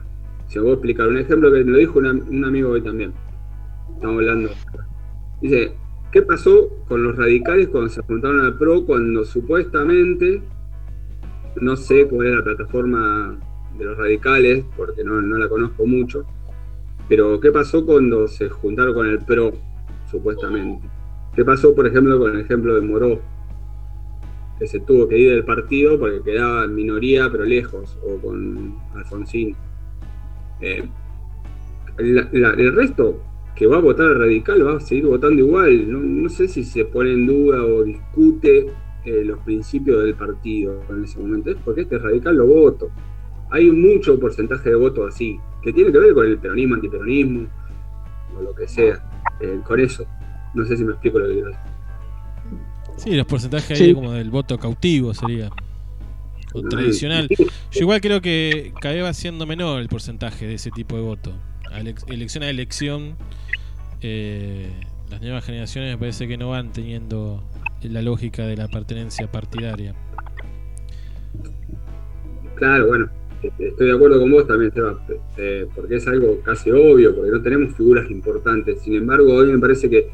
[0.50, 3.14] si voy a explicar un ejemplo que me lo dijo una- un amigo hoy también.
[3.96, 4.50] Estamos hablando.
[5.42, 5.72] Dice,
[6.12, 10.42] ¿qué pasó con los radicales cuando se juntaron al PRO cuando supuestamente,
[11.62, 13.40] no sé cuál es la plataforma
[13.78, 16.26] de los radicales, porque no, no la conozco mucho,
[17.10, 19.54] pero ¿qué pasó cuando se juntaron con el PRO,
[20.10, 20.88] supuestamente?
[21.36, 23.20] ¿Qué pasó, por ejemplo, con el ejemplo de Moró?
[24.60, 28.76] Que se tuvo que ir del partido porque quedaba en minoría, pero lejos, o con
[28.96, 29.56] Alfonsín.
[30.62, 30.88] Eh,
[31.98, 33.20] el resto
[33.56, 35.92] que va a votar al radical va a seguir votando igual.
[35.92, 38.68] No, no sé si se pone en duda o discute
[39.06, 41.52] eh, los principios del partido en ese momento.
[41.52, 42.90] Es porque este radical lo voto.
[43.52, 47.48] Hay mucho porcentaje de votos así, que tiene que ver con el peronismo, antiperonismo,
[48.38, 49.00] o lo que sea.
[49.40, 50.06] eh, con eso.
[50.54, 51.64] No sé si me explico lo que quiero decir.
[52.98, 53.86] Sí, los porcentajes Sí.
[53.86, 55.50] ahí como del voto cautivo sería.
[56.54, 57.28] O tradicional.
[57.30, 57.48] Yo
[57.82, 61.34] igual creo que cada vez va siendo menor el porcentaje de ese tipo de voto.
[61.72, 63.16] A elección a elección,
[64.02, 64.70] eh,
[65.10, 67.44] las nuevas generaciones me parece que no van teniendo
[67.82, 69.96] la lógica de la pertenencia partidaria.
[72.56, 73.10] Claro, bueno,
[73.60, 75.00] estoy de acuerdo con vos también, Seba,
[75.38, 78.82] eh, porque es algo casi obvio, porque no tenemos figuras importantes.
[78.82, 80.10] Sin embargo, hoy me parece que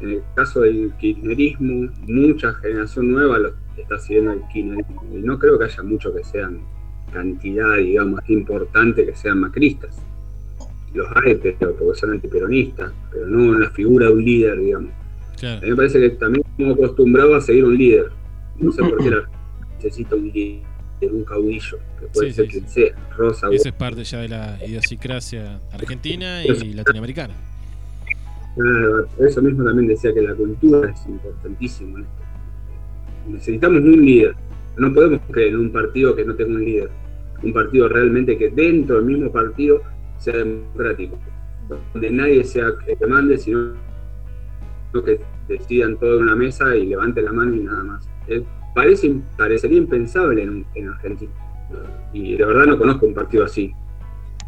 [0.00, 5.04] en el caso del kirchnerismo, mucha generación nueva lo está siguiendo el kirchnerismo.
[5.12, 6.60] Y no creo que haya mucho que sean
[7.12, 9.96] cantidad, digamos, importante que sean macristas.
[10.92, 14.90] Los hay, pero porque son antiperonistas, pero no la figura de un líder, digamos.
[15.42, 18.10] A mí me parece que también estamos acostumbrados a seguir un líder.
[18.58, 19.28] No sé por qué la
[19.76, 20.62] necesita un líder,
[21.12, 24.28] un caudillo, que puede Sí, ser sí, quien sea, Rosa, Esa es parte ya de
[24.28, 27.34] la idiosincrasia argentina y latinoamericana.
[28.56, 32.22] Claro, eso mismo también decía que la cultura es importantísimo en esto.
[33.28, 34.34] Necesitamos un líder.
[34.76, 36.90] No podemos creer en un partido que no tenga un líder.
[37.42, 39.82] Un partido realmente que dentro del mismo partido
[40.18, 41.18] sea democrático.
[41.92, 43.72] Donde nadie sea que te mande, sino
[45.04, 48.08] que decidan todo en una mesa y levanten la mano y nada más.
[48.74, 51.32] Parece, parecería impensable en, en Argentina.
[52.12, 53.72] Y de verdad no conozco un partido así.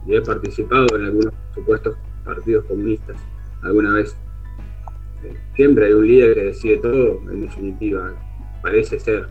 [0.06, 3.16] Y he participado en algunos supuestos partidos comunistas
[3.62, 4.16] alguna vez.
[5.24, 8.12] Eh, Siempre hay un líder que decide todo, en definitiva,
[8.62, 9.28] parece ser.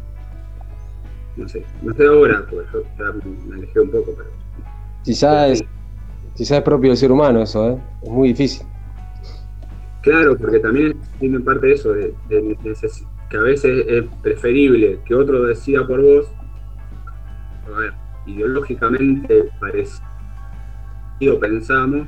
[1.37, 3.13] No sé, no sé ahora, porque yo ya
[3.47, 4.29] me alejé un poco, pero
[5.03, 5.63] Quizá es,
[6.35, 7.77] quizá es propio del ser humano eso, ¿eh?
[8.01, 8.65] Es muy difícil.
[10.01, 12.75] Claro, porque también tiene parte de eso, de, de
[13.35, 16.27] a veces es preferible que otro decida por vos.
[17.73, 17.93] A ver,
[18.25, 20.01] ideológicamente parecido
[21.39, 22.07] pensamos,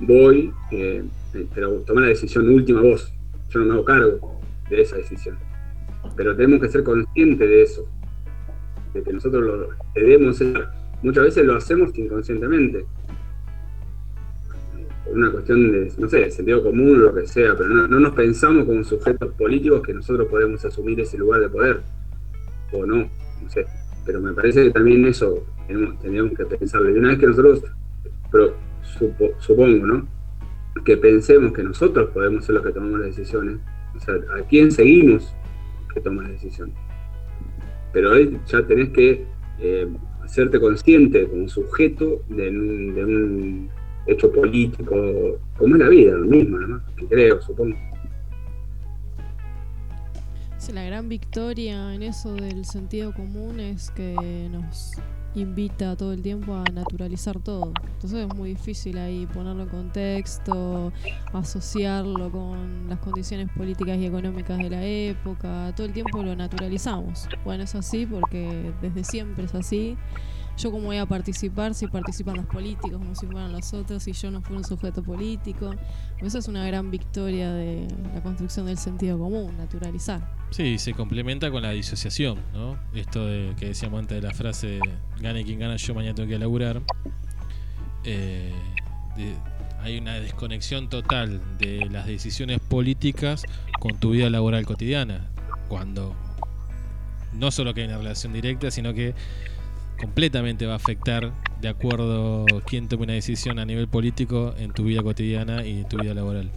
[0.00, 1.04] voy, eh,
[1.54, 3.12] pero toma la decisión última vos.
[3.50, 5.38] Yo no me hago cargo de esa decisión.
[6.16, 7.88] Pero tenemos que ser conscientes de eso,
[8.92, 10.68] de que nosotros lo debemos ser.
[11.02, 12.86] Muchas veces lo hacemos inconscientemente
[15.14, 18.64] una cuestión de, no sé, sentido común lo que sea, pero no, no nos pensamos
[18.64, 21.80] como sujetos políticos que nosotros podemos asumir ese lugar de poder,
[22.72, 22.96] o no,
[23.42, 23.66] no sé.
[24.04, 26.90] Pero me parece que también eso tenemos, que pensarlo.
[26.90, 27.62] Y una vez que nosotros,
[28.30, 30.06] pero supo- supongo, ¿no?
[30.84, 33.58] Que pensemos que nosotros podemos ser los que tomamos las decisiones,
[33.96, 35.34] o sea, ¿a quién seguimos
[35.94, 36.74] que toma las decisiones?
[37.92, 39.24] Pero ahí ya tenés que
[39.60, 39.88] eh,
[40.22, 43.70] hacerte consciente como sujeto de un
[44.06, 44.94] hecho político,
[45.56, 46.82] como es la vida misma, ¿no?
[47.08, 47.76] creo, supongo.
[50.72, 54.92] La gran victoria en eso del sentido común es que nos
[55.34, 57.72] invita todo el tiempo a naturalizar todo.
[57.92, 60.92] Entonces es muy difícil ahí ponerlo en contexto,
[61.32, 65.72] asociarlo con las condiciones políticas y económicas de la época.
[65.76, 67.28] Todo el tiempo lo naturalizamos.
[67.44, 69.96] Bueno, es así porque desde siempre es así.
[70.56, 74.12] Yo como voy a participar si participan los políticos como si fueran los otros y
[74.12, 75.74] yo no fui un sujeto político.
[76.20, 80.30] Esa es una gran victoria de la construcción del sentido común, naturalizar.
[80.50, 82.78] Sí, se complementa con la disociación, ¿no?
[82.94, 84.78] Esto de, que decíamos antes de la frase,
[85.20, 86.80] gane quien gana, yo mañana tengo que laburar.
[88.04, 88.52] Eh,
[89.16, 89.34] de-
[89.82, 93.42] hay una desconexión total de las decisiones políticas
[93.80, 95.26] con tu vida laboral cotidiana,
[95.68, 96.14] cuando
[97.34, 99.14] no solo que hay una relación directa, sino que
[99.98, 104.84] completamente va a afectar de acuerdo quién tome una decisión a nivel político en tu
[104.84, 106.50] vida cotidiana y en tu vida laboral.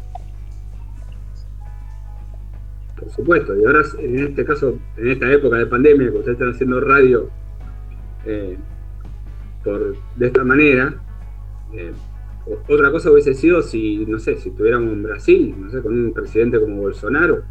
[2.99, 6.51] Por supuesto, y ahora en este caso, en esta época de pandemia, que ustedes están
[6.51, 7.29] haciendo radio
[8.25, 8.57] eh,
[9.63, 10.95] por, de esta manera,
[11.73, 11.93] eh,
[12.67, 16.11] otra cosa hubiese sido si, no sé, si estuviéramos en Brasil, no sé, con un
[16.11, 17.43] presidente como Bolsonaro,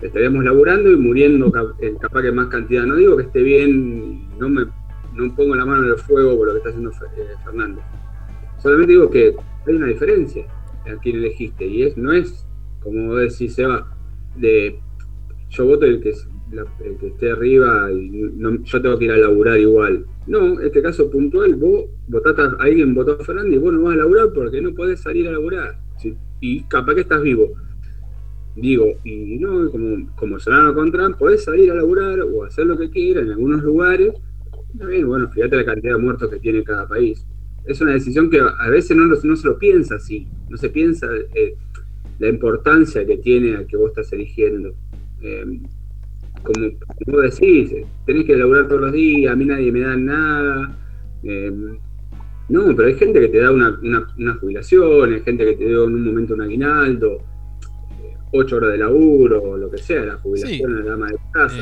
[0.00, 2.84] estaríamos laburando y muriendo eh, capaz que más cantidad.
[2.84, 4.66] No digo que esté bien, no me
[5.16, 7.82] no pongo la mano en el fuego por lo que está haciendo eh, Fernando.
[8.58, 9.34] Solamente digo que
[9.66, 10.46] hay una diferencia
[10.84, 12.46] a quien elegiste y es no es
[12.80, 13.92] como decís Seba
[14.36, 14.78] de
[15.50, 16.10] yo voto el que
[17.06, 18.30] esté arriba y
[18.64, 20.06] yo tengo que ir a laburar igual.
[20.26, 23.94] No, en este caso puntual, vos votaste alguien votó a Fernando y vos no vas
[23.94, 25.78] a laburar porque no podés salir a laburar.
[26.40, 27.54] Y capaz que estás vivo.
[28.56, 32.76] Digo, y no, como, como sonaron con Trump, podés salir a laburar o hacer lo
[32.76, 34.14] que quieras en algunos lugares.
[34.78, 37.24] También, bueno, fíjate la cantidad de muertos que tiene cada país.
[37.64, 40.26] Es una decisión que a veces no, no se lo piensa así.
[40.48, 41.54] No se piensa eh,
[42.18, 44.72] la importancia que tiene al que vos estás eligiendo.
[45.22, 45.60] Eh,
[46.42, 46.66] como,
[47.04, 50.78] como decís, eh, tenés que laburar todos los días, a mí nadie me da nada.
[51.24, 51.52] eh,
[52.48, 55.64] no, pero hay gente que te da una, una, una jubilación, hay gente que te
[55.66, 57.18] dio en un momento un aguinaldo,
[58.32, 60.64] ocho horas de laburo, lo que sea, la jubilación Sí.
[60.64, 61.56] a la dama de casa.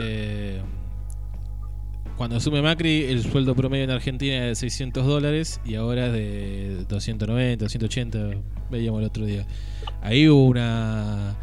[2.17, 6.13] Cuando asume Macri, el sueldo promedio en Argentina era de 600 dólares y ahora es
[6.13, 8.19] de 290, 280,
[8.71, 9.45] veíamos el otro día.
[10.01, 11.37] Ahí hubo una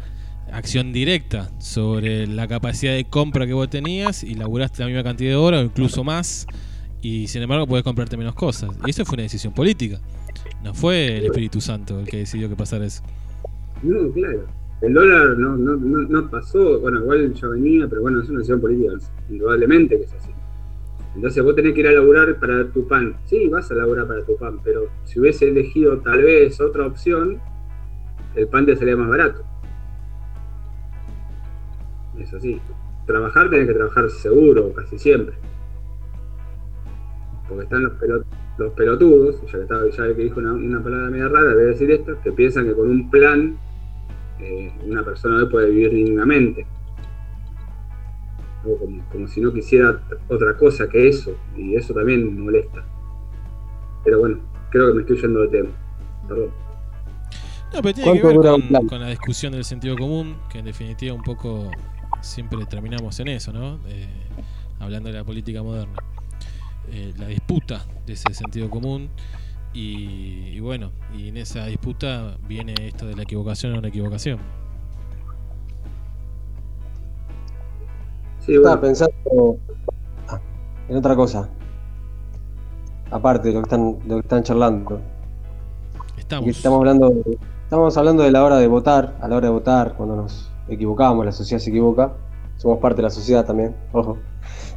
[0.50, 5.30] acción directa sobre la capacidad de compra que vos tenías y laburaste la misma cantidad
[5.30, 6.46] de horas o incluso más
[7.02, 8.70] y sin embargo podés comprarte menos cosas.
[8.86, 10.00] Y eso fue una decisión política.
[10.64, 13.02] No fue el Espíritu Santo el que decidió que pasara eso.
[13.82, 14.46] No, claro.
[14.80, 18.38] El dólar no, no, no, no pasó, bueno, igual ya venía, pero bueno, es una
[18.38, 18.94] decisión política,
[19.28, 20.31] indudablemente que es así.
[21.14, 23.16] Entonces vos tenés que ir a laburar para tu pan.
[23.26, 27.38] Sí, vas a laburar para tu pan, pero si hubiese elegido tal vez otra opción,
[28.34, 29.42] el pan te sería más barato.
[32.18, 32.60] Es así.
[33.06, 35.34] Trabajar tenés que trabajar seguro, casi siempre.
[37.48, 38.24] Porque están los, pelot-
[38.56, 41.66] los pelotudos, ya que, estaba, ya que dijo una, una palabra media rara, voy a
[41.66, 43.56] decir esto, que piensan que con un plan
[44.40, 46.66] eh, una persona hoy puede vivir dignamente.
[48.64, 52.84] O como, como si no quisiera otra cosa que eso, y eso también molesta.
[54.04, 54.38] Pero bueno,
[54.70, 55.70] creo que me estoy yendo de tema.
[56.28, 56.50] Perdón.
[57.72, 61.14] No, pero tiene que ¿Cuánto ver con la discusión del sentido común, que en definitiva
[61.14, 61.70] un poco
[62.20, 63.78] siempre terminamos en eso, ¿no?
[63.88, 64.08] Eh,
[64.78, 66.02] hablando de la política moderna.
[66.88, 69.10] eh, la disputa de ese sentido común.
[69.72, 74.38] Y, y bueno, y en esa disputa viene esto de la equivocación o no equivocación.
[78.44, 79.56] Sí, Estaba pensando
[80.28, 80.40] ah,
[80.88, 81.48] en otra cosa.
[83.10, 85.00] Aparte de lo que están, lo que están charlando.
[86.18, 86.48] Estamos.
[86.48, 87.14] Estamos hablando,
[87.62, 91.24] estamos hablando de la hora de votar, a la hora de votar, cuando nos equivocamos,
[91.24, 92.12] la sociedad se equivoca.
[92.56, 94.18] Somos parte de la sociedad también, ojo.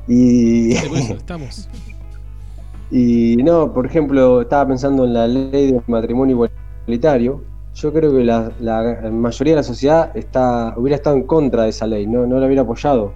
[0.07, 0.73] Y.
[1.17, 1.67] estamos.
[2.91, 6.49] Y no, por ejemplo, estaba pensando en la ley de matrimonio
[6.85, 7.41] igualitario.
[7.73, 8.51] Yo creo que la,
[9.11, 12.45] mayoría de la sociedad está, hubiera estado en contra de esa ley, no, no la
[12.45, 13.11] hubiera apoyado,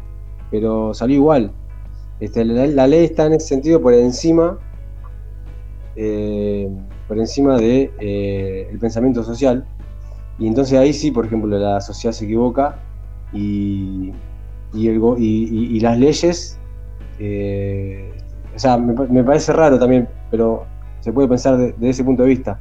[0.51, 1.51] pero salió igual.
[2.19, 4.57] Este, la, ley está en ese sentido por encima,
[5.95, 6.69] eh,
[7.07, 9.65] por encima del de, eh, el pensamiento social.
[10.38, 12.80] Y entonces ahí sí, por ejemplo, la sociedad se equivoca
[13.34, 14.11] y,
[14.73, 16.59] y, las leyes
[17.19, 18.13] eh,
[18.55, 20.65] o sea, me, parece raro también, pero
[21.01, 22.59] se puede pensar desde ese punto de vista.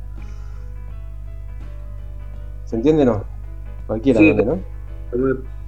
[2.65, 3.24] ¿Se entiende o no?
[3.86, 4.59] Cualquiera, sí, ¿no?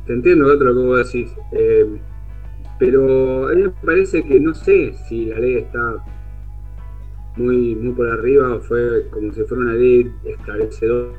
[0.07, 1.33] Te entiendo lo que vos decís.
[1.53, 2.01] Eh,
[2.81, 6.03] pero a mí me parece que no sé si la ley está
[7.37, 11.13] muy, muy por arriba o fue como si fuera una ley esclarecedora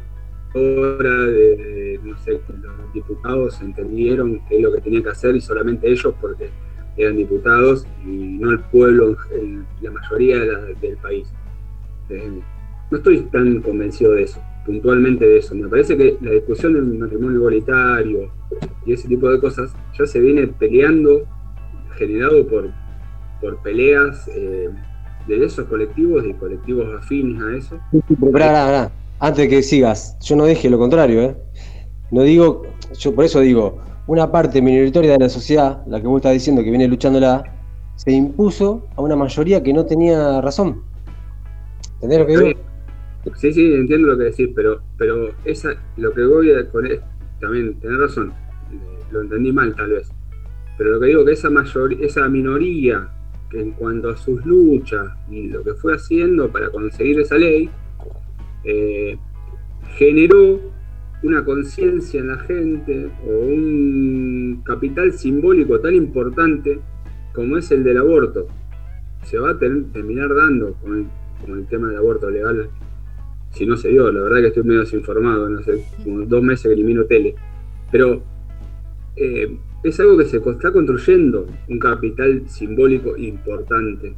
[0.53, 5.87] de, no sé, los diputados entendieron qué es lo que tenía que hacer y solamente
[5.87, 6.49] ellos porque
[6.97, 8.09] eran diputados y
[8.39, 9.15] no el pueblo,
[9.81, 11.31] la mayoría del país.
[12.09, 12.41] Eh,
[12.89, 15.53] no estoy tan convencido de eso, puntualmente de eso.
[15.53, 18.31] Me parece que la discusión del matrimonio igualitario
[18.83, 21.27] y ese tipo de cosas ya se viene peleando,
[21.97, 22.69] generado por,
[23.39, 24.69] por peleas eh,
[25.27, 27.79] de esos colectivos y colectivos afines a eso.
[29.19, 31.37] Antes de que sigas, yo no dije lo contrario, ¿eh?
[32.09, 32.63] No digo,
[32.97, 36.63] yo por eso digo, una parte minoritaria de la sociedad, la que vos estás diciendo
[36.63, 37.43] que viene luchándola,
[37.95, 40.81] se impuso a una mayoría que no tenía razón.
[42.01, 42.59] ¿Entendés lo que digo?
[43.37, 46.87] Sí, sí, entiendo lo que decís, pero, pero esa, lo que voy a con
[47.39, 48.33] también, tenés razón,
[49.11, 50.09] lo entendí mal tal vez,
[50.81, 53.07] pero lo que digo que esa mayoría, esa minoría
[53.51, 57.69] que en cuanto a sus luchas y lo que fue haciendo para conseguir esa ley,
[58.63, 59.15] eh,
[59.95, 60.59] generó
[61.21, 66.79] una conciencia en la gente o un capital simbólico tan importante
[67.31, 68.47] como es el del aborto.
[69.25, 71.11] Se va a terminar dando con
[71.59, 72.71] el, tema del aborto legal,
[73.51, 76.63] si no se dio, la verdad que estoy medio desinformado, no sé, como dos meses
[76.63, 77.35] que elimino tele.
[77.91, 78.23] Pero
[79.15, 84.13] eh, es algo que se está construyendo, un capital simbólico importante,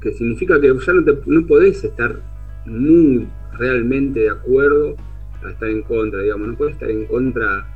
[0.00, 2.20] que significa que ya no, te, no podés estar
[2.64, 3.26] muy
[3.58, 4.96] realmente de acuerdo
[5.44, 7.66] a estar en contra, digamos, no puede estar en contra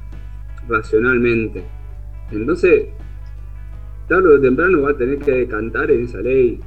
[0.66, 1.65] racionalmente.
[2.31, 2.89] Entonces,
[4.09, 6.60] tarde o temprano va a tener que decantar en esa ley.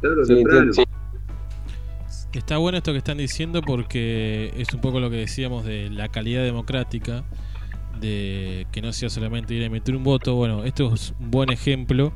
[0.00, 0.72] Tarde o temprano.
[2.32, 6.08] Está bueno esto que están diciendo porque es un poco lo que decíamos de la
[6.08, 7.24] calidad democrática,
[8.04, 10.34] de que no sea solamente ir a emitir un voto.
[10.34, 12.12] Bueno, esto es un buen ejemplo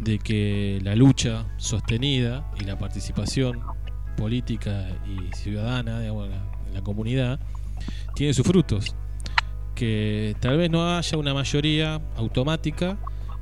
[0.00, 3.60] de que la lucha sostenida y la participación
[4.16, 6.28] política y ciudadana, digamos,
[6.66, 7.38] en la comunidad,
[8.14, 8.96] tiene sus frutos.
[9.76, 12.98] Que tal vez no haya una mayoría automática,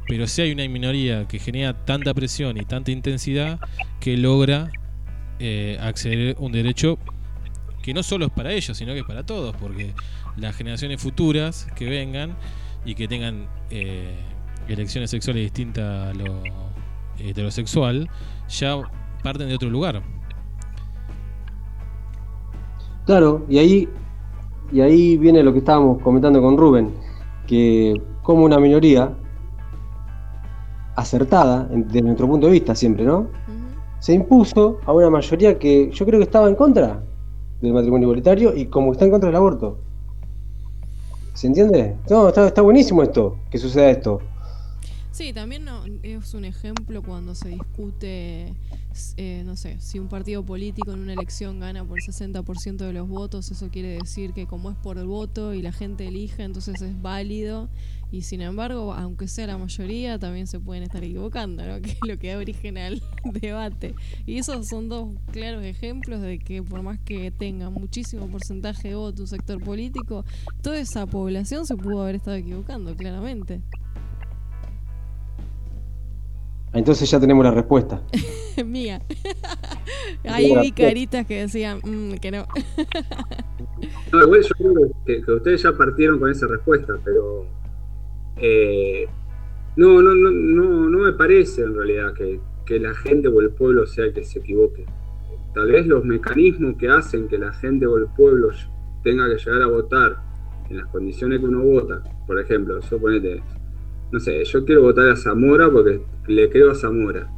[0.06, 3.58] pero sí hay una minoría que genera tanta presión y tanta intensidad
[4.00, 4.70] que logra
[5.38, 6.98] eh, acceder a un derecho
[7.84, 9.92] que no solo es para ellos, sino que es para todos, porque
[10.38, 12.34] las generaciones futuras que vengan
[12.86, 14.14] y que tengan eh,
[14.68, 16.42] elecciones sexuales distintas a lo
[17.18, 18.08] heterosexual,
[18.48, 18.76] ya
[19.22, 20.02] parten de otro lugar.
[23.04, 23.88] Claro, y ahí,
[24.72, 26.90] y ahí viene lo que estábamos comentando con Rubén,
[27.46, 29.14] que como una minoría
[30.96, 33.28] acertada, desde nuestro punto de vista siempre, ¿no?
[33.98, 37.02] Se impuso a una mayoría que yo creo que estaba en contra
[37.64, 39.78] del matrimonio igualitario y como está en contra del aborto.
[41.34, 41.96] ¿Se entiende?
[42.08, 44.20] No, está, está buenísimo esto, que suceda esto.
[45.14, 48.52] Sí, también no, es un ejemplo cuando se discute,
[49.16, 52.92] eh, no sé, si un partido político en una elección gana por el 60% de
[52.92, 56.42] los votos, eso quiere decir que como es por el voto y la gente elige,
[56.42, 57.68] entonces es válido.
[58.14, 61.80] Y sin embargo, aunque sea la mayoría, también se pueden estar equivocando, ¿no?
[61.82, 63.96] que es lo que da origen al debate.
[64.24, 68.94] Y esos son dos claros ejemplos de que por más que tenga muchísimo porcentaje de
[68.94, 70.24] voto un sector político,
[70.62, 73.62] toda esa población se pudo haber estado equivocando, claramente.
[76.72, 78.00] Entonces ya tenemos la respuesta.
[78.64, 79.02] Mía.
[80.22, 82.46] Ahí vi caritas que decían mm, que no.
[84.12, 87.63] no, igual yo creo que, ustedes ya partieron con esa respuesta, pero
[88.36, 89.06] eh,
[89.76, 93.50] No, no, no, no, no me parece en realidad que, que la gente o el
[93.50, 94.86] pueblo sea el que se equivoque.
[95.54, 98.50] Tal vez los mecanismos que hacen que la gente o el pueblo
[99.02, 100.16] tenga que llegar a votar
[100.68, 103.42] en las condiciones que uno vota, por ejemplo, suponete,
[104.10, 107.28] no sé, yo quiero votar a Zamora porque le creo a Zamora.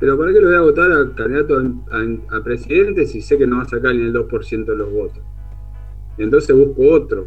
[0.00, 3.46] Pero ¿para qué lo voy a votar al candidato a, a presidente si sé que
[3.46, 5.22] no va a sacar ni el 2% de los votos?
[6.16, 7.26] Entonces busco otro.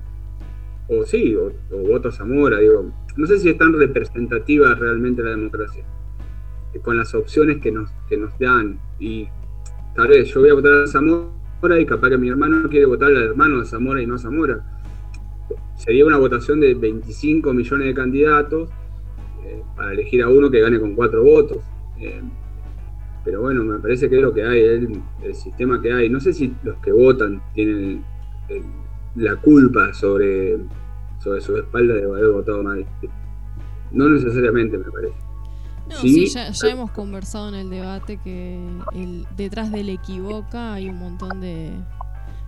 [0.99, 2.91] O sí, o, o voto a Zamora, digo.
[3.15, 5.83] No sé si es tan representativa realmente la democracia.
[6.73, 8.79] eh, Con las opciones que nos, que nos dan.
[8.99, 9.27] Y
[9.95, 13.09] tal vez yo voy a votar a Zamora y capaz que mi hermano quiere votar
[13.09, 14.65] al hermano de Zamora y no a Zamora.
[15.75, 18.69] Sería una votación de 25 millones de candidatos
[19.45, 21.59] eh, para elegir a uno que gane con cuatro votos.
[21.99, 22.21] Eh,
[23.23, 25.01] pero bueno, me parece que es lo que hay, el,
[25.33, 26.09] sistema que hay.
[26.09, 28.03] No sé si los que votan tienen
[29.15, 30.57] la culpa sobre,
[31.23, 32.85] sobre su espalda de haber votado mal.
[33.91, 35.15] No necesariamente, me parece.
[35.89, 36.27] No, Sí.
[36.27, 38.57] sí, ya, ya hemos conversado en el debate que
[38.93, 41.71] el, detrás del equivoca hay un montón de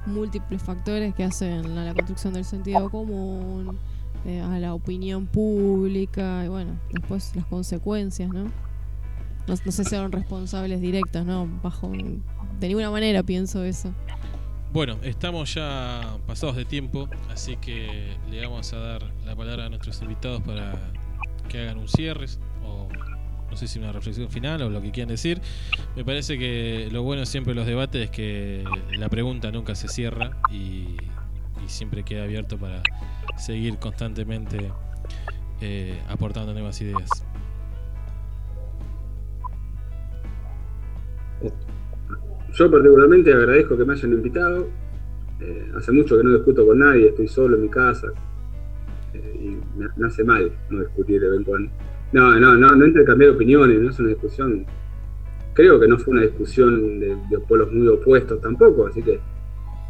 [0.05, 3.77] múltiples factores que hacen a la construcción del sentido común,
[4.25, 8.45] eh, a la opinión pública y bueno, después las consecuencias, ¿no?
[8.45, 11.47] No, no sé si son responsables directas, ¿no?
[11.61, 13.93] Bajo de ninguna manera pienso eso.
[14.75, 19.69] Bueno, estamos ya pasados de tiempo, así que le vamos a dar la palabra a
[19.69, 20.91] nuestros invitados para
[21.47, 22.25] que hagan un cierre
[22.61, 22.89] o
[23.49, 25.41] no sé si una reflexión final o lo que quieran decir.
[25.95, 28.65] Me parece que lo bueno siempre de los debates es que
[28.97, 30.97] la pregunta nunca se cierra y,
[31.67, 32.83] siempre queda abierto para
[33.37, 34.71] seguir constantemente
[35.61, 37.09] eh, aportando nuevas ideas.
[42.55, 44.69] Yo particularmente agradezco que me hayan invitado.
[45.41, 48.07] Eh, hace mucho que no discuto con nadie, estoy solo en mi casa.
[49.13, 51.71] Eh, y me, hace mal no discutir de vez en cuando.
[52.13, 54.65] No, no, no, no intercambiar opiniones, no es una discusión.
[55.53, 59.19] Creo que no fue una discusión de, de polos muy opuestos tampoco, así que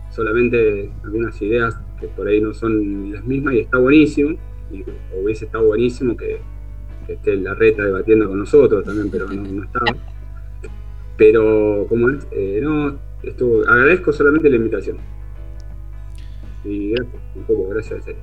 [0.09, 4.37] solamente algunas ideas que por ahí no son las mismas y está buenísimo.
[4.71, 4.83] Y
[5.15, 6.39] hubiese estado buenísimo que,
[7.05, 9.85] que esté la reta debatiendo con nosotros también, pero no, no estaba.
[11.17, 12.27] Pero, como es?
[12.31, 14.97] Eh, no, estuvo, agradezco solamente la invitación.
[16.63, 18.07] Y gracias, un poco, gracias.
[18.07, 18.17] eh.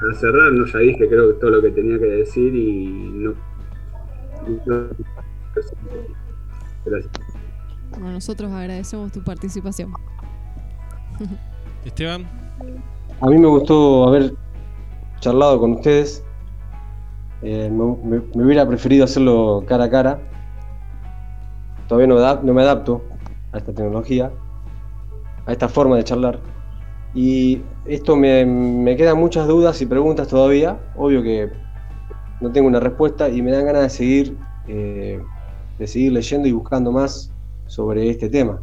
[0.00, 3.34] Para cerrar, no, ya dije creo que todo lo que tenía que decir y no.
[4.66, 4.88] no-
[6.84, 7.12] gracias.
[7.92, 9.92] Bueno, nosotros agradecemos tu participación.
[11.84, 12.24] Esteban,
[13.20, 14.32] A mí me gustó haber
[15.20, 16.24] charlado con ustedes.
[17.42, 20.20] Eh, me, me- me hubiera preferido hacerlo cara a cara.
[21.90, 23.02] Todavía no, adap- no me adapto
[23.50, 24.30] a esta tecnología,
[25.44, 26.38] a esta forma de charlar.
[27.16, 30.78] Y esto me, me quedan muchas dudas y preguntas todavía.
[30.96, 31.50] Obvio que
[32.40, 34.36] no tengo una respuesta y me dan ganas de seguir,
[34.68, 35.20] eh,
[35.80, 37.32] de seguir leyendo y buscando más
[37.66, 38.60] sobre este tema.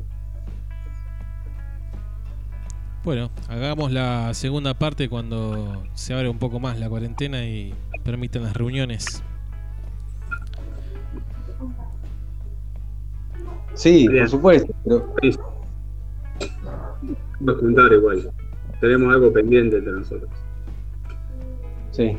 [3.03, 7.73] Bueno, hagamos la segunda parte cuando se abre un poco más la cuarentena y
[8.05, 9.21] permitan las reuniones.
[13.77, 14.23] Sí, Bien.
[14.23, 15.13] por supuesto, pero
[17.39, 18.31] Vamos a juntar igual.
[18.81, 20.29] Tenemos algo pendiente entre nosotros.
[21.91, 22.17] sí.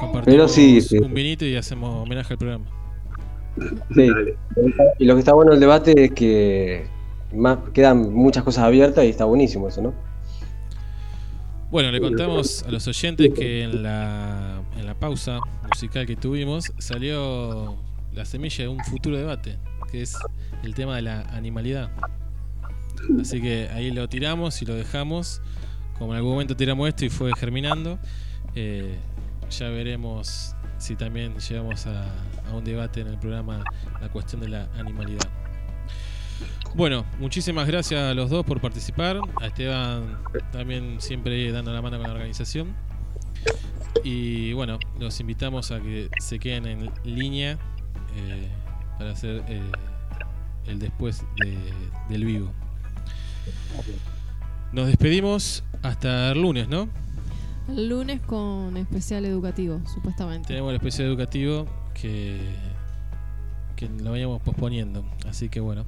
[0.00, 0.98] Compartimos Pero sí, sí.
[0.98, 2.64] un vinito y hacemos homenaje al programa.
[3.94, 4.08] Sí.
[4.10, 4.36] Dale.
[4.98, 6.86] Y lo que está bueno del debate es que
[7.32, 9.94] más, quedan muchas cosas abiertas y está buenísimo eso, ¿no?
[11.70, 15.38] Bueno, le contamos a los oyentes que en la, en la pausa
[15.68, 17.76] musical que tuvimos salió
[18.16, 19.58] la semilla de un futuro debate,
[19.92, 20.16] que es
[20.62, 21.90] el tema de la animalidad.
[23.20, 25.42] Así que ahí lo tiramos y lo dejamos.
[25.98, 27.98] Como en algún momento tiramos esto y fue germinando,
[28.54, 28.98] eh,
[29.50, 32.04] ya veremos si también llevamos a,
[32.48, 33.62] a un debate en el programa
[34.00, 35.28] la cuestión de la animalidad.
[36.74, 39.18] Bueno, muchísimas gracias a los dos por participar.
[39.40, 40.18] A Esteban
[40.52, 42.74] también siempre dando la mano con la organización.
[44.04, 47.58] Y bueno, los invitamos a que se queden en línea
[48.16, 48.48] eh,
[48.98, 49.60] para hacer eh,
[50.66, 51.72] el después de-
[52.08, 52.50] del vivo.
[54.72, 56.88] Nos despedimos hasta el lunes, ¿no?
[57.68, 60.48] El lunes con especial educativo, supuestamente.
[60.48, 62.40] Tenemos el especial educativo que,
[63.76, 65.04] que lo vayamos posponiendo.
[65.28, 65.84] Así que bueno,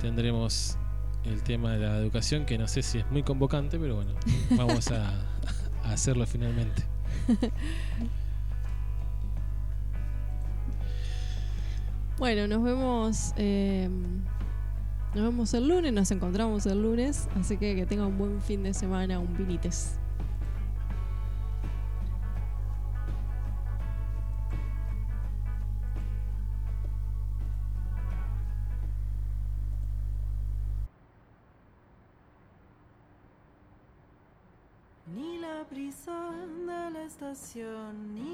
[0.00, 0.76] tendremos
[1.24, 4.12] el tema de la educación que no sé si es muy convocante, pero bueno,
[4.56, 5.10] vamos a,
[5.84, 6.82] a hacerlo finalmente.
[12.20, 13.32] Bueno, nos vemos.
[13.38, 13.88] Eh,
[15.14, 17.30] nos vemos el lunes, nos encontramos el lunes.
[17.34, 19.98] Así que que tengan un buen fin de semana, un vinites.
[35.06, 36.32] Ni la prisa
[36.66, 38.30] de la estación, ni la